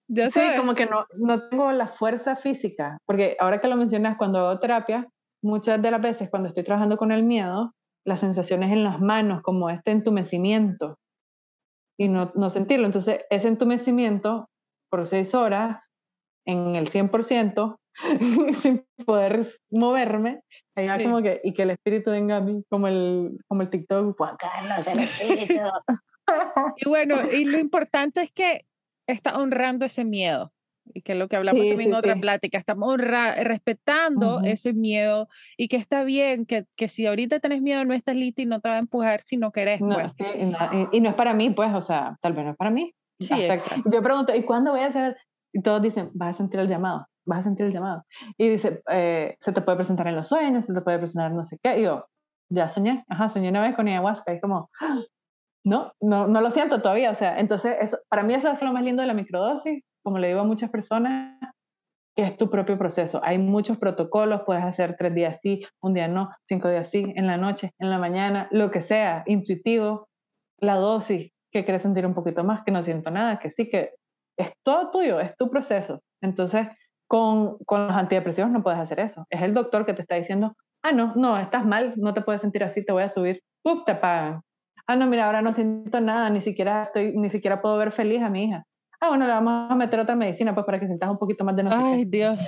Ya 0.10 0.30
sí, 0.30 0.42
como 0.58 0.76
que 0.76 0.86
no, 0.86 1.08
no 1.18 1.48
tengo 1.50 1.72
la 1.72 1.88
fuerza 1.88 2.36
física, 2.36 3.00
porque 3.06 3.36
ahora 3.40 3.60
que 3.60 3.68
lo 3.68 3.76
mencionas, 3.76 4.18
cuando 4.18 4.40
hago 4.40 4.60
terapia, 4.60 5.10
muchas 5.42 5.82
de 5.82 5.90
las 5.90 6.02
veces 6.02 6.30
cuando 6.30 6.50
estoy 6.50 6.64
trabajando 6.64 6.98
con 6.98 7.12
el 7.12 7.24
miedo, 7.24 7.74
las 8.06 8.20
sensaciones 8.20 8.72
en 8.72 8.84
las 8.84 9.00
manos, 9.00 9.42
como 9.42 9.70
este 9.70 9.92
entumecimiento, 9.92 11.00
y 11.98 12.10
no, 12.10 12.32
no 12.36 12.50
sentirlo. 12.50 12.86
Entonces, 12.86 13.22
ese 13.30 13.48
entumecimiento 13.48 14.50
por 14.90 15.06
seis 15.06 15.34
horas, 15.34 15.92
en 16.46 16.76
el 16.76 16.90
100%, 16.90 17.78
sin 18.62 18.86
poder 19.06 19.46
moverme, 19.72 20.41
ahí 20.76 20.88
va 20.88 20.98
como 20.98 21.22
que, 21.22 21.41
y 21.44 21.54
que 21.54 21.64
el 21.64 21.72
espíritu 21.72 22.12
venga 22.12 22.38
a 22.38 22.41
mí, 22.41 22.64
como 22.70 22.88
el, 22.88 23.38
como 23.48 23.62
el 23.62 23.70
TikTok, 23.70 24.18
Juan 24.18 24.36
Carlos, 24.38 24.88
el 24.88 25.00
espíritu. 25.00 25.62
y 26.78 26.89
bueno, 26.89 27.18
y 27.32 27.46
lo 27.46 27.58
importante 27.58 28.22
es 28.22 28.32
que 28.32 28.66
está 29.08 29.38
honrando 29.38 29.86
ese 29.86 30.06
miedo. 30.06 30.52
Y 30.94 31.02
que 31.02 31.14
es 31.14 31.18
lo 31.18 31.30
que 31.30 31.38
hablamos 31.38 31.66
también 31.66 31.89
en 31.89 31.96
otra 31.96 32.16
plática, 32.18 32.58
estamos 32.58 32.98
respetando 32.98 34.41
ese 34.44 34.74
miedo 34.74 35.30
y 35.56 35.70
que 35.70 35.78
está 35.78 36.04
bien, 36.04 36.46
que, 36.46 36.66
que, 36.76 36.89
si 36.89 37.06
ahorita 37.06 37.39
tenés 37.39 37.62
miedo 37.62 37.86
no 37.86 37.94
estás 37.94 38.18
listo 38.18 38.41
y 38.41 38.46
no 38.46 38.60
te 38.60 38.68
va 38.68 38.76
a 38.76 38.80
empujar 38.80 39.22
si 39.22 39.38
no 39.38 39.54
querés. 39.54 39.80
No, 39.80 39.96
pues. 39.96 40.14
y, 40.91 41.00
no 41.00 41.10
es 41.10 41.16
para 41.16 41.34
mí, 41.34 41.52
pues, 41.52 41.74
o 41.74 41.82
sea, 41.82 42.18
tal 42.22 42.34
vez 42.34 42.44
no 42.44 42.52
es 42.52 42.58
para 42.58 42.70
mí. 42.70 42.94
Sí, 43.18 43.48
yo 43.86 44.04
pregunto, 44.04 44.36
¿y 44.36 44.44
cuándo 44.44 44.72
voy 44.72 44.82
a 44.82 44.88
hacer? 44.88 45.16
Y 45.54 45.62
todos 45.62 45.82
dicen, 45.82 46.10
vas 46.14 46.32
a 46.32 46.38
sentir 46.39 46.60
el 46.60 46.68
llamado, 46.68 47.08
vas 47.26 47.39
a 47.39 47.43
sentir 47.43 47.65
el 47.65 47.71
llamado. 47.71 48.05
Y 48.38 48.49
dice, 48.49 48.82
eh, 48.89 49.36
se 49.39 49.51
te 49.51 49.61
puede 49.61 49.78
presentar 49.78 50.07
en 50.07 50.15
los 50.15 50.28
sueños, 50.28 50.65
se 50.65 50.74
te 50.74 50.82
puede 50.82 50.99
presentar 50.99 51.32
no 51.32 51.43
sé 51.43 51.59
qué. 51.61 51.80
Y 51.80 51.84
yo, 51.84 52.05
ya 52.49 52.69
soñé, 52.69 53.03
ajá, 53.07 53.30
soñé 53.30 53.49
una 53.49 53.61
vez 53.61 53.76
con 53.76 53.88
ayahuasca. 53.88 54.34
Y 54.34 54.39
como, 54.39 54.69
no, 55.63 55.93
no, 56.01 56.28
no 56.28 56.41
lo 56.41 56.51
siento 56.51 56.82
todavía. 56.82 57.11
O 57.11 57.15
sea, 57.15 57.39
entonces, 57.39 57.76
eso, 57.80 57.97
para 58.09 58.24
mí 58.24 58.34
eso 58.34 58.49
es 58.51 58.61
lo 58.61 58.74
más 58.74 58.84
lindo 58.84 59.01
de 59.01 59.07
la 59.07 59.13
microdosis, 59.13 59.84
como 60.03 60.19
le 60.19 60.28
digo 60.28 60.41
a 60.41 60.45
muchas 60.45 60.69
personas, 60.69 61.39
que 62.15 62.24
es 62.24 62.38
tu 62.38 62.49
propio 62.49 62.78
proceso. 62.78 63.21
Hay 63.24 63.38
muchos 63.38 63.78
protocolos, 63.78 64.41
puedes 64.45 64.63
hacer 64.63 64.95
tres 64.97 65.15
días 65.15 65.39
sí, 65.41 65.65
un 65.82 65.93
día 65.93 66.07
no, 66.07 66.30
cinco 66.45 66.69
días 66.69 66.89
sí, 66.89 67.11
en 67.15 67.28
la 67.28 67.38
noche, 67.38 67.71
en 67.80 67.89
la 67.89 67.97
mañana, 67.97 68.47
lo 68.51 68.69
que 68.69 68.82
sea, 68.82 69.24
intuitivo, 69.26 70.09
la 70.59 70.76
dosis 70.76 71.32
que 71.51 71.63
quieres 71.63 71.82
sentir 71.82 72.05
un 72.05 72.13
poquito 72.13 72.43
más, 72.43 72.63
que 72.63 72.71
no 72.71 72.82
siento 72.82 73.11
nada, 73.11 73.39
que 73.39 73.49
sí, 73.49 73.69
que 73.69 73.91
es 74.38 74.51
todo 74.63 74.91
tuyo, 74.91 75.19
es 75.19 75.36
tu 75.38 75.49
proceso. 75.49 76.01
Entonces, 76.21 76.67
con, 77.08 77.58
con 77.66 77.88
los 77.88 77.95
antidepresivos 77.95 78.51
no 78.51 78.64
puedes 78.64 78.80
hacer 78.80 78.99
eso. 78.99 79.26
Es 79.30 79.41
el 79.41 79.54
doctor 79.54 79.86
que 79.86 79.93
te 79.93 80.01
está 80.01 80.16
diciendo, 80.16 80.56
ah, 80.82 80.91
no, 80.91 81.14
no, 81.16 81.38
estás 81.38 81.66
mal, 81.66 81.93
no 81.97 82.14
te 82.14 82.22
puedes 82.22 82.41
sentir 82.41 82.64
así, 82.64 82.84
te 82.84 82.91
voy 82.91 83.04
a 83.04 83.10
subir, 83.10 83.41
¡Uf! 83.64 83.86
te 83.86 83.95
pagan 83.95 84.41
ah, 84.88 84.95
no, 84.95 85.08
mira, 85.08 85.26
ahora 85.26 85.41
no 85.41 85.54
siento 85.54 86.01
nada, 86.01 86.30
ni 86.30 86.41
siquiera, 86.41 86.84
estoy, 86.84 87.14
ni 87.16 87.30
siquiera 87.30 87.62
puedo 87.62 87.78
ver 87.78 87.91
feliz 87.91 88.22
a 88.22 88.30
mi 88.30 88.45
hija. 88.45 88.66
Ah, 88.99 89.10
bueno, 89.10 89.26
le 89.26 89.34
vamos 89.34 89.72
a 89.72 89.76
meter 89.76 89.99
otra 89.99 90.16
medicina 90.16 90.54
pues 90.54 90.66
para 90.66 90.80
que 90.80 90.86
sientas 90.86 91.10
un 91.10 91.18
poquito 91.18 91.43
más 91.43 91.56
de 91.56 91.64
nosotros. 91.64 91.89
Ay, 91.91 92.06
Dios. 92.06 92.39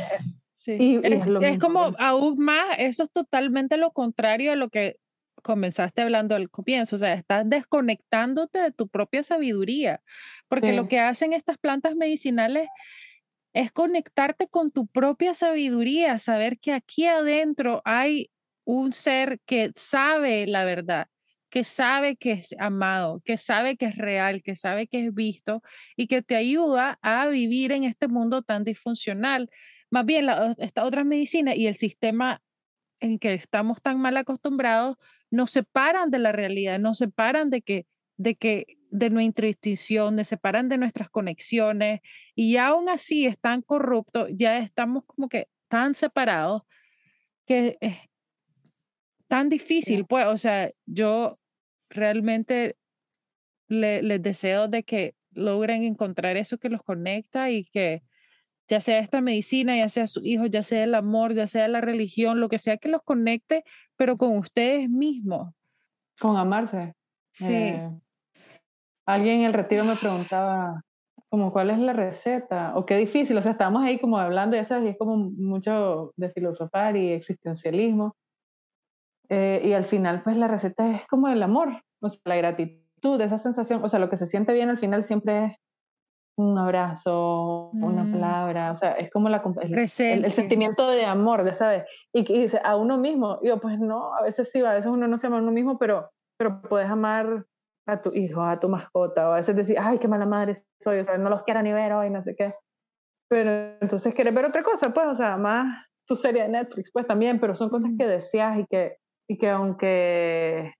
Sí. 0.57 0.77
Y, 0.79 1.01
es, 1.03 1.59
como 1.59 1.91
aún 1.99 2.37
más, 2.37 2.65
eso 2.77 3.03
es 3.03 3.11
totalmente 3.11 3.77
lo 3.77 3.91
contrario 3.91 4.51
a 4.51 4.55
lo 4.55 4.69
que 4.69 4.97
comenzaste 5.43 6.01
hablando 6.01 6.33
al 6.33 6.49
comienzo, 6.49 6.95
o 6.95 6.99
sea, 6.99 7.13
estás 7.13 7.47
desconectándote 7.47 8.57
de 8.57 8.71
tu 8.71 8.87
propia 8.87 9.23
sabiduría, 9.23 10.01
porque 10.47 10.73
lo 10.73 10.87
que 10.87 10.99
hacen 10.99 11.33
estas 11.33 11.59
plantas 11.59 11.95
medicinales 11.95 12.67
es 13.55 13.71
conectarte 13.71 14.49
con 14.49 14.69
tu 14.69 14.85
propia 14.85 15.33
sabiduría, 15.33 16.19
saber 16.19 16.59
que 16.59 16.73
aquí 16.73 17.05
adentro 17.05 17.81
hay 17.85 18.29
un 18.65 18.91
ser 18.91 19.39
que 19.45 19.71
sabe 19.77 20.45
la 20.45 20.65
verdad, 20.65 21.07
que 21.49 21.63
sabe 21.63 22.17
que 22.17 22.33
es 22.33 22.53
amado, 22.59 23.21
que 23.23 23.37
sabe 23.37 23.77
que 23.77 23.85
es 23.85 23.95
real, 23.97 24.43
que 24.43 24.57
sabe 24.57 24.87
que 24.87 25.05
es 25.05 25.13
visto 25.13 25.61
y 25.95 26.07
que 26.07 26.21
te 26.21 26.35
ayuda 26.35 26.99
a 27.01 27.27
vivir 27.29 27.71
en 27.71 27.85
este 27.85 28.09
mundo 28.09 28.41
tan 28.43 28.65
disfuncional. 28.65 29.49
Más 29.89 30.05
bien, 30.05 30.27
esta 30.57 30.83
otra 30.83 31.05
medicina 31.05 31.55
y 31.55 31.67
el 31.67 31.77
sistema 31.77 32.41
en 32.99 33.19
que 33.19 33.35
estamos 33.35 33.81
tan 33.81 34.01
mal 34.01 34.17
acostumbrados 34.17 34.97
nos 35.31 35.51
separan 35.51 36.11
de 36.11 36.19
la 36.19 36.33
realidad, 36.33 36.77
nos 36.79 36.97
separan 36.97 37.49
de 37.49 37.61
que 37.61 37.85
de 38.17 38.35
que 38.35 38.74
de 38.89 39.09
nuestra 39.09 39.47
instinción, 39.47 40.15
nos 40.15 40.27
separan 40.27 40.69
de 40.69 40.77
nuestras 40.77 41.09
conexiones 41.09 42.01
y 42.35 42.57
aún 42.57 42.89
así 42.89 43.25
están 43.25 43.61
corruptos, 43.61 44.29
ya 44.33 44.57
estamos 44.59 45.03
como 45.05 45.29
que 45.29 45.47
tan 45.67 45.95
separados 45.95 46.63
que 47.45 47.77
es 47.81 47.97
tan 49.27 49.49
difícil, 49.49 50.05
pues, 50.05 50.25
o 50.25 50.37
sea, 50.37 50.71
yo 50.85 51.39
realmente 51.89 52.77
les 53.67 54.21
deseo 54.21 54.67
de 54.67 54.83
que 54.83 55.15
logren 55.31 55.83
encontrar 55.83 56.37
eso 56.37 56.57
que 56.57 56.69
los 56.69 56.83
conecta 56.83 57.49
y 57.49 57.65
que 57.65 58.03
ya 58.67 58.81
sea 58.81 58.99
esta 58.99 59.21
medicina, 59.21 59.75
ya 59.77 59.89
sea 59.89 60.07
su 60.07 60.21
hijo, 60.23 60.45
ya 60.45 60.63
sea 60.63 60.83
el 60.83 60.95
amor, 60.95 61.33
ya 61.33 61.47
sea 61.47 61.67
la 61.67 61.81
religión, 61.81 62.39
lo 62.39 62.49
que 62.49 62.57
sea 62.57 62.77
que 62.77 62.89
los 62.89 63.03
conecte, 63.03 63.63
pero 63.95 64.17
con 64.17 64.37
ustedes 64.37 64.89
mismos. 64.89 65.53
Con 66.19 66.37
amarse. 66.37 66.95
Sí. 67.31 67.53
Eh, 67.53 67.89
alguien 69.05 69.41
en 69.41 69.45
el 69.45 69.53
retiro 69.53 69.83
me 69.83 69.95
preguntaba, 69.95 70.81
como, 71.29 71.51
¿cuál 71.51 71.69
es 71.69 71.79
la 71.79 71.93
receta? 71.93 72.73
O 72.75 72.85
qué 72.85 72.97
difícil, 72.97 73.37
o 73.37 73.41
sea, 73.41 73.53
estamos 73.53 73.83
ahí 73.83 73.99
como 73.99 74.17
hablando, 74.17 74.55
ya 74.55 74.63
sabes, 74.63 74.85
y 74.85 74.89
es 74.89 74.97
como 74.97 75.17
mucho 75.17 76.13
de 76.15 76.29
filosofar 76.29 76.95
y 76.95 77.11
existencialismo. 77.11 78.15
Eh, 79.29 79.61
y 79.65 79.73
al 79.73 79.85
final, 79.85 80.21
pues 80.23 80.37
la 80.37 80.47
receta 80.47 80.91
es 80.91 81.05
como 81.07 81.27
el 81.27 81.41
amor, 81.41 81.81
o 82.01 82.09
sea, 82.09 82.21
la 82.25 82.35
gratitud, 82.35 83.19
esa 83.21 83.37
sensación, 83.37 83.83
o 83.83 83.89
sea, 83.89 83.99
lo 83.99 84.09
que 84.09 84.17
se 84.17 84.27
siente 84.27 84.53
bien 84.53 84.69
al 84.69 84.77
final 84.77 85.03
siempre 85.03 85.45
es 85.45 85.53
un 86.37 86.57
abrazo, 86.57 87.69
una 87.73 88.03
mm. 88.03 88.11
palabra, 88.11 88.71
o 88.71 88.75
sea, 88.75 88.91
es 88.93 89.09
como 89.09 89.29
la, 89.29 89.41
el, 89.61 89.77
el, 89.77 89.89
sentimiento 90.31 90.89
de 90.89 91.05
amor, 91.05 91.49
¿sabes? 91.53 91.85
Y, 92.13 92.31
y 92.31 92.41
dice, 92.41 92.59
a 92.63 92.75
uno 92.75 92.97
mismo, 92.97 93.39
yo 93.41 93.59
pues 93.59 93.79
no, 93.79 94.13
a 94.13 94.21
veces 94.21 94.49
sí, 94.51 94.59
a 94.59 94.73
veces 94.73 94.91
uno 94.91 95.07
no 95.07 95.17
se 95.17 95.27
ama 95.27 95.37
a 95.37 95.41
uno 95.41 95.51
mismo, 95.51 95.77
pero, 95.77 96.09
pero 96.37 96.61
puedes 96.61 96.89
amar 96.89 97.45
a 97.87 98.01
tu 98.01 98.13
hijo, 98.13 98.41
a 98.41 98.59
tu 98.59 98.69
mascota, 98.69 99.29
o 99.29 99.33
a 99.33 99.37
veces 99.37 99.55
decir, 99.55 99.77
ay, 99.79 99.99
qué 99.99 100.07
mala 100.07 100.25
madre 100.25 100.55
soy, 100.81 100.99
o 100.99 101.03
sea, 101.03 101.17
no 101.17 101.29
los 101.29 101.43
quiero 101.43 101.61
ni 101.61 101.71
ver 101.71 101.93
hoy, 101.93 102.09
no 102.09 102.23
sé 102.23 102.35
qué. 102.35 102.55
Pero 103.29 103.77
entonces 103.81 104.13
quieres 104.13 104.33
ver 104.33 104.45
otra 104.45 104.63
cosa, 104.63 104.93
pues, 104.93 105.07
o 105.07 105.15
sea, 105.15 105.37
más 105.37 105.85
tu 106.07 106.15
serie 106.15 106.43
de 106.43 106.49
Netflix, 106.49 106.91
pues 106.91 107.07
también, 107.07 107.39
pero 107.39 107.55
son 107.55 107.69
cosas 107.69 107.91
que 107.97 108.05
deseas 108.05 108.59
y 108.59 108.65
que, 108.65 108.97
y 109.27 109.37
que 109.37 109.49
aunque 109.49 110.73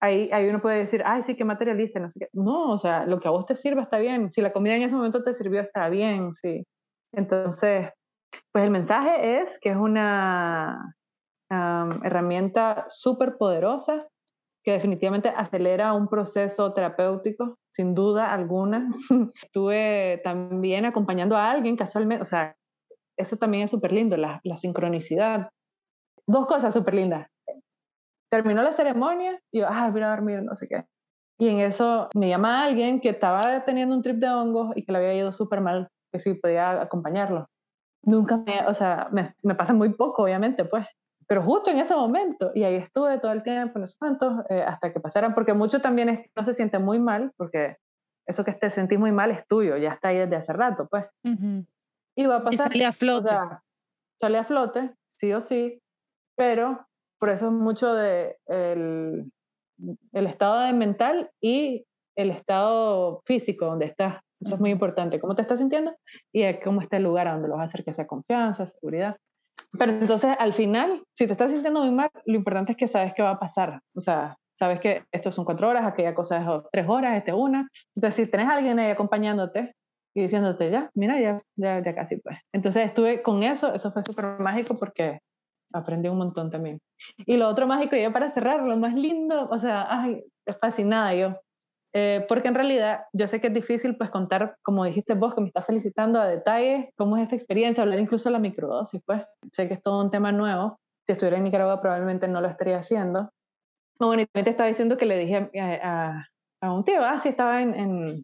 ahí, 0.00 0.30
ahí 0.32 0.48
uno 0.48 0.60
puede 0.60 0.78
decir, 0.78 1.02
ay, 1.04 1.22
sí, 1.22 1.34
que 1.36 1.44
materialista, 1.44 2.00
no 2.00 2.10
sé 2.10 2.20
qué. 2.20 2.28
No, 2.32 2.72
o 2.72 2.78
sea, 2.78 3.06
lo 3.06 3.20
que 3.20 3.28
a 3.28 3.30
vos 3.30 3.46
te 3.46 3.56
sirva 3.56 3.82
está 3.82 3.98
bien. 3.98 4.30
Si 4.30 4.40
la 4.40 4.52
comida 4.52 4.76
en 4.76 4.82
ese 4.82 4.94
momento 4.94 5.22
te 5.22 5.34
sirvió, 5.34 5.60
está 5.60 5.88
bien, 5.88 6.34
sí. 6.34 6.66
Entonces, 7.12 7.90
pues 8.52 8.64
el 8.64 8.70
mensaje 8.70 9.40
es 9.40 9.58
que 9.60 9.70
es 9.70 9.76
una 9.76 10.94
herramienta 11.50 12.84
súper 12.88 13.36
poderosa 13.36 13.98
que 14.64 14.72
definitivamente 14.72 15.28
acelera 15.28 15.92
un 15.92 16.08
proceso 16.08 16.72
terapéutico, 16.72 17.58
sin 17.72 17.94
duda 17.94 18.32
alguna. 18.32 18.88
Estuve 19.42 20.20
también 20.24 20.86
acompañando 20.86 21.36
a 21.36 21.50
alguien 21.50 21.76
casualmente, 21.76 22.22
o 22.22 22.24
sea, 22.24 22.56
eso 23.16 23.36
también 23.36 23.64
es 23.64 23.70
súper 23.70 23.92
lindo, 23.92 24.16
la, 24.16 24.40
sincronicidad. 24.56 25.50
Dos 26.26 26.46
cosas 26.46 26.74
súper 26.74 26.94
lindas 26.94 27.28
terminó 28.34 28.62
la 28.62 28.72
ceremonia 28.72 29.40
y 29.52 29.60
yo, 29.60 29.66
ah, 29.68 29.88
voy 29.92 30.02
a 30.02 30.08
dormir, 30.08 30.42
no 30.42 30.56
sé 30.56 30.66
qué. 30.66 30.84
Y 31.38 31.48
en 31.48 31.60
eso 31.60 32.08
me 32.16 32.28
llama 32.28 32.64
alguien 32.64 33.00
que 33.00 33.10
estaba 33.10 33.64
teniendo 33.64 33.94
un 33.94 34.02
trip 34.02 34.16
de 34.16 34.28
hongos 34.28 34.76
y 34.76 34.84
que 34.84 34.90
le 34.90 34.98
había 34.98 35.14
ido 35.14 35.30
súper 35.30 35.60
mal, 35.60 35.88
que 36.12 36.18
sí 36.18 36.34
podía 36.34 36.82
acompañarlo. 36.82 37.46
Nunca 38.02 38.38
me, 38.38 38.66
o 38.66 38.74
sea, 38.74 39.08
me, 39.12 39.54
pasa 39.54 39.72
muy 39.72 39.94
poco, 39.94 40.24
obviamente, 40.24 40.64
pues, 40.64 40.84
pero 41.26 41.42
justo 41.42 41.70
en 41.70 41.78
ese 41.78 41.94
momento, 41.94 42.52
y 42.54 42.64
ahí 42.64 42.76
estuve 42.76 43.18
todo 43.18 43.32
el 43.32 43.42
tiempo, 43.42 43.78
no 43.78 43.86
sé 43.86 43.96
cuántos, 43.98 44.32
eh, 44.50 44.62
hasta 44.62 44.92
que 44.92 45.00
pasaran, 45.00 45.34
porque 45.34 45.54
mucho 45.54 45.80
también 45.80 46.08
es 46.08 46.30
no 46.36 46.44
se 46.44 46.52
siente 46.52 46.78
muy 46.78 46.98
mal, 46.98 47.32
porque 47.36 47.76
eso 48.26 48.44
que 48.44 48.52
te 48.52 48.70
sentís 48.70 48.98
muy 48.98 49.12
mal 49.12 49.30
es 49.30 49.46
tuyo, 49.46 49.76
ya 49.76 49.92
está 49.92 50.08
ahí 50.08 50.18
desde 50.18 50.36
hace 50.36 50.52
rato, 50.52 50.88
pues. 50.88 51.04
Y 52.16 52.26
va 52.26 52.36
a 52.36 52.44
pasar. 52.44 52.54
Y 52.54 52.56
sale 52.78 52.86
a 52.86 52.92
flote. 52.92 53.28
O 53.28 53.30
sea, 53.30 53.62
sale 54.20 54.38
a 54.38 54.44
flote, 54.44 54.94
sí 55.10 55.32
o 55.32 55.40
sí, 55.40 55.80
pero 56.36 56.86
por 57.18 57.30
eso 57.30 57.46
es 57.46 57.52
mucho 57.52 57.94
de 57.94 58.36
el, 58.46 59.30
el 60.12 60.26
estado 60.26 60.60
de 60.60 60.72
mental 60.72 61.30
y 61.40 61.84
el 62.16 62.30
estado 62.30 63.22
físico 63.24 63.66
donde 63.66 63.86
estás. 63.86 64.20
Eso 64.40 64.54
es 64.54 64.60
muy 64.60 64.70
importante. 64.70 65.20
¿Cómo 65.20 65.34
te 65.34 65.42
estás 65.42 65.58
sintiendo? 65.58 65.96
Y 66.32 66.42
cómo 66.60 66.82
está 66.82 66.98
el 66.98 67.04
lugar 67.04 67.28
a 67.28 67.32
donde 67.32 67.48
lo 67.48 67.54
vas 67.54 67.62
a 67.62 67.64
hacer 67.64 67.84
que 67.84 67.92
sea 67.92 68.06
confianza, 68.06 68.66
seguridad. 68.66 69.16
Pero 69.78 69.92
entonces, 69.92 70.36
al 70.38 70.52
final, 70.52 71.02
si 71.14 71.26
te 71.26 71.32
estás 71.32 71.50
sintiendo 71.50 71.80
muy 71.80 71.90
mal, 71.90 72.10
lo 72.26 72.34
importante 72.36 72.72
es 72.72 72.78
que 72.78 72.88
sabes 72.88 73.12
qué 73.14 73.22
va 73.22 73.30
a 73.30 73.38
pasar. 73.38 73.80
O 73.94 74.00
sea, 74.00 74.36
sabes 74.58 74.80
que 74.80 75.02
esto 75.12 75.32
son 75.32 75.44
cuatro 75.44 75.68
horas, 75.68 75.84
aquella 75.84 76.14
cosa 76.14 76.38
es 76.38 76.62
tres 76.72 76.86
horas, 76.88 77.16
este 77.16 77.32
una. 77.32 77.68
Entonces, 77.94 78.14
si 78.14 78.30
tenés 78.30 78.48
a 78.48 78.56
alguien 78.56 78.78
ahí 78.78 78.90
acompañándote 78.90 79.74
y 80.14 80.22
diciéndote, 80.22 80.70
ya, 80.70 80.90
mira, 80.94 81.20
ya, 81.20 81.42
ya, 81.56 81.94
casi 81.94 82.18
pues. 82.18 82.38
Entonces, 82.52 82.86
estuve 82.86 83.22
con 83.22 83.42
eso, 83.42 83.74
eso 83.74 83.90
fue 83.90 84.02
súper 84.04 84.38
mágico 84.38 84.74
porque 84.78 85.18
aprendí 85.72 86.08
un 86.08 86.18
montón 86.18 86.50
también. 86.50 86.78
Y 87.18 87.36
lo 87.36 87.48
otro 87.48 87.66
mágico, 87.66 87.96
ya 87.96 88.12
para 88.12 88.30
cerrar, 88.30 88.62
lo 88.62 88.76
más 88.76 88.94
lindo, 88.94 89.48
o 89.50 89.58
sea, 89.58 89.86
ay, 89.90 90.24
fascinada 90.60 91.14
yo. 91.14 91.40
Eh, 91.96 92.26
porque 92.28 92.48
en 92.48 92.56
realidad 92.56 93.04
yo 93.12 93.28
sé 93.28 93.40
que 93.40 93.46
es 93.46 93.54
difícil 93.54 93.96
pues 93.96 94.10
contar, 94.10 94.56
como 94.62 94.84
dijiste 94.84 95.14
vos, 95.14 95.32
que 95.32 95.40
me 95.40 95.46
estás 95.46 95.64
felicitando 95.64 96.20
a 96.20 96.26
detalles, 96.26 96.88
cómo 96.96 97.16
es 97.16 97.22
esta 97.22 97.36
experiencia, 97.36 97.84
hablar 97.84 98.00
incluso 98.00 98.28
de 98.28 98.32
la 98.32 98.40
microdosis, 98.40 99.00
pues 99.06 99.24
sé 99.52 99.68
que 99.68 99.74
es 99.74 99.82
todo 99.82 100.02
un 100.02 100.10
tema 100.10 100.32
nuevo. 100.32 100.80
Si 101.06 101.12
estuviera 101.12 101.36
en 101.36 101.44
Nicaragua 101.44 101.80
probablemente 101.80 102.26
no 102.26 102.40
lo 102.40 102.48
estaría 102.48 102.78
haciendo. 102.78 103.30
Bueno, 104.00 104.22
y 104.22 104.26
te 104.26 104.50
estaba 104.50 104.68
diciendo 104.68 104.96
que 104.96 105.06
le 105.06 105.18
dije 105.18 105.50
a, 105.60 106.26
a, 106.60 106.72
un 106.72 106.84
tío, 106.84 107.00
ah, 107.00 107.20
sí, 107.20 107.28
estaba 107.28 107.62
en, 107.62 107.74
en, 107.74 108.22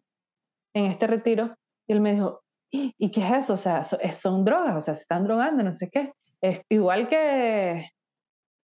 en, 0.73 0.85
este 0.91 1.07
retiro, 1.07 1.55
y 1.87 1.93
él 1.93 2.01
me 2.01 2.11
dijo, 2.11 2.41
¿y 2.71 3.09
qué 3.11 3.25
es 3.25 3.45
eso? 3.45 3.53
O 3.53 3.57
sea, 3.57 3.85
son 3.85 4.43
drogas, 4.43 4.75
o 4.75 4.81
sea, 4.81 4.95
se 4.95 5.01
están 5.01 5.23
drogando, 5.23 5.63
no 5.63 5.73
sé 5.73 5.89
qué. 5.89 6.11
Es 6.41 6.61
igual 6.67 7.07
que, 7.07 7.89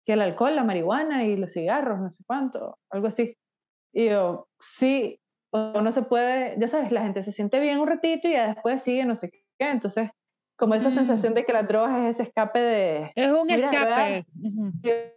que 0.05 0.13
el 0.13 0.21
alcohol, 0.21 0.55
la 0.55 0.63
marihuana 0.63 1.25
y 1.25 1.35
los 1.35 1.51
cigarros, 1.51 1.99
no 1.99 2.09
sé 2.09 2.23
cuánto, 2.25 2.77
algo 2.89 3.07
así. 3.07 3.35
Y 3.95 4.09
yo, 4.09 4.49
sí, 4.59 5.21
o 5.51 5.79
no 5.81 5.91
se 5.93 6.01
puede, 6.01 6.55
ya 6.59 6.67
sabes, 6.67 6.91
la 6.91 7.01
gente 7.01 7.23
se 7.23 7.31
siente 7.31 7.61
bien 7.61 7.79
un 7.79 7.87
ratito 7.87 8.27
y 8.27 8.33
ya 8.33 8.47
después 8.47 8.83
sigue 8.83 9.05
no 9.05 9.15
sé 9.15 9.29
qué. 9.29 9.39
Entonces, 9.57 10.09
como 10.57 10.75
esa 10.75 10.89
mm. 10.89 10.95
sensación 10.95 11.33
de 11.33 11.45
que 11.45 11.53
las 11.53 11.65
drogas 11.65 11.97
es 12.03 12.15
ese 12.15 12.23
escape 12.23 12.59
de... 12.59 13.11
Es 13.15 13.31
un 13.31 13.49
escape. 13.49 14.25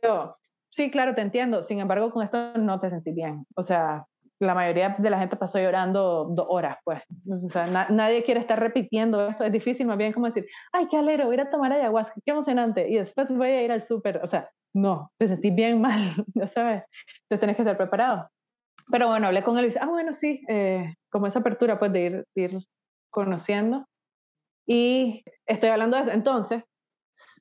Yo, 0.02 0.36
sí, 0.70 0.92
claro, 0.92 1.16
te 1.16 1.22
entiendo. 1.22 1.64
Sin 1.64 1.80
embargo, 1.80 2.12
con 2.12 2.22
esto 2.22 2.54
no 2.54 2.78
te 2.78 2.88
sentí 2.88 3.10
bien. 3.10 3.44
O 3.56 3.64
sea, 3.64 4.06
la 4.38 4.54
mayoría 4.54 4.94
de 4.96 5.10
la 5.10 5.18
gente 5.18 5.36
pasó 5.36 5.58
llorando 5.58 6.28
dos 6.30 6.46
horas, 6.48 6.78
pues. 6.84 7.02
O 7.44 7.48
sea, 7.48 7.66
nadie 7.90 8.22
quiere 8.22 8.38
estar 8.38 8.60
repitiendo 8.60 9.28
esto. 9.28 9.42
Es 9.42 9.50
difícil, 9.50 9.88
más 9.88 9.98
bien 9.98 10.12
como 10.12 10.26
decir, 10.26 10.46
ay, 10.72 10.86
qué 10.88 10.96
alero, 10.96 11.24
voy 11.24 11.34
a 11.34 11.40
ir 11.42 11.46
a 11.48 11.50
tomar 11.50 11.72
ayahuasca, 11.72 12.14
qué 12.24 12.30
emocionante. 12.30 12.88
Y 12.88 12.96
después 12.98 13.28
voy 13.32 13.48
a 13.48 13.62
ir 13.64 13.72
al 13.72 13.82
súper. 13.82 14.20
O 14.22 14.28
sea, 14.28 14.48
no, 14.72 15.10
te 15.18 15.26
sentís 15.26 15.52
bien 15.52 15.80
mal, 15.80 16.00
ya 16.34 16.46
sabes. 16.46 16.84
Te 17.28 17.38
tenés 17.38 17.56
que 17.56 17.62
estar 17.62 17.76
preparado. 17.76 18.28
Pero 18.90 19.08
bueno, 19.08 19.26
hablé 19.26 19.42
con 19.42 19.58
él 19.58 19.64
y 19.64 19.68
dice, 19.68 19.80
ah, 19.82 19.86
bueno, 19.86 20.12
sí, 20.12 20.42
eh, 20.48 20.94
como 21.10 21.26
esa 21.26 21.40
apertura, 21.40 21.78
pues, 21.78 21.92
de 21.92 22.00
ir, 22.00 22.24
de 22.34 22.42
ir 22.42 22.58
conociendo. 23.10 23.86
Y 24.66 25.24
estoy 25.46 25.70
hablando 25.70 25.96
de 25.96 26.02
eso. 26.04 26.12
Entonces, 26.12 26.62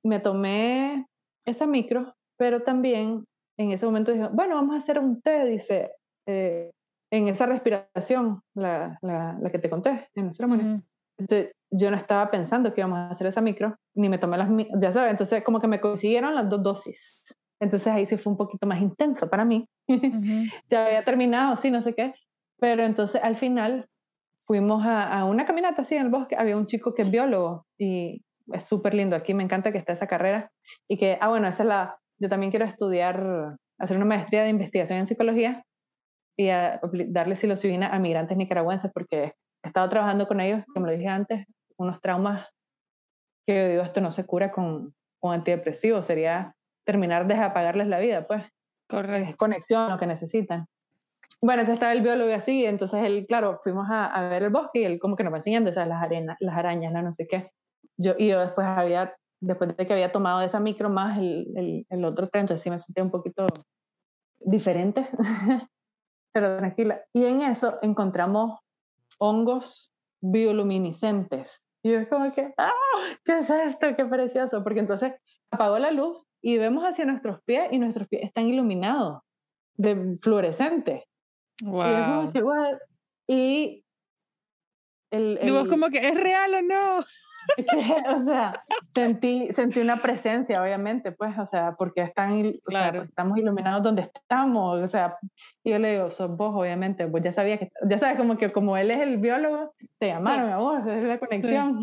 me 0.03 0.19
tomé 0.19 1.05
esa 1.45 1.65
micro, 1.65 2.13
pero 2.37 2.63
también 2.63 3.25
en 3.57 3.71
ese 3.71 3.85
momento 3.85 4.11
dije, 4.11 4.27
bueno, 4.31 4.55
vamos 4.55 4.75
a 4.75 4.79
hacer 4.79 4.99
un 4.99 5.21
té, 5.21 5.45
dice, 5.45 5.91
eh, 6.27 6.71
en 7.11 7.27
esa 7.27 7.45
respiración, 7.45 8.41
la, 8.55 8.97
la, 9.01 9.37
la, 9.41 9.49
que 9.49 9.59
te 9.59 9.69
conté 9.69 10.09
en 10.15 10.27
la 10.27 10.31
ceremonia. 10.31 10.81
Entonces, 11.17 11.51
yo 11.71 11.89
no 11.89 11.97
estaba 11.97 12.29
pensando 12.29 12.73
que 12.73 12.81
íbamos 12.81 12.99
a 12.99 13.09
hacer 13.09 13.27
esa 13.27 13.41
micro, 13.41 13.75
ni 13.95 14.09
me 14.09 14.17
tomé 14.17 14.37
las, 14.37 14.49
ya 14.79 14.91
sabes, 14.91 15.11
entonces 15.11 15.43
como 15.43 15.59
que 15.59 15.67
me 15.67 15.81
consiguieron 15.81 16.35
las 16.35 16.47
dos 16.49 16.63
dosis. 16.63 17.33
Entonces 17.59 17.87
ahí 17.87 18.05
sí 18.05 18.17
fue 18.17 18.31
un 18.31 18.37
poquito 18.37 18.67
más 18.67 18.81
intenso 18.81 19.29
para 19.29 19.45
mí. 19.45 19.67
ya 20.69 20.85
había 20.85 21.03
terminado, 21.03 21.55
sí, 21.57 21.71
no 21.71 21.81
sé 21.81 21.93
qué. 21.93 22.13
Pero 22.59 22.83
entonces 22.83 23.21
al 23.23 23.37
final 23.37 23.87
fuimos 24.45 24.85
a, 24.85 25.19
a, 25.19 25.25
una 25.25 25.45
caminata 25.45 25.81
así 25.81 25.95
en 25.95 26.03
el 26.03 26.09
bosque. 26.09 26.35
Había 26.37 26.57
un 26.57 26.67
chico 26.67 26.93
que 26.93 27.03
es 27.03 27.11
biólogo 27.11 27.65
y 27.77 28.23
es 28.53 28.65
súper 28.65 28.93
lindo. 28.93 29.15
Aquí 29.15 29.33
me 29.33 29.43
encanta 29.43 29.71
que 29.71 29.77
esté 29.77 29.93
esa 29.93 30.07
carrera. 30.07 30.51
Y 30.87 30.97
que, 30.97 31.17
ah, 31.19 31.29
bueno, 31.29 31.47
esa 31.47 31.63
es 31.63 31.69
la. 31.69 31.97
Yo 32.19 32.29
también 32.29 32.51
quiero 32.51 32.65
estudiar, 32.65 33.57
hacer 33.79 33.97
una 33.97 34.05
maestría 34.05 34.43
de 34.43 34.49
investigación 34.49 34.99
en 34.99 35.07
psicología 35.07 35.63
y 36.35 36.49
a 36.49 36.79
darle 37.07 37.35
psilocibina 37.35 37.89
a 37.89 37.99
migrantes 37.99 38.37
nicaragüenses 38.37 38.91
porque 38.91 39.33
he 39.63 39.67
estado 39.67 39.89
trabajando 39.89 40.27
con 40.27 40.39
ellos, 40.39 40.63
como 40.73 40.85
lo 40.85 40.91
dije 40.91 41.07
antes, 41.07 41.45
unos 41.77 41.99
traumas 41.99 42.47
que 43.45 43.55
yo 43.55 43.69
digo, 43.69 43.83
esto 43.83 44.01
no 44.01 44.11
se 44.11 44.25
cura 44.25 44.51
con, 44.51 44.93
con 45.19 45.33
antidepresivos, 45.33 46.05
sería 46.05 46.53
terminar 46.87 47.27
de 47.27 47.35
apagarles 47.35 47.87
la 47.87 47.99
vida, 47.99 48.25
pues. 48.25 48.43
Correcto. 48.89 49.29
Es 49.29 49.35
conexión 49.35 49.91
lo 49.91 49.97
que 49.97 50.07
necesitan. 50.07 50.67
Bueno, 51.41 51.61
entonces 51.61 51.75
estaba 51.75 51.91
el 51.91 52.01
biólogo 52.01 52.33
así, 52.33 52.65
entonces 52.65 53.03
él, 53.03 53.25
claro, 53.27 53.59
fuimos 53.61 53.87
a, 53.91 54.05
a 54.05 54.29
ver 54.29 54.43
el 54.43 54.49
bosque 54.49 54.79
y 54.79 54.85
él 54.85 54.97
como 54.97 55.15
que 55.15 55.23
nos 55.23 55.33
va 55.33 55.37
enseñando, 55.37 55.71
¿sabes? 55.71 55.89
Las, 55.89 56.01
arenas, 56.01 56.37
las 56.39 56.57
arañas, 56.57 56.93
la 56.93 57.01
no 57.01 57.11
sé 57.11 57.27
qué. 57.27 57.51
Yo, 57.97 58.13
y 58.17 58.29
yo 58.29 58.39
después 58.39 58.65
había, 58.65 59.13
después 59.41 59.75
de 59.75 59.85
que 59.85 59.93
había 59.93 60.11
tomado 60.11 60.41
esa 60.41 60.59
micro 60.59 60.89
más 60.89 61.17
el, 61.19 61.47
el, 61.55 61.85
el 61.89 62.05
otro 62.05 62.27
té, 62.27 62.39
entonces 62.39 62.63
sí 62.63 62.71
me 62.71 62.79
sentía 62.79 63.03
un 63.03 63.11
poquito 63.11 63.45
diferente. 64.39 65.07
pero 66.31 66.57
tranquila. 66.57 67.03
Y 67.13 67.25
en 67.25 67.41
eso 67.41 67.79
encontramos 67.81 68.59
hongos 69.19 69.91
bioluminiscentes. 70.21 71.61
Y 71.83 71.93
es 71.93 72.07
como 72.07 72.31
que, 72.31 72.53
¡ah! 72.57 72.71
¿Qué 73.23 73.39
es 73.39 73.49
esto? 73.49 73.95
¡Qué 73.95 74.05
precioso! 74.05 74.63
Porque 74.63 74.79
entonces 74.79 75.13
apagó 75.51 75.79
la 75.79 75.91
luz 75.91 76.25
y 76.41 76.57
vemos 76.57 76.83
hacia 76.83 77.05
nuestros 77.05 77.41
pies 77.43 77.67
y 77.71 77.79
nuestros 77.79 78.07
pies 78.07 78.23
están 78.23 78.49
iluminados 78.49 79.21
de 79.75 80.17
fluorescente. 80.21 81.07
Wow. 81.63 82.31
Y, 83.27 83.33
y 83.33 83.83
el, 85.11 85.37
el, 85.41 85.49
y 85.49 85.51
vos 85.51 85.67
como 85.67 85.89
que, 85.89 86.07
¿es 86.07 86.15
real 86.15 86.53
o 86.53 86.61
no? 86.61 87.05
o 88.17 88.21
sea, 88.23 88.53
sentí, 88.93 89.47
sentí 89.51 89.79
una 89.79 90.01
presencia, 90.01 90.61
obviamente, 90.61 91.11
pues, 91.11 91.37
o 91.37 91.45
sea, 91.45 91.75
porque 91.77 92.01
están, 92.01 92.53
claro. 92.65 93.03
estamos 93.03 93.37
iluminados 93.37 93.83
donde 93.83 94.01
estamos, 94.01 94.81
o 94.81 94.87
sea, 94.87 95.17
y 95.63 95.71
yo 95.71 95.79
le 95.79 95.91
digo, 95.91 96.11
sos 96.11 96.35
vos, 96.35 96.53
obviamente, 96.55 97.07
pues 97.07 97.23
ya 97.23 97.31
sabía 97.31 97.57
que, 97.57 97.69
ya 97.87 97.99
sabes, 97.99 98.17
como 98.17 98.37
que 98.37 98.51
como 98.51 98.75
él 98.77 98.91
es 98.91 98.99
el 98.99 99.17
biólogo, 99.17 99.73
te 99.97 100.07
llamaron 100.07 100.49
a 100.49 100.57
vos, 100.57 100.85
es 100.87 101.03
la 101.03 101.19
conexión, 101.19 101.79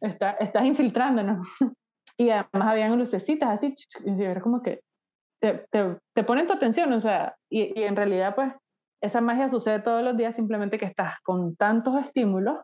Está, 0.00 0.32
estás 0.32 0.64
infiltrándonos. 0.64 1.46
Y 2.16 2.30
además 2.30 2.68
habían 2.68 2.98
lucecitas 2.98 3.50
así, 3.50 3.74
y 4.04 4.22
era 4.22 4.40
como 4.40 4.62
que 4.62 4.80
te, 5.40 5.66
te, 5.70 5.98
te 6.14 6.24
ponen 6.24 6.46
tu 6.46 6.52
atención, 6.52 6.92
o 6.92 7.00
sea, 7.00 7.34
y, 7.50 7.78
y 7.78 7.84
en 7.84 7.96
realidad, 7.96 8.34
pues, 8.34 8.52
esa 9.02 9.20
magia 9.20 9.48
sucede 9.48 9.80
todos 9.80 10.02
los 10.02 10.16
días, 10.16 10.36
simplemente 10.36 10.78
que 10.78 10.84
estás 10.84 11.18
con 11.22 11.56
tantos 11.56 12.00
estímulos 12.02 12.58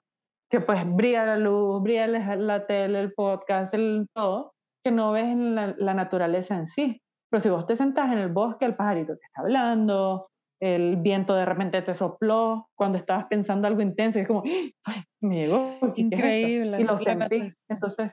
que 0.51 0.61
pues 0.61 0.81
brilla 0.87 1.25
la 1.25 1.37
luz, 1.37 1.83
brilla 1.83 2.07
la 2.07 2.67
tele, 2.67 3.01
el 3.01 3.13
podcast, 3.13 3.75
el 3.75 4.07
todo, 4.15 4.55
que 4.83 4.91
no 4.91 5.13
ves 5.13 5.37
la, 5.37 5.75
la, 5.77 5.95
naturaleza 5.95 6.57
en 6.57 6.69
sí. 6.69 7.03
Pero 7.31 7.41
si 7.41 7.51
vos 7.51 7.67
te 7.67 7.77
sentás 7.77 8.11
en 8.13 8.19
el 8.19 8.33
bosque, 8.33 8.65
el 8.65 8.75
pajarito 8.75 9.17
te 9.17 9.27
está 9.27 9.43
hablando, 9.43 10.27
el 10.61 10.97
viento 10.97 11.35
de 11.35 11.45
repente 11.45 11.83
te 11.83 11.95
sopló 11.95 12.69
cuando 12.75 12.99
estabas 12.99 13.27
pensando 13.27 13.69
algo 13.69 13.83
intenso 13.83 14.19
y 14.19 14.23
es 14.23 14.29
como, 14.29 14.43
¡ay, 14.45 15.03
me 15.21 15.43
llegó! 15.43 15.77
Increíble. 15.97 16.81
y 16.81 16.85
lo 16.85 16.97
sentís. 16.99 17.61
Entonces, 17.69 18.11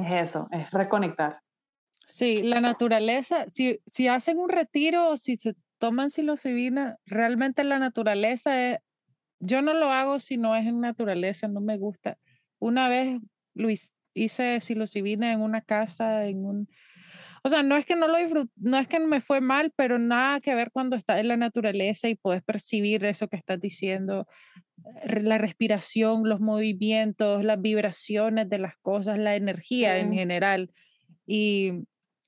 es 0.00 0.30
eso, 0.30 0.48
es 0.50 0.70
reconectar. 0.70 1.40
Sí, 2.06 2.42
la 2.42 2.60
naturaleza, 2.60 3.44
si, 3.48 3.80
si 3.86 4.08
hacen 4.08 4.38
un 4.38 4.48
retiro, 4.48 5.16
si 5.18 5.36
se 5.36 5.54
toman 5.78 6.10
psilocibina, 6.10 6.96
realmente 7.04 7.64
la 7.64 7.78
naturaleza 7.78 8.70
es, 8.70 8.78
yo 9.40 9.62
no 9.62 9.74
lo 9.74 9.90
hago 9.92 10.18
si 10.18 10.38
no 10.38 10.56
es 10.56 10.66
en 10.66 10.80
naturaleza, 10.80 11.48
no 11.48 11.60
me 11.60 11.76
gusta. 11.76 12.18
Una 12.58 12.88
vez 12.88 13.20
Luis 13.54 13.92
hice 14.14 14.60
psilocibina 14.60 15.32
en 15.32 15.40
una 15.40 15.60
casa, 15.60 16.24
en 16.26 16.44
un... 16.44 16.68
O 17.48 17.50
sea, 17.50 17.62
no 17.62 17.78
es 17.78 17.86
que 17.86 17.96
no 17.96 18.08
lo 18.08 18.16
no 18.56 18.78
es 18.78 18.88
que 18.88 19.00
me 19.00 19.22
fue 19.22 19.40
mal, 19.40 19.72
pero 19.74 19.98
nada 19.98 20.38
que 20.40 20.54
ver 20.54 20.70
cuando 20.70 20.96
estás 20.96 21.18
en 21.18 21.28
la 21.28 21.38
naturaleza 21.38 22.06
y 22.06 22.14
puedes 22.14 22.42
percibir 22.42 23.06
eso 23.06 23.26
que 23.28 23.36
estás 23.36 23.58
diciendo, 23.58 24.26
la 25.02 25.38
respiración, 25.38 26.28
los 26.28 26.40
movimientos, 26.40 27.42
las 27.44 27.58
vibraciones 27.58 28.50
de 28.50 28.58
las 28.58 28.76
cosas, 28.82 29.18
la 29.18 29.34
energía 29.34 29.94
sí. 29.94 30.00
en 30.00 30.12
general. 30.12 30.70
Y, 31.26 31.72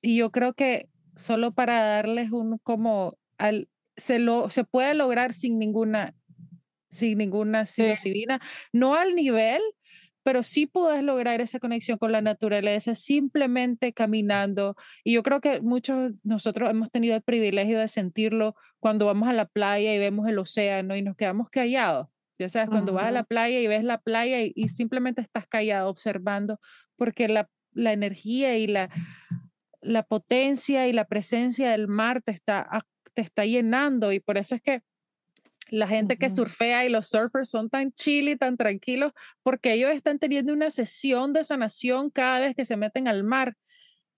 y 0.01 0.17
yo 0.17 0.31
creo 0.31 0.55
que 0.55 0.89
solo 1.15 1.53
para 1.53 1.83
darles 1.83 2.31
un 2.31 2.57
como 2.57 3.15
al 3.37 3.69
se, 3.95 4.17
lo, 4.17 4.49
se 4.49 4.63
puede 4.63 4.95
lograr 4.95 5.33
sin 5.33 5.59
ninguna, 5.59 6.15
sin 6.89 7.19
ninguna 7.19 7.67
psilocibina, 7.67 8.41
no 8.73 8.95
al 8.95 9.13
nivel, 9.13 9.61
pero 10.23 10.43
sí 10.43 10.67
puedes 10.67 11.03
lograr 11.03 11.41
esa 11.41 11.59
conexión 11.59 11.97
con 11.97 12.11
la 12.11 12.21
naturaleza 12.21 12.95
simplemente 12.95 13.93
caminando. 13.93 14.75
Y 15.03 15.13
yo 15.13 15.23
creo 15.23 15.41
que 15.41 15.61
muchos 15.61 16.13
nosotros 16.23 16.69
hemos 16.69 16.91
tenido 16.91 17.15
el 17.15 17.21
privilegio 17.21 17.79
de 17.79 17.87
sentirlo 17.87 18.55
cuando 18.79 19.05
vamos 19.05 19.27
a 19.29 19.33
la 19.33 19.45
playa 19.45 19.93
y 19.93 19.99
vemos 19.99 20.27
el 20.27 20.39
océano 20.39 20.95
y 20.95 21.01
nos 21.01 21.15
quedamos 21.15 21.49
callados. 21.49 22.07
Ya 22.39 22.49
sabes, 22.49 22.69
cuando 22.69 22.93
vas 22.93 23.05
a 23.05 23.11
la 23.11 23.23
playa 23.23 23.59
y 23.59 23.67
ves 23.67 23.83
la 23.83 23.99
playa 23.99 24.41
y, 24.41 24.67
simplemente 24.69 25.21
estás 25.21 25.45
callado 25.47 25.89
observando, 25.89 26.59
porque 26.95 27.27
la, 27.27 27.47
la 27.71 27.93
energía 27.93 28.57
y 28.57 28.65
la, 28.65 28.89
la 29.79 30.01
potencia 30.01 30.87
y 30.87 30.93
la 30.93 31.05
presencia 31.05 31.69
del 31.69 31.87
mar 31.87 32.23
te 32.23 32.31
está, 32.31 32.67
te 33.13 33.21
está 33.21 33.45
llenando 33.45 34.11
y 34.11 34.19
por 34.19 34.39
eso 34.39 34.55
es 34.55 34.61
que 34.63 34.81
la 35.71 35.87
gente 35.87 36.17
que 36.17 36.29
surfea 36.29 36.85
y 36.85 36.89
los 36.89 37.07
surfers 37.07 37.49
son 37.49 37.69
tan 37.69 37.93
chill 37.93 38.27
y 38.27 38.35
tan 38.35 38.57
tranquilos 38.57 39.13
porque 39.41 39.73
ellos 39.73 39.91
están 39.91 40.19
teniendo 40.19 40.51
una 40.51 40.69
sesión 40.69 41.31
de 41.31 41.45
sanación 41.45 42.09
cada 42.09 42.39
vez 42.39 42.55
que 42.55 42.65
se 42.65 42.75
meten 42.75 43.07
al 43.07 43.23
mar. 43.23 43.55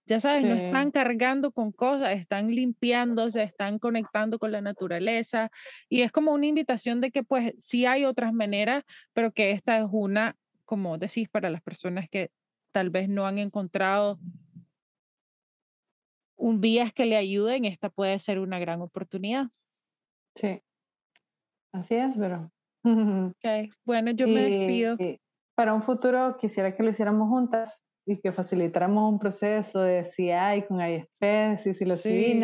Ya 0.06 0.20
sabes, 0.20 0.43
no 0.43 0.56
están 0.56 0.91
cargando 0.91 1.51
con 1.54 1.72
cosas, 1.72 2.18
están 2.18 2.54
limpiándose, 2.54 3.43
están 3.43 3.80
conectando 3.80 4.38
con 4.39 4.51
la 4.51 4.62
naturaleza 4.62 5.49
y 5.88 6.01
es 6.01 6.12
como 6.12 6.34
una 6.34 6.47
invitación 6.47 6.99
de 6.99 7.12
que 7.12 7.24
pues 7.24 7.54
sí 7.58 7.86
hay 7.86 8.04
otras 8.04 8.34
maneras, 8.34 8.84
pero 9.14 9.32
que 9.32 9.51
esta 9.51 9.78
es 9.78 9.86
una, 9.89 10.36
como 10.66 10.97
decís, 10.97 11.30
para 11.30 11.49
las 11.51 11.62
personas 11.62 12.10
que 12.10 12.32
tal 12.74 12.89
vez 12.89 13.08
no 13.08 13.28
han 13.28 13.38
encontrado 13.38 14.20
un 16.36 16.60
vías 16.60 16.91
que 16.91 17.06
le 17.06 17.16
ayuden, 17.16 17.64
esta 17.64 17.89
puede 17.89 18.18
ser 18.20 18.39
una 18.39 18.60
gran 18.60 18.82
oportunidad. 18.82 19.49
Sí, 20.36 20.62
así 21.74 21.96
es, 21.96 22.16
pero... 22.18 22.50
Okay. 23.38 23.70
Bueno, 23.86 24.12
yo 24.12 24.28
me 24.28 24.42
despido. 24.42 24.98
para 25.56 25.74
un 25.74 25.82
futuro 25.82 26.36
quisiera 26.38 26.76
que 26.76 26.84
lo 26.84 26.90
hiciéramos 26.90 27.30
juntas 27.30 27.82
y 28.06 28.18
que 28.20 28.34
facilitáramos 28.34 29.12
un 29.12 29.20
proceso 29.20 29.82
de 29.82 30.04
si 30.04 30.32
hay 30.32 30.64
con 30.64 30.82
ISP, 30.82 31.58
si 31.74 31.86
lo 31.86 31.96
sí. 31.96 32.42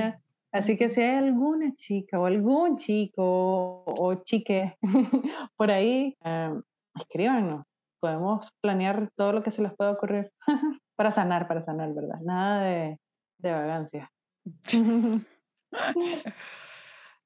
Así 0.51 0.77
que 0.77 0.89
si 0.89 1.01
hay 1.01 1.17
alguna 1.17 1.75
chica 1.75 2.19
o 2.19 2.25
algún 2.25 2.77
chico 2.77 3.83
o, 3.85 4.15
chique 4.23 4.77
por 5.57 5.69
ahí, 5.69 6.17
eh, 6.23 6.61
escríbanos. 6.95 7.65
Podemos 7.99 8.51
planear 8.61 9.11
todo 9.15 9.33
lo 9.33 9.43
que 9.43 9.51
se 9.51 9.61
les 9.61 9.73
pueda 9.75 9.91
ocurrir 9.91 10.31
para 10.95 11.11
sanar, 11.11 11.47
para 11.47 11.61
sanar, 11.61 11.93
¿verdad? 11.93 12.19
Nada 12.21 12.63
de, 12.63 12.97
de 13.37 13.51
vagancia. 13.51 14.11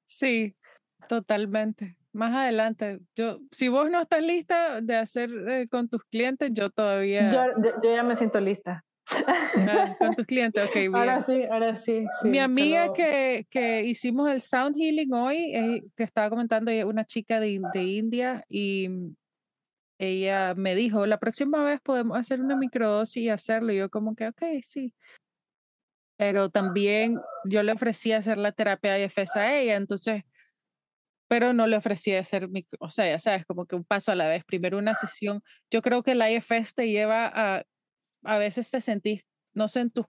sí, 0.04 0.56
totalmente. 1.08 1.96
Más 2.12 2.34
adelante, 2.34 3.00
yo, 3.16 3.40
si 3.50 3.68
vos 3.68 3.90
no 3.90 4.00
estás 4.00 4.22
lista 4.22 4.80
de 4.80 4.96
hacer 4.96 5.30
eh, 5.48 5.68
con 5.68 5.88
tus 5.88 6.04
clientes, 6.04 6.50
yo 6.52 6.70
todavía. 6.70 7.28
Yo, 7.30 7.70
yo, 7.82 7.94
ya 7.94 8.02
me 8.04 8.14
siento 8.14 8.40
lista. 8.40 8.84
Ah, 9.06 9.96
con 9.98 10.14
tus 10.16 10.26
clientes, 10.26 10.64
ok, 10.64 10.74
bien. 10.74 10.94
Ahora 10.94 11.24
sí, 11.26 11.42
ahora 11.50 11.78
sí. 11.78 12.06
Mi 12.22 12.38
amiga 12.38 12.92
que, 12.92 13.46
que, 13.50 13.82
hicimos 13.82 14.30
el 14.30 14.40
sound 14.40 14.76
healing 14.76 15.12
hoy, 15.12 15.54
eh, 15.54 15.82
que 15.96 16.04
estaba 16.04 16.30
comentando, 16.30 16.70
una 16.86 17.04
chica 17.04 17.40
de, 17.40 17.60
de 17.72 17.82
India 17.82 18.44
y 18.48 18.88
ella 19.98 20.54
me 20.56 20.74
dijo, 20.74 21.06
la 21.06 21.18
próxima 21.18 21.64
vez 21.64 21.80
podemos 21.80 22.18
hacer 22.18 22.40
una 22.40 22.56
microdosis 22.56 23.24
y 23.24 23.28
hacerlo. 23.28 23.72
Y 23.72 23.78
yo 23.78 23.90
como 23.90 24.14
que, 24.14 24.28
ok, 24.28 24.42
sí 24.62 24.94
pero 26.16 26.48
también 26.48 27.20
yo 27.44 27.62
le 27.62 27.72
ofrecí 27.72 28.12
hacer 28.12 28.38
la 28.38 28.52
terapia 28.52 28.98
IFS 28.98 29.36
a 29.36 29.56
ella, 29.58 29.76
entonces, 29.76 30.24
pero 31.34 31.52
no 31.52 31.66
le 31.66 31.76
ofrecí 31.76 32.14
hacer, 32.14 32.48
o 32.78 32.88
sea, 32.90 33.08
ya 33.08 33.18
sabes, 33.18 33.44
como 33.44 33.66
que 33.66 33.74
un 33.74 33.82
paso 33.82 34.12
a 34.12 34.14
la 34.14 34.28
vez, 34.28 34.44
primero 34.44 34.78
una 34.78 34.94
sesión. 34.94 35.42
Yo 35.68 35.82
creo 35.82 36.04
que 36.04 36.14
la 36.14 36.30
IFS 36.30 36.74
te 36.76 36.88
lleva 36.88 37.26
a, 37.26 37.64
a 38.22 38.38
veces 38.38 38.70
te 38.70 38.80
sentís, 38.80 39.26
no 39.52 39.66
sé 39.66 39.80
en 39.80 39.90
tu, 39.90 40.06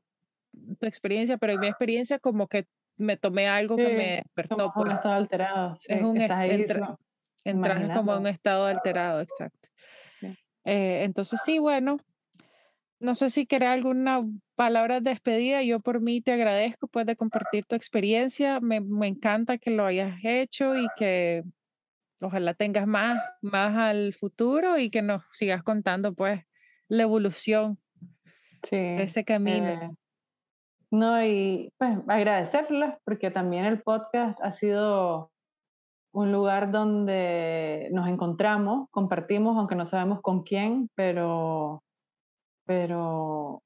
tu 0.80 0.86
experiencia, 0.86 1.40
pero 1.40 1.54
en 1.54 1.62
mi 1.62 1.66
experiencia 1.66 2.20
como 2.20 2.48
que 2.48 2.68
me 2.96 3.18
tomé 3.18 3.48
algo 3.48 3.76
que 3.76 3.88
me 3.88 4.16
despertó. 4.18 4.56
Como 4.56 4.66
un 4.68 4.84
pues. 4.84 4.94
estado 4.94 5.16
alterado. 5.16 5.74
es 5.88 6.02
un 6.04 6.22
estado 6.22 7.00
entras 7.44 7.98
como 7.98 8.18
un 8.18 8.28
estado 8.28 8.68
alterado, 8.68 9.22
exacto. 9.22 9.70
Eh, 10.64 11.06
entonces 11.06 11.42
sí, 11.44 11.58
bueno, 11.58 11.98
no 13.00 13.16
sé 13.16 13.32
si 13.32 13.48
querés 13.48 13.70
alguna 13.70 14.24
palabra 14.56 15.00
de 15.00 15.12
despedida. 15.12 15.62
Yo 15.64 15.80
por 15.80 16.02
mí 16.02 16.22
te 16.22 16.32
agradezco 16.32 16.88
pues 16.88 17.06
de 17.06 17.16
compartir 17.16 17.66
tu 17.66 17.76
experiencia. 17.76 18.60
Me, 18.60 18.82
me, 18.82 19.08
encanta 19.08 19.58
que 19.58 19.72
lo 19.72 19.86
hayas 19.86 20.18
hecho 20.24 20.76
y 20.76 20.88
que 20.96 21.44
ojalá 22.22 22.54
tengas 22.54 22.88
más, 22.88 23.22
más 23.42 23.76
al 23.76 24.14
futuro 24.14 24.78
y 24.78 24.90
que 24.90 25.02
nos 25.02 25.24
sigas 25.32 25.64
contando 25.64 26.14
pues 26.14 26.42
la 26.88 27.04
evolución 27.04 27.78
de 28.72 29.04
ese 29.04 29.24
camino. 29.24 29.68
Eh, 29.68 29.92
no, 30.92 31.24
y 31.24 31.72
pues 31.78 31.98
agradecerles 32.08 32.96
porque 33.04 33.32
también 33.32 33.66
el 33.66 33.82
podcast 33.82 34.40
ha 34.42 34.52
sido 34.52 35.32
un 36.14 36.32
lugar 36.32 36.72
donde 36.72 37.90
nos 37.92 38.08
encontramos, 38.08 38.88
compartimos, 38.90 39.58
aunque 39.58 39.76
no 39.76 39.86
sabemos 39.86 40.22
con 40.22 40.44
quién, 40.44 40.90
pero 40.96 41.84
pero 42.66 43.62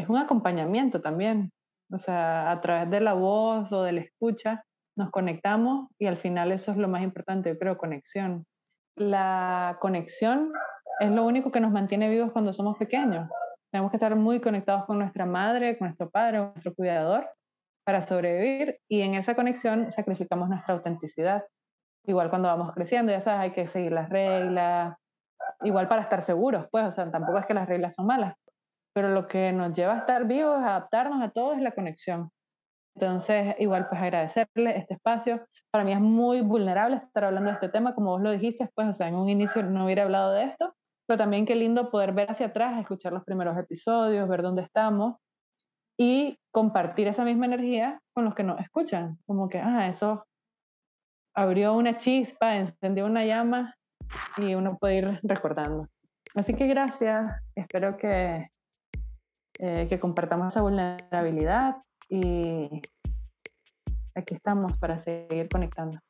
es 0.00 0.08
un 0.08 0.18
acompañamiento 0.18 1.00
también. 1.00 1.52
O 1.92 1.98
sea, 1.98 2.50
a 2.50 2.60
través 2.60 2.90
de 2.90 3.00
la 3.00 3.14
voz 3.14 3.72
o 3.72 3.82
de 3.82 3.92
la 3.92 4.00
escucha 4.00 4.64
nos 4.96 5.10
conectamos 5.10 5.88
y 5.98 6.06
al 6.06 6.16
final 6.16 6.52
eso 6.52 6.72
es 6.72 6.76
lo 6.76 6.88
más 6.88 7.02
importante, 7.02 7.50
yo 7.50 7.58
creo, 7.58 7.78
conexión. 7.78 8.44
La 8.96 9.78
conexión 9.80 10.52
es 11.00 11.10
lo 11.10 11.24
único 11.24 11.50
que 11.50 11.60
nos 11.60 11.72
mantiene 11.72 12.08
vivos 12.08 12.32
cuando 12.32 12.52
somos 12.52 12.76
pequeños. 12.76 13.28
Tenemos 13.72 13.90
que 13.90 13.96
estar 13.96 14.14
muy 14.16 14.40
conectados 14.40 14.84
con 14.84 14.98
nuestra 14.98 15.26
madre, 15.26 15.78
con 15.78 15.88
nuestro 15.88 16.10
padre, 16.10 16.38
con 16.38 16.52
nuestro 16.54 16.74
cuidador 16.74 17.28
para 17.84 18.02
sobrevivir 18.02 18.78
y 18.88 19.00
en 19.00 19.14
esa 19.14 19.34
conexión 19.34 19.92
sacrificamos 19.92 20.48
nuestra 20.48 20.74
autenticidad. 20.74 21.44
Igual 22.06 22.30
cuando 22.30 22.48
vamos 22.48 22.72
creciendo, 22.74 23.12
ya 23.12 23.20
sabes, 23.20 23.40
hay 23.40 23.50
que 23.52 23.68
seguir 23.68 23.92
las 23.92 24.08
reglas, 24.08 24.96
igual 25.62 25.88
para 25.88 26.02
estar 26.02 26.22
seguros, 26.22 26.66
pues, 26.70 26.84
o 26.84 26.92
sea, 26.92 27.10
tampoco 27.10 27.38
es 27.38 27.46
que 27.46 27.54
las 27.54 27.68
reglas 27.68 27.94
son 27.94 28.06
malas, 28.06 28.34
pero 28.92 29.08
lo 29.08 29.28
que 29.28 29.52
nos 29.52 29.72
lleva 29.72 29.94
a 29.94 29.98
estar 29.98 30.26
vivos, 30.26 30.56
a 30.56 30.76
adaptarnos 30.76 31.22
a 31.22 31.30
todo 31.30 31.52
es 31.52 31.60
la 31.60 31.72
conexión. 31.72 32.30
Entonces, 32.94 33.54
igual 33.58 33.88
pues 33.88 34.00
agradecerle 34.00 34.76
este 34.76 34.94
espacio. 34.94 35.46
Para 35.70 35.84
mí 35.84 35.92
es 35.92 36.00
muy 36.00 36.40
vulnerable 36.40 36.96
estar 36.96 37.24
hablando 37.24 37.50
de 37.50 37.54
este 37.54 37.68
tema, 37.68 37.94
como 37.94 38.10
vos 38.10 38.22
lo 38.22 38.30
dijiste, 38.30 38.68
pues, 38.74 38.88
o 38.88 38.92
sea, 38.92 39.08
en 39.08 39.14
un 39.14 39.28
inicio 39.28 39.62
no 39.62 39.84
hubiera 39.84 40.02
hablado 40.02 40.32
de 40.32 40.44
esto, 40.44 40.74
pero 41.06 41.18
también 41.18 41.46
qué 41.46 41.54
lindo 41.54 41.90
poder 41.90 42.12
ver 42.12 42.30
hacia 42.30 42.46
atrás, 42.46 42.78
escuchar 42.80 43.12
los 43.12 43.24
primeros 43.24 43.56
episodios, 43.56 44.28
ver 44.28 44.42
dónde 44.42 44.62
estamos 44.62 45.16
y 45.96 46.38
compartir 46.50 47.08
esa 47.08 47.24
misma 47.24 47.46
energía 47.46 48.00
con 48.14 48.24
los 48.24 48.34
que 48.34 48.42
nos 48.42 48.60
escuchan. 48.60 49.18
Como 49.26 49.48
que, 49.48 49.58
ah, 49.58 49.88
eso 49.88 50.26
abrió 51.34 51.74
una 51.74 51.96
chispa, 51.96 52.56
encendió 52.56 53.06
una 53.06 53.24
llama 53.24 53.74
y 54.36 54.54
uno 54.54 54.76
puede 54.78 54.96
ir 54.96 55.20
recordando. 55.22 55.88
Así 56.34 56.54
que 56.54 56.66
gracias, 56.66 57.32
espero 57.54 57.96
que, 57.96 58.48
eh, 59.62 59.86
que 59.90 60.00
compartamos 60.00 60.48
esa 60.48 60.62
vulnerabilidad 60.62 61.76
y 62.08 62.80
aquí 64.14 64.34
estamos 64.34 64.74
para 64.78 64.98
seguir 64.98 65.50
conectando. 65.50 66.00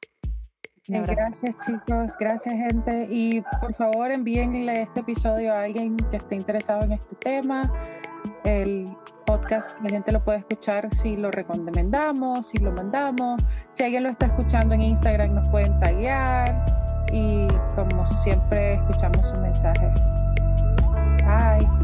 Gracias 0.86 1.57
chicos, 1.59 2.16
gracias 2.18 2.55
gente 2.55 3.09
y 3.11 3.42
por 3.61 3.74
favor 3.74 4.12
envíenle 4.12 4.82
este 4.82 5.01
episodio 5.01 5.53
a 5.53 5.64
alguien 5.64 5.96
que 5.96 6.18
esté 6.18 6.36
interesado 6.36 6.84
en 6.84 6.92
este 6.92 7.16
tema. 7.16 7.72
El 8.44 8.88
podcast 9.26 9.80
la 9.82 9.90
gente 9.90 10.12
lo 10.12 10.22
puede 10.22 10.38
escuchar 10.38 10.88
si 10.94 11.16
lo 11.16 11.32
recomendamos, 11.32 12.46
si 12.46 12.59
lo 12.59 12.70
mandamos. 12.70 13.42
Si 13.72 13.82
alguien 13.82 14.05
lo 14.05 14.11
está 14.11 14.26
escuchando 14.26 14.74
en 14.76 14.82
Instagram 14.82 15.34
nos 15.34 15.48
pueden 15.51 15.78
taggear 15.80 16.55
y 17.12 17.48
como 17.74 18.07
siempre 18.07 18.74
escuchamos 18.74 19.28
su 19.28 19.36
mensaje. 19.38 19.88
Bye. 21.24 21.80